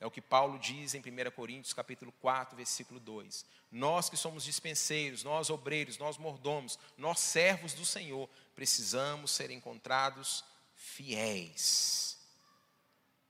É 0.00 0.06
o 0.06 0.10
que 0.10 0.20
Paulo 0.20 0.58
diz 0.58 0.94
em 0.94 1.00
1 1.00 1.30
Coríntios 1.32 1.72
capítulo 1.72 2.12
4, 2.20 2.56
versículo 2.56 3.00
2. 3.00 3.44
Nós 3.70 4.08
que 4.08 4.16
somos 4.16 4.44
dispenseiros, 4.44 5.24
nós 5.24 5.50
obreiros, 5.50 5.98
nós 5.98 6.16
mordomos, 6.16 6.78
nós 6.96 7.18
servos 7.18 7.72
do 7.72 7.84
Senhor, 7.84 8.28
precisamos 8.54 9.32
ser 9.32 9.50
encontrados 9.50 10.44
fiéis. 10.76 12.16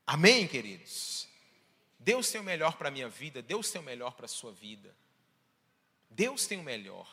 Amém, 0.05 0.47
queridos? 0.47 1.27
Deus 1.99 2.29
tem 2.31 2.39
o 2.39 2.43
melhor 2.43 2.77
para 2.77 2.89
a 2.89 2.91
minha 2.91 3.09
vida, 3.09 3.41
Deus 3.41 3.71
tem 3.71 3.81
o 3.81 3.83
melhor 3.83 4.13
para 4.13 4.25
a 4.25 4.29
sua 4.29 4.51
vida. 4.51 4.95
Deus 6.09 6.47
tem 6.47 6.59
o 6.59 6.63
melhor. 6.63 7.09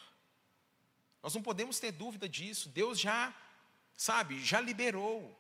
Nós 1.22 1.34
não 1.34 1.42
podemos 1.42 1.80
ter 1.80 1.92
dúvida 1.92 2.28
disso. 2.28 2.68
Deus 2.68 3.00
já, 3.00 3.34
sabe, 3.96 4.42
já 4.44 4.60
liberou. 4.60 5.36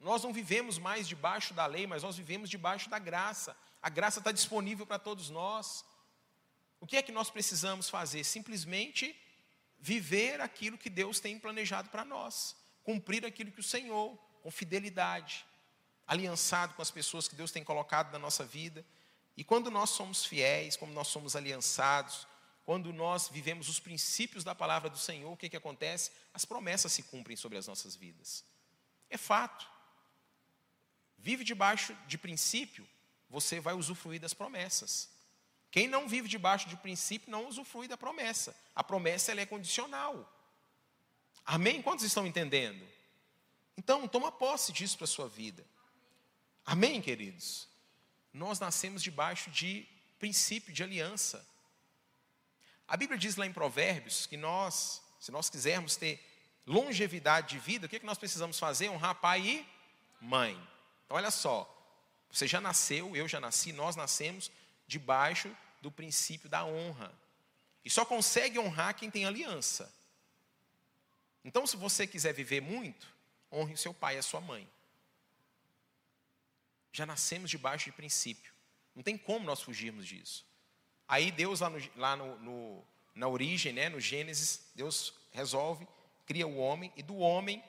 Nós 0.00 0.22
não 0.22 0.32
vivemos 0.32 0.78
mais 0.78 1.08
debaixo 1.08 1.52
da 1.54 1.66
lei, 1.66 1.86
mas 1.86 2.02
nós 2.02 2.16
vivemos 2.16 2.48
debaixo 2.48 2.88
da 2.88 2.98
graça. 2.98 3.56
A 3.82 3.88
graça 3.88 4.20
está 4.20 4.32
disponível 4.32 4.86
para 4.86 4.98
todos 4.98 5.30
nós. 5.30 5.84
O 6.80 6.86
que 6.86 6.96
é 6.96 7.02
que 7.02 7.12
nós 7.12 7.30
precisamos 7.30 7.88
fazer? 7.88 8.24
Simplesmente 8.24 9.16
viver 9.78 10.40
aquilo 10.40 10.78
que 10.78 10.90
Deus 10.90 11.20
tem 11.20 11.38
planejado 11.38 11.88
para 11.88 12.04
nós, 12.04 12.56
cumprir 12.82 13.24
aquilo 13.24 13.52
que 13.52 13.60
o 13.60 13.64
Senhor, 13.64 14.16
com 14.42 14.50
fidelidade 14.50 15.44
aliançado 16.08 16.72
com 16.72 16.80
as 16.80 16.90
pessoas 16.90 17.28
que 17.28 17.36
Deus 17.36 17.52
tem 17.52 17.62
colocado 17.62 18.10
na 18.10 18.18
nossa 18.18 18.42
vida. 18.42 18.84
E 19.36 19.44
quando 19.44 19.70
nós 19.70 19.90
somos 19.90 20.24
fiéis, 20.24 20.74
quando 20.74 20.92
nós 20.92 21.08
somos 21.08 21.36
aliançados, 21.36 22.26
quando 22.64 22.92
nós 22.94 23.28
vivemos 23.28 23.68
os 23.68 23.78
princípios 23.78 24.42
da 24.42 24.54
palavra 24.54 24.88
do 24.88 24.98
Senhor, 24.98 25.30
o 25.30 25.36
que, 25.36 25.50
que 25.50 25.56
acontece? 25.56 26.10
As 26.32 26.46
promessas 26.46 26.92
se 26.92 27.02
cumprem 27.02 27.36
sobre 27.36 27.58
as 27.58 27.66
nossas 27.66 27.94
vidas. 27.94 28.42
É 29.10 29.18
fato. 29.18 29.68
Vive 31.18 31.44
debaixo 31.44 31.96
de 32.06 32.16
princípio, 32.16 32.88
você 33.28 33.60
vai 33.60 33.74
usufruir 33.74 34.20
das 34.20 34.32
promessas. 34.32 35.10
Quem 35.70 35.86
não 35.86 36.08
vive 36.08 36.28
debaixo 36.28 36.68
de 36.68 36.76
princípio 36.76 37.30
não 37.30 37.46
usufrui 37.46 37.86
da 37.88 37.96
promessa. 37.96 38.56
A 38.74 38.82
promessa 38.82 39.32
ela 39.32 39.40
é 39.40 39.46
condicional. 39.46 40.32
Amém? 41.44 41.82
Quantos 41.82 42.04
estão 42.04 42.26
entendendo? 42.26 42.86
Então, 43.76 44.08
toma 44.08 44.32
posse 44.32 44.72
disso 44.72 44.96
para 44.96 45.04
a 45.04 45.08
sua 45.08 45.28
vida. 45.28 45.64
Amém, 46.64 47.00
queridos? 47.00 47.68
Nós 48.32 48.58
nascemos 48.58 49.02
debaixo 49.02 49.50
de 49.50 49.86
princípio 50.18 50.72
de 50.72 50.82
aliança. 50.82 51.46
A 52.86 52.96
Bíblia 52.96 53.18
diz 53.18 53.36
lá 53.36 53.46
em 53.46 53.52
Provérbios 53.52 54.26
que 54.26 54.36
nós, 54.36 55.02
se 55.20 55.30
nós 55.30 55.50
quisermos 55.50 55.96
ter 55.96 56.20
longevidade 56.66 57.50
de 57.50 57.58
vida, 57.58 57.86
o 57.86 57.88
que, 57.88 57.96
é 57.96 58.00
que 58.00 58.06
nós 58.06 58.18
precisamos 58.18 58.58
fazer? 58.58 58.88
Honrar 58.88 59.14
pai 59.14 59.40
e 59.46 59.66
mãe. 60.20 60.58
Então, 61.08 61.16
olha 61.16 61.30
só, 61.30 61.66
você 62.30 62.46
já 62.46 62.60
nasceu, 62.60 63.16
eu 63.16 63.26
já 63.26 63.40
nasci, 63.40 63.72
nós 63.72 63.96
nascemos 63.96 64.50
debaixo 64.86 65.50
do 65.80 65.90
princípio 65.90 66.50
da 66.50 66.66
honra. 66.66 67.10
E 67.82 67.88
só 67.88 68.04
consegue 68.04 68.58
honrar 68.58 68.94
quem 68.94 69.10
tem 69.10 69.24
aliança. 69.24 69.90
Então, 71.42 71.66
se 71.66 71.78
você 71.78 72.06
quiser 72.06 72.34
viver 72.34 72.60
muito, 72.60 73.08
honre 73.50 73.72
o 73.72 73.78
seu 73.78 73.94
pai 73.94 74.16
e 74.16 74.18
a 74.18 74.22
sua 74.22 74.38
mãe. 74.38 74.68
Já 76.92 77.06
nascemos 77.06 77.48
debaixo 77.50 77.86
de 77.86 77.92
princípio. 77.92 78.52
Não 78.94 79.02
tem 79.02 79.16
como 79.16 79.46
nós 79.46 79.62
fugirmos 79.62 80.06
disso. 80.06 80.44
Aí 81.08 81.30
Deus, 81.30 81.60
lá, 81.60 81.70
no, 81.70 81.90
lá 81.96 82.16
no, 82.16 82.38
no, 82.40 82.84
na 83.14 83.28
origem, 83.28 83.72
né, 83.72 83.88
no 83.88 83.98
Gênesis, 83.98 84.60
Deus 84.74 85.14
resolve, 85.32 85.88
cria 86.26 86.46
o 86.46 86.58
homem, 86.58 86.92
e 86.96 87.02
do 87.02 87.16
homem 87.16 87.64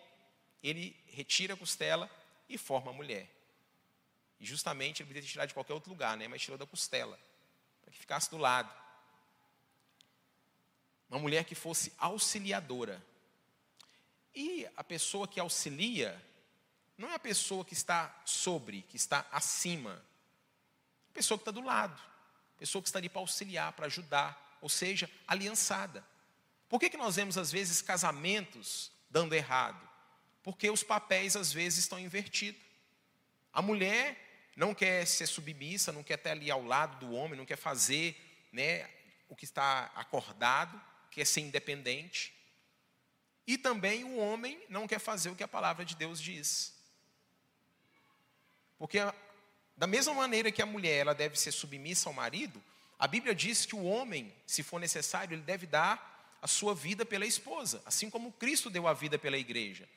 ele 0.61 0.93
retira 1.07 1.53
a 1.53 1.57
costela 1.57 2.11
e 2.49 2.57
forma 2.57 2.91
a 2.91 2.93
mulher. 2.93 3.29
E 4.39 4.45
justamente 4.45 5.01
ele 5.01 5.07
poderia 5.07 5.29
tirar 5.29 5.45
de 5.45 5.53
qualquer 5.53 5.73
outro 5.73 5.89
lugar, 5.89 6.17
né, 6.17 6.27
mas 6.27 6.41
tirou 6.41 6.57
da 6.57 6.65
costela, 6.65 7.19
para 7.81 7.91
que 7.91 7.99
ficasse 7.99 8.29
do 8.29 8.37
lado. 8.37 8.73
Uma 11.09 11.19
mulher 11.19 11.43
que 11.45 11.55
fosse 11.55 11.93
auxiliadora. 11.97 13.03
E 14.33 14.67
a 14.77 14.83
pessoa 14.83 15.27
que 15.27 15.39
auxilia 15.39 16.21
não 16.97 17.09
é 17.09 17.15
a 17.15 17.19
pessoa 17.19 17.65
que 17.65 17.73
está 17.73 18.13
sobre, 18.25 18.83
que 18.83 18.95
está 18.95 19.25
acima. 19.31 20.03
A 21.09 21.13
pessoa 21.13 21.37
que 21.37 21.41
está 21.41 21.51
do 21.51 21.61
lado. 21.61 21.99
A 22.55 22.59
pessoa 22.59 22.81
que 22.81 22.89
está 22.89 22.99
ali 22.99 23.09
para 23.09 23.21
auxiliar, 23.21 23.73
para 23.73 23.87
ajudar. 23.87 24.57
Ou 24.61 24.69
seja, 24.69 25.09
aliançada. 25.25 26.05
Por 26.67 26.79
que, 26.79 26.89
que 26.89 26.97
nós 26.97 27.15
vemos, 27.15 27.37
às 27.37 27.51
vezes, 27.51 27.81
casamentos 27.81 28.91
dando 29.09 29.33
errado? 29.33 29.88
Porque 30.43 30.69
os 30.69 30.83
papéis, 30.83 31.35
às 31.35 31.51
vezes, 31.51 31.79
estão 31.79 31.99
invertidos. 31.99 32.61
A 33.51 33.61
mulher 33.61 34.51
não 34.55 34.73
quer 34.73 35.05
ser 35.05 35.27
submissa, 35.27 35.91
não 35.91 36.03
quer 36.03 36.15
estar 36.15 36.31
ali 36.31 36.51
ao 36.51 36.63
lado 36.63 37.05
do 37.05 37.13
homem, 37.13 37.37
não 37.37 37.45
quer 37.45 37.57
fazer 37.57 38.15
né, 38.51 38.89
o 39.27 39.35
que 39.35 39.45
está 39.45 39.91
acordado, 39.95 40.79
quer 41.11 41.25
ser 41.25 41.41
independente. 41.41 42.33
E 43.47 43.57
também 43.57 44.03
o 44.03 44.17
homem 44.17 44.61
não 44.69 44.87
quer 44.87 44.99
fazer 44.99 45.29
o 45.29 45.35
que 45.35 45.43
a 45.43 45.47
palavra 45.47 45.83
de 45.83 45.95
Deus 45.95 46.21
diz. 46.21 46.73
Porque 48.77 48.99
da 49.75 49.87
mesma 49.87 50.13
maneira 50.13 50.51
que 50.51 50.61
a 50.61 50.65
mulher 50.65 50.99
ela 50.99 51.15
deve 51.15 51.39
ser 51.39 51.51
submissa 51.51 52.09
ao 52.09 52.13
marido, 52.13 52.61
a 52.97 53.07
Bíblia 53.07 53.33
diz 53.33 53.65
que 53.65 53.75
o 53.75 53.83
homem, 53.83 54.33
se 54.45 54.61
for 54.61 54.77
necessário, 54.77 55.33
ele 55.33 55.41
deve 55.41 55.65
dar 55.65 56.37
a 56.41 56.47
sua 56.47 56.75
vida 56.75 57.05
pela 57.05 57.25
esposa, 57.25 57.81
assim 57.85 58.09
como 58.09 58.31
Cristo 58.33 58.69
deu 58.69 58.87
a 58.87 58.93
vida 58.93 59.17
pela 59.17 59.37
igreja. 59.37 59.87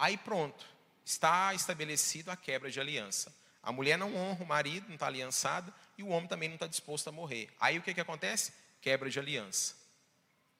Aí 0.00 0.16
pronto, 0.16 0.64
está 1.04 1.52
estabelecido 1.52 2.30
a 2.30 2.36
quebra 2.36 2.70
de 2.70 2.80
aliança. 2.80 3.30
A 3.62 3.70
mulher 3.70 3.98
não 3.98 4.16
honra 4.16 4.42
o 4.42 4.46
marido, 4.46 4.86
não 4.88 4.94
está 4.94 5.06
aliançada, 5.06 5.74
e 5.98 6.02
o 6.02 6.08
homem 6.08 6.26
também 6.26 6.48
não 6.48 6.54
está 6.56 6.66
disposto 6.66 7.08
a 7.08 7.12
morrer. 7.12 7.50
Aí 7.60 7.78
o 7.78 7.82
que, 7.82 7.92
que 7.92 8.00
acontece? 8.00 8.50
Quebra 8.80 9.10
de 9.10 9.18
aliança. 9.18 9.76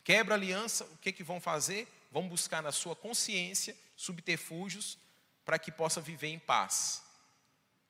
Quebra 0.04 0.34
aliança, 0.34 0.84
o 0.84 0.98
que, 0.98 1.10
que 1.10 1.24
vão 1.24 1.40
fazer? 1.40 1.88
Vão 2.12 2.28
buscar 2.28 2.62
na 2.62 2.70
sua 2.70 2.94
consciência 2.94 3.74
subterfúgios 3.96 4.98
para 5.42 5.58
que 5.58 5.72
possa 5.72 6.02
viver 6.02 6.28
em 6.28 6.38
paz. 6.38 7.02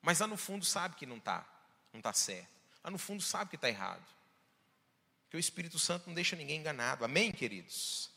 Mas 0.01 0.21
lá 0.21 0.29
no 0.29 0.37
fundo 0.37 0.65
sabe 0.65 0.95
que 0.95 1.05
não 1.05 1.17
está, 1.17 1.45
não 1.93 1.99
está 1.99 2.13
certo. 2.13 2.49
Lá 2.85 2.93
no 2.93 2.99
fundo 2.99 3.25
sabe 3.25 3.51
que 3.51 3.57
está 3.57 3.69
errado. 3.69 4.07
Que 5.29 5.37
o 5.37 5.41
Espírito 5.41 5.81
Santo 5.81 6.07
não 6.07 6.15
deixa 6.15 6.37
ninguém 6.37 6.61
enganado. 6.61 7.05
Amém, 7.05 7.33
queridos? 7.33 8.09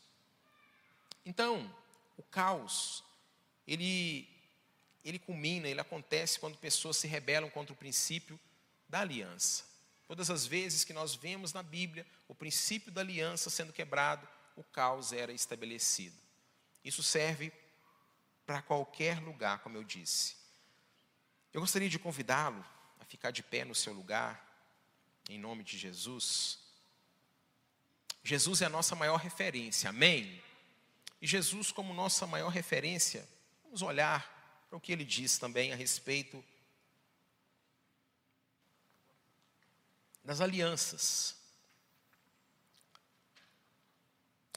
Então, 1.26 1.68
o 2.16 2.22
caos, 2.22 3.02
ele, 3.66 4.28
ele 5.04 5.18
culmina, 5.18 5.68
ele 5.68 5.80
acontece 5.80 6.38
quando 6.38 6.58
pessoas 6.58 6.96
se 6.96 7.06
rebelam 7.06 7.50
contra 7.50 7.72
o 7.72 7.76
princípio 7.76 8.38
da 8.88 9.00
aliança. 9.00 9.64
Todas 10.06 10.30
as 10.30 10.46
vezes 10.46 10.84
que 10.84 10.92
nós 10.92 11.14
vemos 11.14 11.52
na 11.52 11.62
Bíblia 11.62 12.06
o 12.28 12.34
princípio 12.34 12.92
da 12.92 13.00
aliança 13.00 13.50
sendo 13.50 13.72
quebrado, 13.72 14.26
o 14.56 14.62
caos 14.62 15.12
era 15.12 15.32
estabelecido. 15.32 16.16
Isso 16.84 17.02
serve 17.02 17.52
para 18.46 18.62
qualquer 18.62 19.20
lugar, 19.20 19.60
como 19.60 19.76
eu 19.76 19.84
disse. 19.84 20.36
Eu 21.52 21.60
gostaria 21.60 21.88
de 21.88 21.98
convidá-lo 21.98 22.64
a 23.00 23.04
ficar 23.04 23.30
de 23.30 23.42
pé 23.42 23.64
no 23.64 23.74
seu 23.74 23.92
lugar, 23.92 24.44
em 25.28 25.38
nome 25.38 25.64
de 25.64 25.78
Jesus. 25.78 26.58
Jesus 28.22 28.62
é 28.62 28.66
a 28.66 28.70
nossa 28.70 28.94
maior 28.94 29.16
referência, 29.16 29.90
amém? 29.90 30.42
E 31.20 31.26
Jesus, 31.26 31.72
como 31.72 31.94
nossa 31.94 32.26
maior 32.26 32.48
referência, 32.50 33.26
vamos 33.74 33.82
olhar 33.82 34.64
para 34.68 34.76
o 34.76 34.80
que 34.80 34.92
ele 34.92 35.04
diz 35.04 35.36
também 35.36 35.72
a 35.72 35.76
respeito 35.76 36.44
das 40.22 40.40
alianças. 40.40 41.34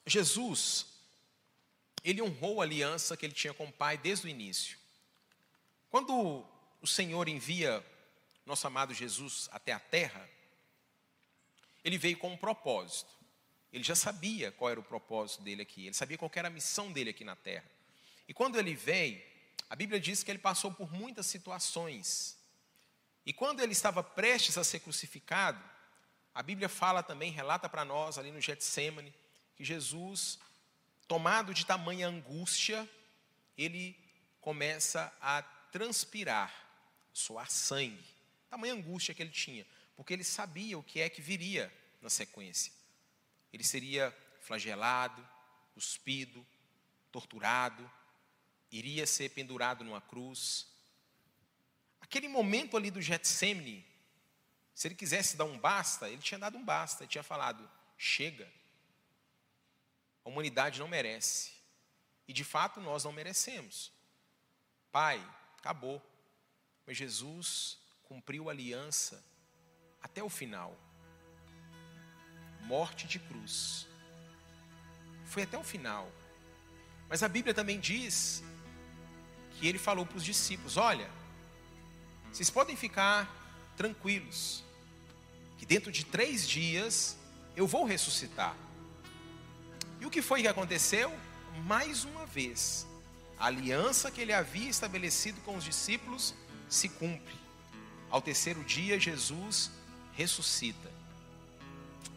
Jesus, 0.06 0.86
ele 2.04 2.22
honrou 2.22 2.62
a 2.62 2.64
aliança 2.64 3.18
que 3.18 3.26
ele 3.26 3.34
tinha 3.34 3.56
com 3.56 3.66
o 3.66 3.74
Pai 3.74 3.98
desde 3.98 4.28
o 4.28 4.30
início. 4.30 4.78
Quando 5.90 6.46
o 6.80 6.86
Senhor 6.86 7.28
envia 7.28 7.84
nosso 8.46 8.68
amado 8.68 8.94
Jesus 8.94 9.50
até 9.52 9.72
a 9.72 9.80
terra, 9.80 10.30
ele 11.84 11.98
veio 11.98 12.20
com 12.20 12.32
um 12.32 12.38
propósito. 12.38 13.12
Ele 13.74 13.84
já 13.84 13.96
sabia 13.96 14.52
qual 14.52 14.70
era 14.70 14.80
o 14.80 14.84
propósito 14.84 15.42
dele 15.42 15.64
aqui, 15.64 15.88
ele 15.88 15.96
sabia 15.96 16.20
qual 16.20 16.30
era 16.36 16.50
a 16.50 16.52
missão 16.52 16.92
dele 16.92 17.10
aqui 17.10 17.24
na 17.24 17.36
terra. 17.36 17.77
E 18.28 18.34
quando 18.34 18.58
ele 18.58 18.76
veio, 18.76 19.22
a 19.70 19.76
Bíblia 19.76 20.00
diz 20.00 20.24
que 20.24 20.32
ele 20.32 20.40
passou 20.40 20.72
por 20.72 20.92
muitas 20.92 21.26
situações 21.26 22.38
e 23.28 23.34
quando 23.34 23.60
ele 23.60 23.74
estava 23.74 24.02
prestes 24.02 24.58
a 24.58 24.64
ser 24.64 24.80
crucificado, 24.80 25.62
a 26.34 26.42
Bíblia 26.42 26.70
fala 26.70 27.04
também, 27.04 27.30
relata 27.30 27.68
para 27.68 27.84
nós 27.84 28.18
ali 28.18 28.32
no 28.32 28.40
Getsemane, 28.40 29.14
que 29.54 29.66
Jesus, 29.66 30.40
tomado 31.10 31.54
de 31.54 31.66
tamanha 31.66 32.08
angústia, 32.08 32.90
ele 33.58 34.00
começa 34.40 35.14
a 35.20 35.42
transpirar, 35.42 36.54
suar 37.12 37.52
sangue. 37.52 38.16
Tamanha 38.50 38.76
angústia 38.76 39.14
que 39.14 39.22
ele 39.22 39.30
tinha, 39.30 39.68
porque 39.98 40.14
ele 40.14 40.24
sabia 40.24 40.80
o 40.80 40.84
que 40.84 41.02
é 41.02 41.10
que 41.10 41.22
viria 41.22 41.70
na 42.02 42.10
sequência. 42.10 42.72
Ele 43.52 43.66
seria 43.66 44.18
flagelado, 44.40 45.28
cuspido, 45.74 46.48
torturado, 47.12 47.92
iria 48.72 49.06
ser 49.06 49.30
pendurado 49.30 49.84
numa 49.84 50.02
cruz, 50.02 50.68
Aquele 52.08 52.30
momento 52.30 52.78
ali 52.78 52.90
do 52.90 53.02
Getsemane, 53.02 53.86
se 54.74 54.88
ele 54.88 54.96
quisesse 54.96 55.36
dar 55.36 55.44
um 55.44 55.60
basta, 55.60 56.10
ele 56.10 56.22
tinha 56.22 56.40
dado 56.40 56.58
um 56.58 56.64
basta, 56.64 57.04
ele 57.04 57.12
tinha 57.12 57.24
falado: 57.24 57.70
chega. 57.98 58.50
A 60.24 60.30
humanidade 60.30 60.80
não 60.80 60.88
merece. 60.88 61.52
E 62.26 62.32
de 62.32 62.46
fato 62.46 62.80
nós 62.80 63.04
não 63.04 63.12
merecemos. 63.12 63.92
Pai, 64.90 65.22
acabou. 65.58 66.02
Mas 66.86 66.96
Jesus 66.96 67.78
cumpriu 68.04 68.48
a 68.48 68.54
aliança 68.54 69.22
até 70.02 70.24
o 70.24 70.30
final. 70.30 70.78
Morte 72.62 73.06
de 73.06 73.20
cruz. 73.20 73.86
Foi 75.26 75.44
até 75.44 75.58
o 75.58 75.64
final. 75.64 76.10
Mas 77.10 77.22
a 77.22 77.28
Bíblia 77.28 77.54
também 77.54 77.80
diz 77.80 78.42
que 79.60 79.68
ele 79.68 79.78
falou 79.78 80.06
para 80.06 80.18
os 80.18 80.24
discípulos: 80.24 80.78
olha, 80.78 81.10
vocês 82.32 82.50
podem 82.50 82.76
ficar 82.76 83.30
tranquilos, 83.76 84.64
que 85.58 85.66
dentro 85.66 85.92
de 85.92 86.06
três 86.06 86.48
dias 86.48 87.18
eu 87.56 87.68
vou 87.68 87.84
ressuscitar. 87.84 88.56
E 90.00 90.06
o 90.06 90.10
que 90.10 90.22
foi 90.22 90.42
que 90.42 90.48
aconteceu? 90.48 91.12
Mais 91.66 92.04
uma 92.04 92.26
vez, 92.26 92.86
a 93.40 93.48
aliança 93.48 94.12
que 94.12 94.22
ele 94.22 94.34
havia 94.34 94.70
estabelecido 94.70 95.42
com 95.42 95.56
os 95.56 95.64
discípulos 95.64 96.36
se 96.70 96.88
cumpre. 96.90 97.36
Ao 98.10 98.22
terceiro 98.22 98.64
dia, 98.64 99.00
Jesus 99.00 99.72
ressuscita. 100.14 100.92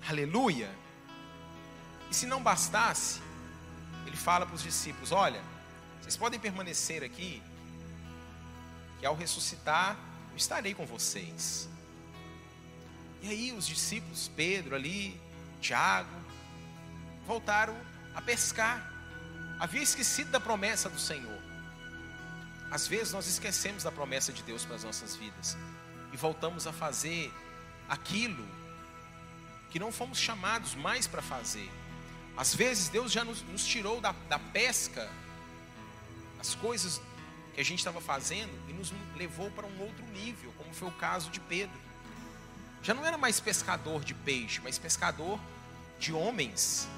Aleluia! 0.07 0.71
E 2.11 2.15
se 2.15 2.27
não 2.27 2.43
bastasse, 2.43 3.21
ele 4.07 4.17
fala 4.17 4.45
para 4.45 4.55
os 4.55 4.63
discípulos: 4.63 5.13
Olha, 5.13 5.43
vocês 6.01 6.17
podem 6.17 6.41
permanecer 6.41 7.03
aqui 7.03 7.43
que 8.99 9.07
ao 9.07 9.17
ressuscitar, 9.17 9.97
eu 10.31 10.37
estarei 10.37 10.75
com 10.75 10.85
vocês. 10.85 11.69
E 13.23 13.29
aí 13.29 13.53
os 13.53 13.67
discípulos, 13.67 14.31
Pedro 14.37 14.75
ali, 14.75 15.19
Tiago, 15.61 16.15
voltaram 17.27 17.77
a 18.15 18.21
pescar. 18.21 18.93
Havia 19.59 19.83
esquecido 19.83 20.31
da 20.31 20.41
promessa 20.41 20.89
do 20.89 20.99
Senhor. 20.99 21.41
Às 22.71 22.87
vezes 22.87 23.13
nós 23.13 23.27
esquecemos 23.27 23.83
da 23.83 23.91
promessa 23.91 24.33
de 24.33 24.43
Deus 24.43 24.65
para 24.65 24.77
as 24.77 24.85
nossas 24.85 25.17
vidas 25.17 25.57
e 26.13 26.17
voltamos 26.17 26.67
a 26.67 26.73
fazer 26.73 27.33
aquilo 27.89 28.47
que 29.71 29.79
não 29.79 29.91
fomos 29.91 30.19
chamados 30.19 30.75
mais 30.75 31.07
para 31.07 31.23
fazer. 31.23 31.71
Às 32.37 32.55
vezes 32.55 32.89
Deus 32.89 33.11
já 33.11 33.25
nos, 33.25 33.43
nos 33.43 33.65
tirou 33.65 34.01
da, 34.01 34.15
da 34.29 34.39
pesca, 34.39 35.09
as 36.41 36.55
coisas 36.55 37.01
que 37.55 37.61
a 37.61 37.65
gente 37.65 37.79
estava 37.79 38.01
fazendo 38.01 38.51
e 38.69 38.73
nos 38.73 38.93
levou 39.17 39.51
para 39.51 39.67
um 39.67 39.81
outro 39.81 40.05
nível, 40.07 40.53
como 40.57 40.73
foi 40.73 40.89
o 40.89 40.93
caso 40.93 41.31
de 41.31 41.39
Pedro. 41.41 41.79
Já 42.83 42.95
não 42.95 43.05
era 43.05 43.19
mais 43.19 43.39
pescador 43.39 44.03
de 44.03 44.15
peixe, 44.15 44.61
mas 44.63 44.79
pescador 44.79 45.39
de 45.99 46.13
homens. 46.13 46.89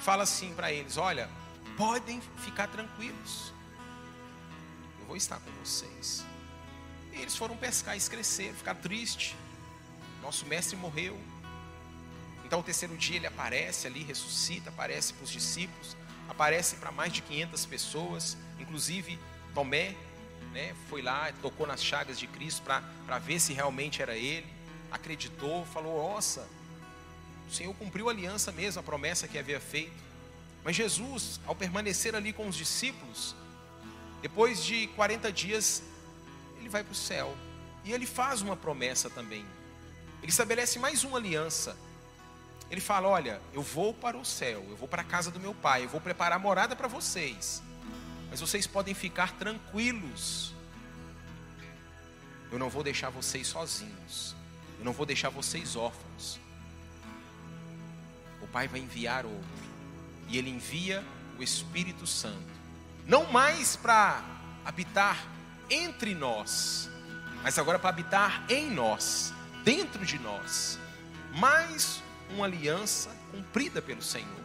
fala 0.00 0.24
assim 0.24 0.52
para 0.54 0.70
eles: 0.70 0.98
Olha, 0.98 1.28
podem 1.76 2.20
ficar 2.38 2.68
tranquilos, 2.68 3.52
eu 5.00 5.06
vou 5.06 5.16
estar 5.16 5.40
com 5.40 5.50
vocês. 5.64 6.24
E 7.12 7.20
eles 7.20 7.36
foram 7.36 7.56
pescar, 7.56 7.98
cresceram, 8.08 8.54
ficar 8.54 8.74
triste. 8.74 9.36
Nosso 10.22 10.46
mestre 10.46 10.76
morreu. 10.76 11.18
Então, 12.44 12.60
o 12.60 12.62
terceiro 12.62 12.96
dia 12.96 13.16
ele 13.16 13.26
aparece 13.26 13.86
ali, 13.86 14.02
ressuscita, 14.02 14.68
aparece 14.68 15.14
para 15.14 15.24
os 15.24 15.30
discípulos, 15.30 15.96
aparece 16.32 16.76
para 16.76 16.90
mais 16.90 17.12
de 17.12 17.22
500 17.22 17.66
pessoas, 17.66 18.36
inclusive 18.58 19.18
Tomé, 19.54 19.94
né, 20.52 20.74
foi 20.88 21.00
lá, 21.00 21.32
tocou 21.40 21.66
nas 21.66 21.82
chagas 21.82 22.18
de 22.18 22.26
Cristo 22.26 22.62
para 22.62 23.18
ver 23.18 23.38
se 23.38 23.52
realmente 23.52 24.02
era 24.02 24.16
ele, 24.16 24.46
acreditou, 24.90 25.64
falou: 25.66 26.10
Nossa, 26.10 26.48
o 27.48 27.52
Senhor 27.52 27.74
cumpriu 27.74 28.08
a 28.08 28.12
aliança 28.12 28.50
mesmo, 28.50 28.80
a 28.80 28.82
promessa 28.82 29.28
que 29.28 29.38
havia 29.38 29.60
feito. 29.60 30.02
Mas 30.64 30.76
Jesus, 30.76 31.40
ao 31.46 31.54
permanecer 31.54 32.14
ali 32.14 32.32
com 32.32 32.46
os 32.48 32.56
discípulos, 32.56 33.34
depois 34.20 34.62
de 34.64 34.86
40 34.88 35.32
dias, 35.32 35.82
ele 36.58 36.68
vai 36.68 36.84
para 36.84 36.92
o 36.92 36.96
céu. 36.96 37.36
E 37.84 37.92
ele 37.92 38.06
faz 38.06 38.42
uma 38.42 38.56
promessa 38.56 39.10
também. 39.10 39.44
Ele 40.22 40.30
estabelece 40.30 40.78
mais 40.78 41.02
uma 41.02 41.18
aliança. 41.18 41.76
Ele 42.72 42.80
fala: 42.80 43.06
Olha, 43.06 43.38
eu 43.52 43.60
vou 43.60 43.92
para 43.92 44.16
o 44.16 44.24
céu, 44.24 44.64
eu 44.70 44.76
vou 44.76 44.88
para 44.88 45.02
a 45.02 45.04
casa 45.04 45.30
do 45.30 45.38
meu 45.38 45.54
pai, 45.54 45.84
eu 45.84 45.90
vou 45.90 46.00
preparar 46.00 46.38
morada 46.38 46.74
para 46.74 46.88
vocês. 46.88 47.62
Mas 48.30 48.40
vocês 48.40 48.66
podem 48.66 48.94
ficar 48.94 49.32
tranquilos. 49.32 50.54
Eu 52.50 52.58
não 52.58 52.70
vou 52.70 52.82
deixar 52.82 53.10
vocês 53.10 53.46
sozinhos. 53.46 54.34
Eu 54.78 54.86
não 54.86 54.92
vou 54.94 55.04
deixar 55.04 55.28
vocês 55.28 55.76
órfãos. 55.76 56.40
O 58.40 58.46
Pai 58.46 58.68
vai 58.68 58.80
enviar 58.80 59.26
outro. 59.26 59.64
E 60.28 60.38
Ele 60.38 60.48
envia 60.48 61.04
o 61.38 61.42
Espírito 61.42 62.06
Santo. 62.06 62.52
Não 63.06 63.30
mais 63.30 63.76
para 63.76 64.24
habitar 64.64 65.22
entre 65.68 66.14
nós, 66.14 66.88
mas 67.42 67.58
agora 67.58 67.78
para 67.78 67.90
habitar 67.90 68.44
em 68.48 68.70
nós, 68.70 69.34
dentro 69.62 70.06
de 70.06 70.18
nós. 70.18 70.78
Mais 71.34 72.02
uma 72.32 72.46
aliança 72.46 73.10
cumprida 73.30 73.80
pelo 73.80 74.02
Senhor. 74.02 74.42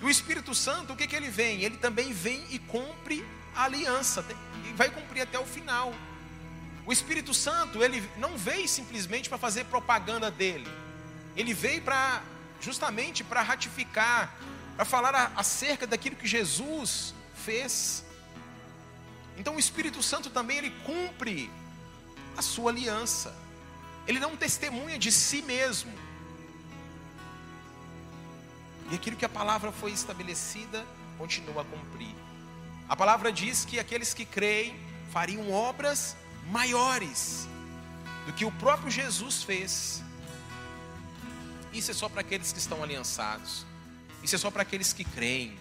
E 0.00 0.04
o 0.04 0.10
Espírito 0.10 0.54
Santo, 0.54 0.92
o 0.92 0.96
que, 0.96 1.06
que 1.06 1.16
ele 1.16 1.30
vem? 1.30 1.62
Ele 1.62 1.76
também 1.76 2.12
vem 2.12 2.44
e 2.50 2.58
cumpre 2.58 3.24
a 3.54 3.64
aliança, 3.64 4.24
e 4.68 4.72
vai 4.74 4.90
cumprir 4.90 5.22
até 5.22 5.38
o 5.38 5.46
final. 5.46 5.94
O 6.84 6.92
Espírito 6.92 7.32
Santo, 7.32 7.82
ele 7.82 8.08
não 8.16 8.36
veio 8.36 8.68
simplesmente 8.68 9.28
para 9.28 9.38
fazer 9.38 9.64
propaganda 9.64 10.30
dele, 10.30 10.68
ele 11.34 11.52
veio 11.54 11.82
para 11.82 12.22
justamente 12.60 13.24
para 13.24 13.42
ratificar, 13.42 14.34
para 14.76 14.84
falar 14.84 15.32
acerca 15.36 15.86
daquilo 15.86 16.16
que 16.16 16.26
Jesus 16.26 17.14
fez. 17.44 18.04
Então 19.36 19.56
o 19.56 19.58
Espírito 19.58 20.02
Santo 20.02 20.30
também 20.30 20.58
ele 20.58 20.70
cumpre 20.84 21.50
a 22.36 22.42
sua 22.42 22.70
aliança. 22.70 23.34
Ele 24.06 24.20
não 24.20 24.36
testemunha 24.36 24.98
de 24.98 25.10
si 25.10 25.42
mesmo, 25.42 25.92
e 28.90 28.94
aquilo 28.94 29.16
que 29.16 29.24
a 29.24 29.28
palavra 29.28 29.72
foi 29.72 29.90
estabelecida, 29.92 30.84
continua 31.18 31.62
a 31.62 31.64
cumprir. 31.64 32.14
A 32.88 32.94
palavra 32.94 33.32
diz 33.32 33.64
que 33.64 33.78
aqueles 33.80 34.14
que 34.14 34.24
creem 34.24 34.76
fariam 35.10 35.50
obras 35.50 36.16
maiores 36.50 37.48
do 38.26 38.32
que 38.32 38.44
o 38.44 38.52
próprio 38.52 38.90
Jesus 38.90 39.42
fez. 39.42 40.02
Isso 41.72 41.90
é 41.90 41.94
só 41.94 42.08
para 42.08 42.20
aqueles 42.20 42.52
que 42.52 42.58
estão 42.58 42.82
aliançados. 42.82 43.66
Isso 44.22 44.34
é 44.34 44.38
só 44.38 44.50
para 44.50 44.62
aqueles 44.62 44.92
que 44.92 45.04
creem. 45.04 45.58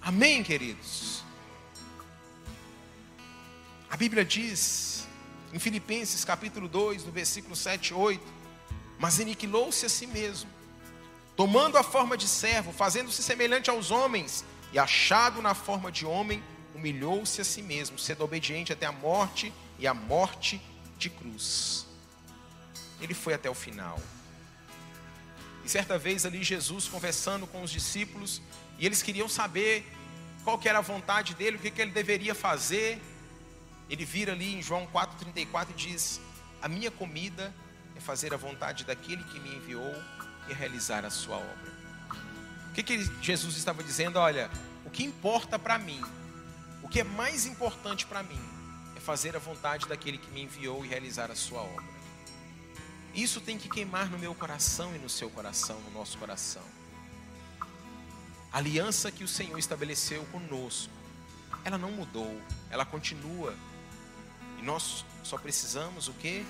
Amém, 0.00 0.42
queridos? 0.42 1.22
A 3.90 3.96
Bíblia 3.96 4.24
diz, 4.24 5.06
em 5.52 5.58
Filipenses 5.58 6.24
capítulo 6.24 6.68
2, 6.68 7.04
no 7.04 7.12
versículo 7.12 7.54
7 7.54 7.88
e 7.88 7.94
8: 7.94 8.22
Mas 8.98 9.20
aniquilou-se 9.20 9.84
a 9.84 9.88
si 9.88 10.06
mesmo 10.06 10.51
tomando 11.36 11.78
a 11.78 11.82
forma 11.82 12.16
de 12.16 12.28
servo, 12.28 12.72
fazendo-se 12.72 13.22
semelhante 13.22 13.70
aos 13.70 13.90
homens, 13.90 14.44
e 14.72 14.78
achado 14.78 15.42
na 15.42 15.54
forma 15.54 15.92
de 15.92 16.06
homem, 16.06 16.42
humilhou-se 16.74 17.40
a 17.40 17.44
si 17.44 17.62
mesmo, 17.62 17.98
sendo 17.98 18.24
obediente 18.24 18.72
até 18.72 18.86
a 18.86 18.92
morte 18.92 19.52
e 19.78 19.86
a 19.86 19.94
morte 19.94 20.60
de 20.96 21.10
cruz. 21.10 21.86
Ele 23.00 23.14
foi 23.14 23.34
até 23.34 23.50
o 23.50 23.54
final. 23.54 23.98
E 25.64 25.68
certa 25.68 25.98
vez 25.98 26.24
ali 26.24 26.42
Jesus 26.42 26.88
conversando 26.88 27.46
com 27.46 27.62
os 27.62 27.70
discípulos, 27.70 28.40
e 28.78 28.86
eles 28.86 29.02
queriam 29.02 29.28
saber 29.28 29.86
qual 30.44 30.58
que 30.58 30.68
era 30.68 30.78
a 30.78 30.82
vontade 30.82 31.34
dele, 31.34 31.56
o 31.56 31.60
que, 31.60 31.70
que 31.70 31.80
ele 31.80 31.92
deveria 31.92 32.34
fazer. 32.34 33.00
Ele 33.88 34.04
vira 34.04 34.32
ali 34.32 34.54
em 34.54 34.62
João 34.62 34.86
4,34 34.86 35.66
e 35.70 35.74
diz: 35.74 36.20
A 36.60 36.68
minha 36.68 36.90
comida 36.90 37.54
é 37.94 38.00
fazer 38.00 38.32
a 38.32 38.36
vontade 38.36 38.84
daquele 38.84 39.22
que 39.24 39.38
me 39.38 39.54
enviou 39.54 39.94
e 40.48 40.52
realizar 40.52 41.04
a 41.04 41.10
sua 41.10 41.36
obra. 41.36 41.72
O 42.70 42.74
que, 42.74 42.82
que 42.82 43.04
Jesus 43.20 43.56
estava 43.56 43.82
dizendo? 43.82 44.18
Olha, 44.18 44.50
o 44.84 44.90
que 44.90 45.04
importa 45.04 45.58
para 45.58 45.78
mim, 45.78 46.02
o 46.82 46.88
que 46.88 47.00
é 47.00 47.04
mais 47.04 47.46
importante 47.46 48.06
para 48.06 48.22
mim, 48.22 48.40
é 48.96 49.00
fazer 49.00 49.36
a 49.36 49.38
vontade 49.38 49.86
daquele 49.86 50.18
que 50.18 50.30
me 50.30 50.42
enviou 50.42 50.84
e 50.84 50.88
realizar 50.88 51.30
a 51.30 51.34
sua 51.34 51.60
obra. 51.60 51.84
Isso 53.14 53.40
tem 53.42 53.58
que 53.58 53.68
queimar 53.68 54.10
no 54.10 54.18
meu 54.18 54.34
coração 54.34 54.94
e 54.96 54.98
no 54.98 55.08
seu 55.08 55.28
coração, 55.28 55.78
no 55.80 55.90
nosso 55.90 56.16
coração. 56.16 56.62
A 58.50 58.58
aliança 58.58 59.12
que 59.12 59.22
o 59.22 59.28
Senhor 59.28 59.58
estabeleceu 59.58 60.24
conosco, 60.32 60.92
ela 61.64 61.76
não 61.76 61.92
mudou, 61.92 62.40
ela 62.70 62.86
continua. 62.86 63.54
E 64.58 64.62
nós 64.62 65.04
só 65.22 65.36
precisamos 65.36 66.08
o 66.08 66.14
que? 66.14 66.44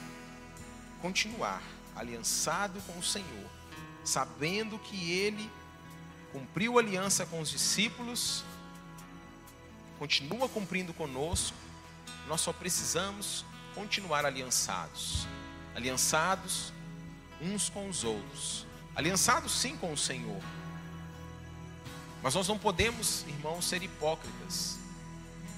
Continuar 1.00 1.62
aliançado 1.96 2.80
com 2.82 2.98
o 2.98 3.02
Senhor 3.02 3.50
sabendo 4.04 4.78
que 4.78 5.12
ele 5.12 5.50
cumpriu 6.32 6.78
aliança 6.78 7.26
com 7.26 7.40
os 7.40 7.50
discípulos, 7.50 8.44
continua 9.98 10.48
cumprindo 10.48 10.92
conosco, 10.92 11.56
nós 12.26 12.40
só 12.40 12.52
precisamos 12.52 13.44
continuar 13.74 14.24
aliançados 14.24 15.26
aliançados 15.74 16.72
uns 17.40 17.68
com 17.68 17.88
os 17.88 18.04
outros, 18.04 18.66
aliançados 18.94 19.52
sim 19.52 19.76
com 19.76 19.92
o 19.92 19.98
Senhor. 19.98 20.40
Mas 22.22 22.34
nós 22.34 22.46
não 22.46 22.58
podemos, 22.58 23.24
irmãos, 23.26 23.64
ser 23.64 23.82
hipócritas. 23.82 24.78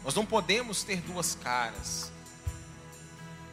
Nós 0.02 0.14
não 0.14 0.24
podemos 0.24 0.82
ter 0.82 1.00
duas 1.02 1.34
caras. 1.34 2.10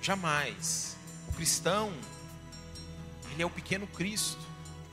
Jamais. 0.01 0.95
O 1.27 1.33
cristão, 1.33 1.91
ele 3.31 3.43
é 3.43 3.45
o 3.45 3.49
pequeno 3.49 3.85
Cristo. 3.85 4.39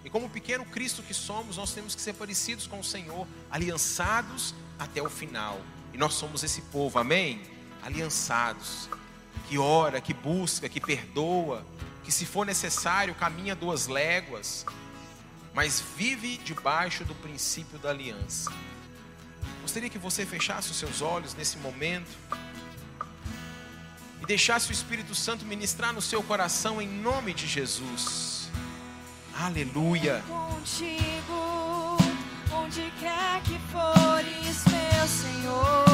E 0.09 0.11
como 0.11 0.27
pequeno 0.31 0.65
Cristo 0.65 1.03
que 1.03 1.13
somos, 1.13 1.59
nós 1.59 1.75
temos 1.75 1.95
que 1.95 2.01
ser 2.01 2.15
parecidos 2.15 2.67
com 2.67 2.81
o 2.81 2.83
Senhor, 2.83 3.27
aliançados 3.51 4.55
até 4.79 5.03
o 5.03 5.11
final. 5.11 5.61
E 5.93 5.99
nós 5.99 6.15
somos 6.15 6.43
esse 6.43 6.63
povo, 6.63 6.99
amém? 6.99 7.43
Aliançados, 7.83 8.89
que 9.47 9.59
ora, 9.59 10.01
que 10.01 10.15
busca, 10.15 10.67
que 10.67 10.81
perdoa, 10.81 11.63
que 12.05 12.11
se 12.11 12.25
for 12.25 12.47
necessário 12.47 13.15
caminha 13.17 13.55
duas 13.55 13.87
léguas, 13.87 14.65
mas 15.53 15.85
vive 15.95 16.39
debaixo 16.39 17.05
do 17.05 17.15
princípio 17.15 17.79
da 17.79 17.91
aliança. 17.91 18.51
Gostaria 19.61 19.91
que 19.91 19.99
você 19.99 20.25
fechasse 20.25 20.71
os 20.71 20.79
seus 20.79 21.03
olhos 21.03 21.35
nesse 21.35 21.59
momento 21.59 22.17
e 24.23 24.25
deixasse 24.25 24.71
o 24.71 24.73
Espírito 24.73 25.15
Santo 25.15 25.45
ministrar 25.45 25.93
no 25.93 26.01
seu 26.01 26.23
coração 26.23 26.81
em 26.81 26.89
nome 26.89 27.35
de 27.35 27.47
Jesus. 27.47 28.38
Aleluia. 29.41 30.21
Contigo, 30.27 31.97
onde 32.53 32.93
quer 32.99 33.41
que 33.43 33.57
fores, 33.71 34.65
meu 34.67 35.07
Senhor, 35.07 35.88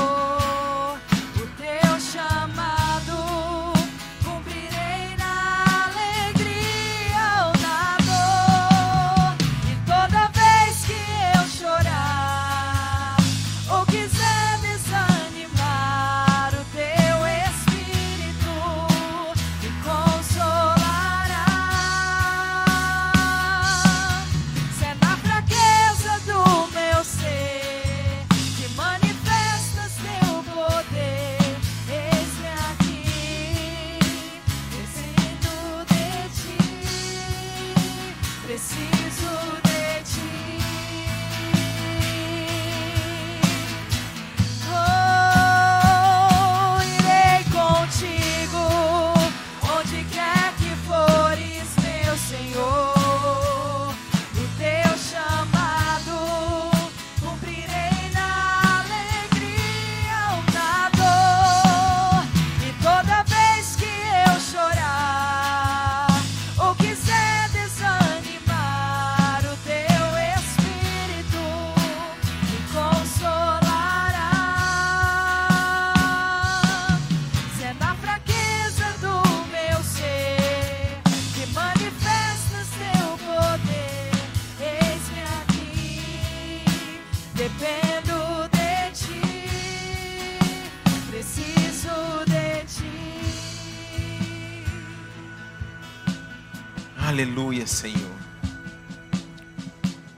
Aleluia, 97.65 97.67
Senhor. 97.67 98.17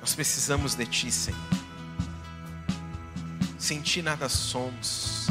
Nós 0.01 0.15
precisamos 0.15 0.75
de 0.75 0.85
Ti, 0.85 1.13
Senhor. 1.13 1.41
Sem 3.57 3.81
Ti 3.81 4.03
nada 4.03 4.29
somos. 4.29 5.29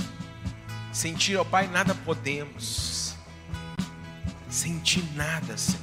Sem 0.94 1.14
Ti, 1.14 1.36
ó 1.36 1.44
Pai, 1.44 1.68
nada 1.68 1.94
podemos. 1.94 3.16
Sem 4.50 4.80
Ti 4.80 5.02
nada, 5.14 5.58
Senhor. 5.58 5.82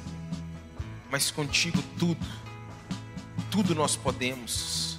Mas 1.11 1.29
contigo 1.29 1.83
tudo. 1.99 2.25
Tudo 3.51 3.75
nós 3.75 3.95
podemos. 3.95 4.97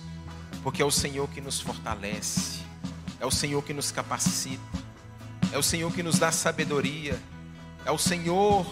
Porque 0.62 0.82
é 0.82 0.84
o 0.84 0.90
Senhor 0.90 1.28
que 1.28 1.40
nos 1.40 1.60
fortalece. 1.60 2.60
É 3.18 3.26
o 3.26 3.30
Senhor 3.30 3.62
que 3.62 3.74
nos 3.74 3.90
capacita. 3.90 4.62
É 5.52 5.58
o 5.58 5.62
Senhor 5.62 5.92
que 5.92 6.02
nos 6.02 6.18
dá 6.18 6.30
sabedoria. 6.30 7.20
É 7.84 7.90
o 7.90 7.98
Senhor 7.98 8.64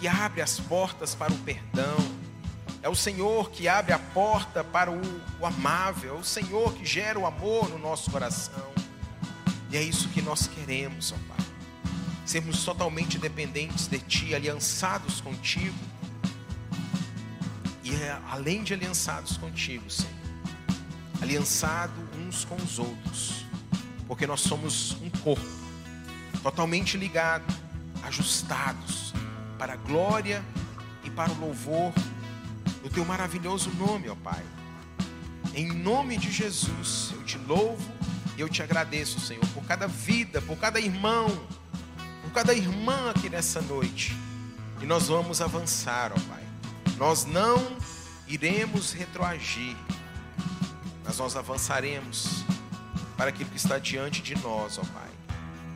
que 0.00 0.08
abre 0.08 0.40
as 0.40 0.58
portas 0.58 1.14
para 1.14 1.30
o 1.30 1.36
perdão. 1.40 1.98
É 2.82 2.88
o 2.88 2.94
Senhor 2.94 3.50
que 3.50 3.68
abre 3.68 3.92
a 3.92 3.98
porta 3.98 4.64
para 4.64 4.90
o, 4.90 4.98
o, 5.38 5.44
amável. 5.44 6.16
É 6.16 6.18
o 6.18 6.24
Senhor 6.24 6.72
que 6.72 6.86
gera 6.86 7.18
o 7.18 7.26
amor 7.26 7.68
no 7.68 7.78
nosso 7.78 8.10
coração. 8.10 8.72
E 9.70 9.76
é 9.76 9.82
isso 9.82 10.08
que 10.08 10.22
nós 10.22 10.46
queremos, 10.46 11.12
ó 11.12 11.16
Pai. 11.28 11.46
Sermos 12.24 12.64
totalmente 12.64 13.18
dependentes 13.18 13.86
de 13.88 13.98
Ti, 13.98 14.34
aliançados 14.34 15.20
contigo. 15.20 15.76
E 17.84 17.94
é, 17.94 18.18
além 18.30 18.62
de 18.62 18.72
aliançados 18.72 19.36
contigo, 19.36 19.90
Senhor, 19.90 20.14
aliançado 21.20 21.92
uns 22.16 22.46
com 22.46 22.56
os 22.56 22.78
outros. 22.78 23.44
Porque 24.08 24.26
nós 24.26 24.40
somos 24.40 24.92
um 25.02 25.10
corpo, 25.10 25.44
totalmente 26.42 26.96
ligado, 26.96 27.44
ajustados 28.02 29.10
para 29.60 29.74
a 29.74 29.76
glória 29.76 30.42
e 31.04 31.10
para 31.10 31.30
o 31.30 31.38
louvor 31.38 31.92
do 32.82 32.88
teu 32.88 33.04
maravilhoso 33.04 33.68
nome, 33.74 34.08
ó 34.08 34.14
Pai. 34.14 34.42
Em 35.54 35.70
nome 35.70 36.16
de 36.16 36.32
Jesus, 36.32 37.10
eu 37.12 37.22
te 37.24 37.36
louvo 37.36 37.92
e 38.38 38.40
eu 38.40 38.48
te 38.48 38.62
agradeço, 38.62 39.20
Senhor, 39.20 39.46
por 39.48 39.62
cada 39.64 39.86
vida, 39.86 40.40
por 40.40 40.56
cada 40.56 40.80
irmão, 40.80 41.28
por 42.22 42.32
cada 42.32 42.54
irmã 42.54 43.10
aqui 43.10 43.28
nessa 43.28 43.60
noite. 43.60 44.16
E 44.80 44.86
nós 44.86 45.08
vamos 45.08 45.42
avançar, 45.42 46.10
ó 46.10 46.20
Pai. 46.20 46.42
Nós 46.96 47.26
não 47.26 47.76
iremos 48.26 48.92
retroagir, 48.94 49.76
mas 51.04 51.18
nós 51.18 51.36
avançaremos 51.36 52.46
para 53.14 53.28
aquilo 53.28 53.50
que 53.50 53.58
está 53.58 53.78
diante 53.78 54.22
de 54.22 54.34
nós, 54.36 54.78
ó 54.78 54.82
Pai. 54.84 55.10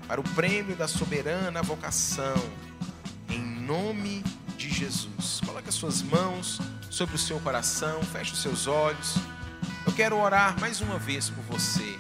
Para 0.09 0.23
o 0.23 0.25
prêmio 0.31 0.75
da 0.75 0.89
soberana 0.89 1.63
vocação 1.63 2.35
nome 3.41 4.23
de 4.57 4.69
Jesus. 4.69 5.41
Coloque 5.45 5.69
as 5.69 5.75
suas 5.75 6.03
mãos 6.03 6.61
sobre 6.91 7.17
o 7.17 7.19
seu 7.19 7.39
coração, 7.41 8.03
feche 8.03 8.33
os 8.33 8.43
seus 8.43 8.67
olhos. 8.67 9.17
Eu 9.87 9.93
quero 9.93 10.19
orar 10.19 10.59
mais 10.61 10.81
uma 10.81 10.99
vez 10.99 11.29
por 11.29 11.43
você. 11.45 11.99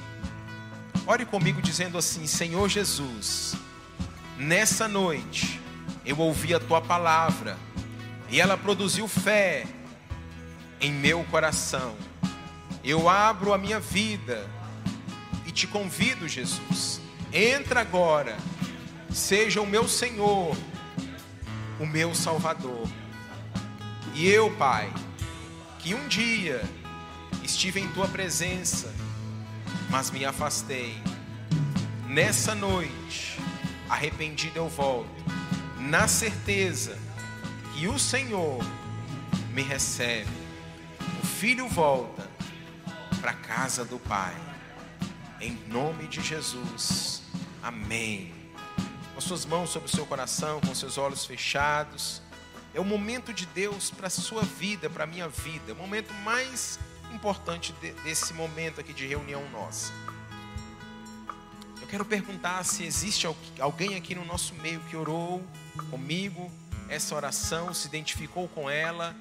Ore 1.07 1.26
comigo 1.26 1.61
dizendo 1.61 1.99
assim: 1.99 2.26
Senhor 2.26 2.68
Jesus, 2.68 3.55
nessa 4.39 4.89
noite 4.89 5.61
eu 6.05 6.18
ouvi 6.18 6.55
a 6.55 6.61
tua 6.61 6.80
palavra 6.80 7.59
e 8.30 8.41
ela 8.41 8.57
produziu 8.57 9.07
fé 9.07 9.66
em 10.80 10.93
meu 10.93 11.24
coração. 11.24 11.97
Eu 12.82 13.09
abro 13.09 13.53
a 13.53 13.59
minha 13.59 13.80
vida 13.80 14.49
e 15.47 15.51
te 15.51 15.66
convido, 15.66 16.28
Jesus, 16.28 17.01
entra 17.32 17.80
agora, 17.80 18.37
seja 19.11 19.61
o 19.61 19.66
meu 19.66 19.89
Senhor 19.89 20.57
o 21.79 21.87
meu 21.87 22.14
Salvador. 22.14 22.87
E 24.14 24.29
eu, 24.29 24.51
Pai, 24.57 24.93
que 25.79 25.95
um 25.95 26.07
dia 26.09 26.62
estive 27.43 27.81
em 27.81 27.89
tua 27.89 28.09
presença, 28.09 28.93
mas 29.91 30.11
me 30.11 30.25
afastei. 30.25 30.97
Nessa 32.07 32.55
noite, 32.55 33.39
arrependido 33.89 34.59
eu 34.59 34.68
volto, 34.68 35.25
na 35.79 36.07
certeza 36.07 36.99
que 37.75 37.89
o 37.89 37.99
Senhor 37.99 38.64
me 39.53 39.62
recebe. 39.62 40.31
O 41.22 41.27
filho 41.27 41.68
volta 41.68 42.29
para 43.20 43.33
a 43.33 43.35
casa 43.35 43.85
do 43.85 43.99
Pai. 43.99 44.35
Em 45.41 45.59
nome 45.68 46.07
de 46.07 46.22
Jesus. 46.22 47.22
Amém 47.62 48.34
com 49.14 49.20
suas 49.20 49.46
mãos 49.46 49.70
sobre 49.70 49.88
o 49.88 49.90
seu 49.90 50.04
coração, 50.04 50.60
com 50.60 50.74
seus 50.74 50.98
olhos 50.98 51.24
fechados. 51.24 52.20
É 52.74 52.80
o 52.80 52.84
momento 52.84 53.32
de 53.32 53.46
Deus 53.46 53.90
para 53.90 54.08
a 54.08 54.10
sua 54.10 54.42
vida, 54.42 54.90
para 54.90 55.04
a 55.04 55.06
minha 55.06 55.28
vida. 55.28 55.72
O 55.72 55.76
momento 55.76 56.12
mais 56.24 56.78
importante 57.12 57.72
desse 58.02 58.34
momento 58.34 58.80
aqui 58.80 58.92
de 58.92 59.06
reunião 59.06 59.48
nossa. 59.50 59.92
Eu 61.80 61.86
quero 61.86 62.04
perguntar 62.04 62.64
se 62.64 62.82
existe 62.82 63.26
alguém 63.60 63.94
aqui 63.94 64.16
no 64.16 64.24
nosso 64.24 64.52
meio 64.56 64.80
que 64.80 64.96
orou 64.96 65.44
comigo 65.90 66.50
essa 66.88 67.14
oração, 67.14 67.72
se 67.72 67.86
identificou 67.86 68.48
com 68.48 68.68
ela. 68.68 69.14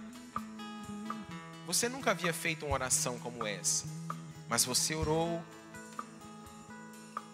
Você 1.68 1.88
nunca 1.88 2.12
havia 2.12 2.34
feito 2.34 2.66
uma 2.66 2.74
oração 2.74 3.20
como 3.20 3.46
essa, 3.46 3.86
mas 4.50 4.66
você 4.66 4.96
orou 4.96 5.42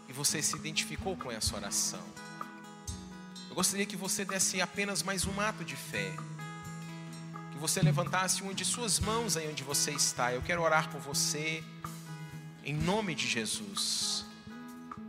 e 0.09 0.13
você 0.13 0.41
se 0.41 0.55
identificou 0.55 1.15
com 1.15 1.31
essa 1.31 1.55
oração. 1.55 2.03
Eu 3.49 3.55
gostaria 3.55 3.85
que 3.85 3.97
você 3.97 4.23
desse 4.23 4.61
apenas 4.61 5.01
mais 5.01 5.25
um 5.25 5.41
ato 5.41 5.65
de 5.65 5.75
fé. 5.75 6.13
Que 7.51 7.57
você 7.57 7.81
levantasse 7.81 8.43
uma 8.43 8.53
de 8.53 8.63
suas 8.63 8.99
mãos 8.99 9.35
aí 9.35 9.49
onde 9.49 9.63
você 9.63 9.89
está. 9.89 10.31
Eu 10.31 10.41
quero 10.43 10.61
orar 10.61 10.87
por 10.91 11.01
você, 11.01 11.63
em 12.63 12.75
nome 12.75 13.15
de 13.15 13.27
Jesus. 13.27 14.23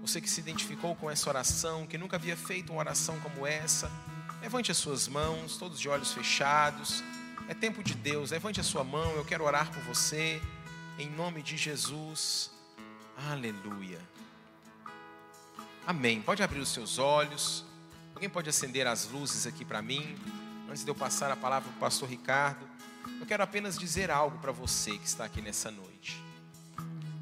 Você 0.00 0.22
que 0.22 0.30
se 0.30 0.40
identificou 0.40 0.96
com 0.96 1.10
essa 1.10 1.28
oração, 1.28 1.86
que 1.86 1.98
nunca 1.98 2.16
havia 2.16 2.34
feito 2.34 2.72
uma 2.72 2.78
oração 2.78 3.20
como 3.20 3.46
essa, 3.46 3.92
levante 4.40 4.70
as 4.70 4.78
suas 4.78 5.06
mãos, 5.06 5.58
todos 5.58 5.78
de 5.78 5.86
olhos 5.90 6.14
fechados. 6.14 7.04
É 7.46 7.52
tempo 7.52 7.84
de 7.84 7.94
Deus, 7.94 8.30
levante 8.30 8.58
a 8.58 8.64
sua 8.64 8.82
mão, 8.82 9.12
eu 9.16 9.24
quero 9.24 9.44
orar 9.44 9.70
por 9.70 9.82
você, 9.82 10.40
em 10.98 11.10
nome 11.10 11.42
de 11.42 11.58
Jesus. 11.58 12.50
Aleluia. 13.30 14.00
Amém. 15.86 16.22
Pode 16.22 16.42
abrir 16.42 16.60
os 16.60 16.70
seus 16.70 16.98
olhos. 16.98 17.68
Alguém 18.20 18.28
pode 18.28 18.50
acender 18.50 18.86
as 18.86 19.08
luzes 19.08 19.46
aqui 19.46 19.64
para 19.64 19.80
mim? 19.80 20.14
Antes 20.68 20.84
de 20.84 20.90
eu 20.90 20.94
passar 20.94 21.30
a 21.30 21.36
palavra 21.36 21.70
para 21.70 21.76
o 21.78 21.80
pastor 21.80 22.06
Ricardo, 22.06 22.68
eu 23.18 23.24
quero 23.24 23.42
apenas 23.42 23.78
dizer 23.78 24.10
algo 24.10 24.36
para 24.40 24.52
você 24.52 24.98
que 24.98 25.06
está 25.06 25.24
aqui 25.24 25.40
nessa 25.40 25.70
noite. 25.70 26.22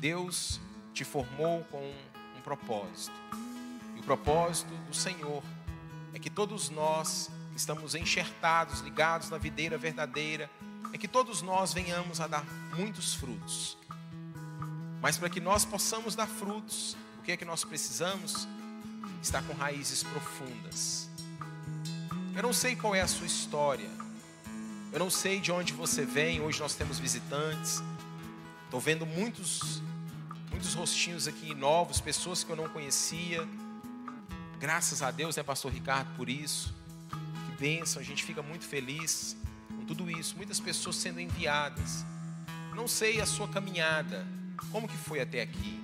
Deus 0.01 0.61
te 0.93 1.05
formou 1.05 1.63
com 1.71 1.79
um 2.37 2.41
propósito. 2.43 3.15
E 3.95 4.01
o 4.01 4.03
propósito 4.03 4.75
do 4.89 4.93
Senhor 4.93 5.41
é 6.13 6.19
que 6.19 6.29
todos 6.29 6.69
nós 6.69 7.31
que 7.53 7.59
estamos 7.61 7.95
enxertados, 7.95 8.81
ligados 8.81 9.31
na 9.31 9.39
videira 9.39 9.79
verdadeira, 9.79 10.51
é 10.93 10.99
que 10.99 11.07
todos 11.07 11.43
nós 11.43 11.73
venhamos 11.73 12.21
a 12.21 12.27
dar 12.27 12.45
muitos 12.77 13.15
frutos. 13.15 13.79
Mas 15.01 15.17
para 15.17 15.31
que 15.31 15.41
nós 15.41 15.65
possamos 15.65 16.17
dar 16.17 16.27
frutos, 16.27 16.97
o 17.21 17.23
que 17.23 17.31
é 17.31 17.37
que 17.37 17.45
nós 17.45 17.63
precisamos? 17.63 18.49
Está 19.23 19.43
com 19.43 19.53
raízes 19.53 20.03
profundas. 20.03 21.09
Eu 22.35 22.43
não 22.43 22.53
sei 22.53 22.77
qual 22.77 22.95
é 22.95 23.01
a 23.01 23.09
sua 23.09 23.27
história. 23.27 23.89
Eu 24.93 24.99
não 24.99 25.11
sei 25.11 25.41
de 25.41 25.51
onde 25.51 25.73
você 25.73 26.05
vem. 26.05 26.41
Hoje 26.41 26.61
nós 26.61 26.75
temos 26.75 26.99
visitantes. 26.99 27.83
Estou 28.65 28.81
vendo 28.81 29.05
muitos, 29.05 29.83
muitos 30.51 30.75
rostinhos 30.75 31.27
aqui 31.27 31.55
novos, 31.55 32.01
pessoas 32.01 32.45
que 32.45 32.51
eu 32.51 32.57
não 32.57 32.69
conhecia. 32.69 33.47
Graças 34.61 35.03
a 35.03 35.11
Deus, 35.11 35.37
né, 35.37 35.43
Pastor 35.43 35.73
Ricardo, 35.73 36.15
por 36.17 36.29
isso. 36.29 36.75
Que 37.11 37.53
bênção, 37.61 38.01
a 38.01 38.05
gente 38.05 38.25
fica 38.25 38.43
muito 38.43 38.65
feliz 38.65 39.37
com 39.69 39.85
tudo 39.85 40.11
isso. 40.11 40.37
Muitas 40.37 40.61
pessoas 40.61 40.97
sendo 40.97 41.21
enviadas. 41.21 42.05
Não 42.75 42.87
sei 42.87 43.21
a 43.21 43.27
sua 43.27 43.49
caminhada, 43.49 44.27
como 44.71 44.87
que 44.87 44.97
foi 44.97 45.21
até 45.21 45.43
aqui. 45.43 45.81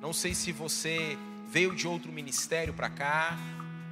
Não 0.00 0.12
sei 0.12 0.34
se 0.34 0.52
você 0.52 1.16
veio 1.52 1.76
de 1.76 1.86
outro 1.86 2.10
ministério 2.10 2.72
para 2.72 2.88
cá, 2.88 3.36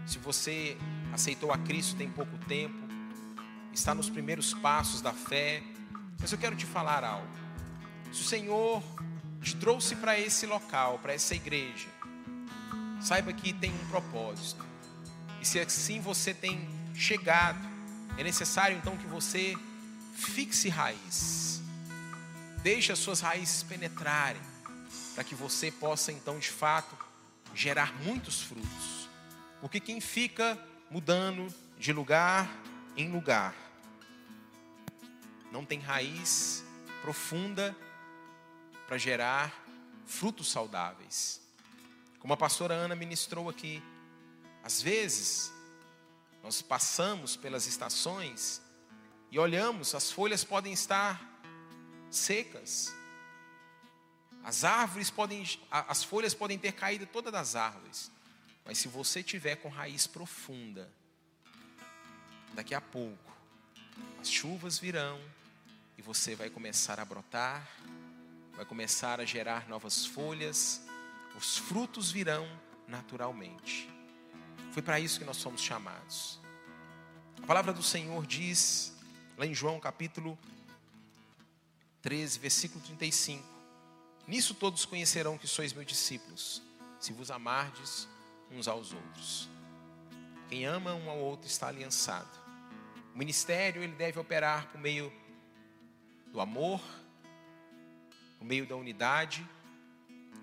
se 0.07 0.19
você 0.19 0.79
aceitou 1.13 1.53
a 1.53 1.59
Cristo 1.59 1.95
tem 1.95 2.09
pouco 2.09 2.39
tempo, 2.49 2.89
está 3.71 3.95
nos 3.95 4.09
primeiros 4.09 4.55
passos 4.55 5.03
da 5.03 5.13
fé, 5.13 5.63
mas 6.19 6.33
eu 6.33 6.39
quero 6.39 6.57
te 6.57 6.65
falar 6.65 7.05
algo. 7.05 7.29
Se 8.11 8.23
o 8.23 8.25
Senhor 8.25 8.83
te 9.43 9.55
trouxe 9.57 9.95
para 9.95 10.19
esse 10.19 10.47
local, 10.47 11.01
para 11.01 11.13
essa 11.13 11.35
igreja, 11.35 11.89
saiba 12.99 13.31
que 13.31 13.53
tem 13.53 13.71
um 13.71 13.89
propósito. 13.89 14.65
E 15.39 15.47
se 15.47 15.61
assim 15.61 16.01
você 16.01 16.33
tem 16.33 16.67
chegado, 16.95 17.61
é 18.17 18.25
necessário 18.25 18.75
então 18.79 18.97
que 18.97 19.07
você 19.07 19.55
fixe 20.15 20.71
raiz. 20.71 21.61
Deixe 22.63 22.91
as 22.91 22.99
suas 22.99 23.21
raízes 23.21 23.63
penetrarem, 23.63 24.41
para 25.15 25.25
que 25.25 25.35
você 25.35 25.71
possa 25.71 26.11
então 26.11 26.39
de 26.39 26.49
fato 26.49 26.97
gerar 27.55 27.95
muitos 28.03 28.43
frutos. 28.43 29.09
Porque 29.61 29.81
quem 29.81 30.01
fica 30.01 30.59
mudando 30.91 31.53
de 31.79 31.93
lugar 31.93 32.49
em 32.97 33.11
lugar, 33.11 33.55
não 35.51 35.65
tem 35.65 35.79
raiz 35.79 36.65
profunda 37.03 37.77
para 38.87 38.99
gerar 38.99 39.65
frutos 40.05 40.51
saudáveis. 40.51 41.41
Como 42.19 42.35
a 42.35 42.37
pastora 42.37 42.75
Ana 42.75 42.95
ministrou 42.95 43.49
aqui, 43.49 43.83
às 44.63 44.83
vezes 44.83 45.53
nós 46.43 46.61
passamos 46.61 47.37
pelas 47.37 47.67
estações 47.67 48.61
e 49.31 49.39
olhamos, 49.39 49.95
as 49.95 50.11
folhas 50.11 50.45
podem 50.45 50.73
estar 50.73 51.21
secas. 52.11 52.95
As 54.51 54.65
árvores 54.65 55.11
podem, 55.11 55.49
as 55.71 56.03
folhas 56.03 56.35
podem 56.35 56.59
ter 56.59 56.73
caído 56.73 57.07
todas 57.07 57.33
das 57.33 57.55
árvores. 57.55 58.11
Mas 58.65 58.79
se 58.79 58.89
você 58.89 59.23
tiver 59.23 59.55
com 59.55 59.69
raiz 59.69 60.09
profunda, 60.09 60.91
daqui 62.53 62.75
a 62.75 62.81
pouco 62.81 63.33
as 64.21 64.29
chuvas 64.29 64.77
virão 64.77 65.21
e 65.97 66.03
você 66.03 66.35
vai 66.35 66.51
começar 66.51 66.99
a 66.99 67.05
brotar, 67.05 67.65
vai 68.57 68.65
começar 68.65 69.21
a 69.21 69.25
gerar 69.25 69.69
novas 69.69 70.05
folhas, 70.05 70.83
os 71.37 71.57
frutos 71.57 72.11
virão 72.11 72.45
naturalmente. 72.89 73.89
Foi 74.73 74.83
para 74.83 74.99
isso 74.99 75.21
que 75.21 75.25
nós 75.25 75.37
somos 75.37 75.61
chamados. 75.61 76.41
A 77.41 77.47
palavra 77.47 77.73
do 77.73 77.85
Senhor 77.85 78.27
diz, 78.27 78.93
lá 79.39 79.47
em 79.47 79.55
João 79.55 79.79
capítulo 79.79 80.37
13, 82.03 82.41
versículo 82.41 82.85
35: 82.85 83.60
Nisso 84.27 84.55
todos 84.55 84.85
conhecerão 84.85 85.37
que 85.37 85.47
sois 85.47 85.73
meus 85.73 85.87
discípulos, 85.87 86.63
se 86.99 87.13
vos 87.13 87.31
amardes 87.31 88.09
uns 88.51 88.69
aos 88.69 88.93
outros. 88.93 89.49
Quem 90.49 90.65
ama 90.65 90.95
um 90.95 91.09
ao 91.09 91.19
outro 91.19 91.47
está 91.47 91.69
aliançado. 91.69 92.29
O 93.15 93.19
ministério 93.19 93.83
ele 93.83 93.95
deve 93.95 94.19
operar 94.19 94.69
por 94.69 94.81
meio 94.81 95.13
do 96.27 96.41
amor, 96.41 96.81
por 98.39 98.45
meio 98.45 98.67
da 98.67 98.77
unidade 98.77 99.47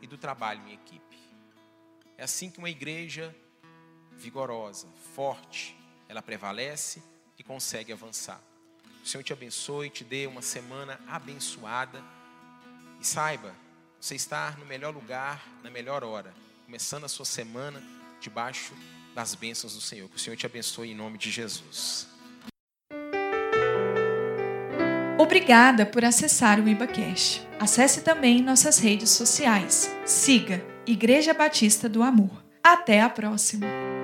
e 0.01 0.07
do 0.07 0.17
trabalho 0.17 0.61
em 0.67 0.73
equipe. 0.73 1.17
É 2.17 2.23
assim 2.23 2.49
que 2.49 2.59
uma 2.59 2.69
igreja 2.69 3.35
vigorosa, 4.11 4.87
forte, 5.13 5.77
ela 6.09 6.21
prevalece 6.21 7.01
e 7.37 7.43
consegue 7.43 7.93
avançar. 7.93 8.41
O 9.03 9.07
Senhor 9.07 9.23
te 9.23 9.31
abençoe, 9.31 9.89
te 9.89 10.03
dê 10.03 10.27
uma 10.27 10.41
semana 10.41 10.99
abençoada 11.07 12.03
e 12.99 13.05
saiba, 13.05 13.55
você 14.07 14.15
está 14.15 14.55
no 14.57 14.65
melhor 14.65 14.93
lugar, 14.93 15.45
na 15.61 15.69
melhor 15.69 16.01
hora, 16.01 16.33
começando 16.65 17.03
a 17.03 17.09
sua 17.09 17.25
semana 17.25 17.83
debaixo 18.21 18.73
das 19.13 19.35
bênçãos 19.35 19.75
do 19.75 19.81
Senhor. 19.81 20.07
Que 20.07 20.15
o 20.15 20.19
Senhor 20.19 20.37
te 20.37 20.45
abençoe 20.45 20.91
em 20.91 20.95
nome 20.95 21.17
de 21.17 21.29
Jesus. 21.29 22.07
Obrigada 25.17 25.85
por 25.85 26.05
acessar 26.05 26.57
o 26.57 26.69
IbaCast. 26.69 27.45
Acesse 27.59 27.99
também 28.01 28.41
nossas 28.41 28.79
redes 28.79 29.09
sociais. 29.09 29.93
Siga 30.05 30.65
Igreja 30.85 31.33
Batista 31.33 31.89
do 31.89 32.01
Amor. 32.01 32.45
Até 32.63 33.01
a 33.01 33.09
próxima! 33.09 33.96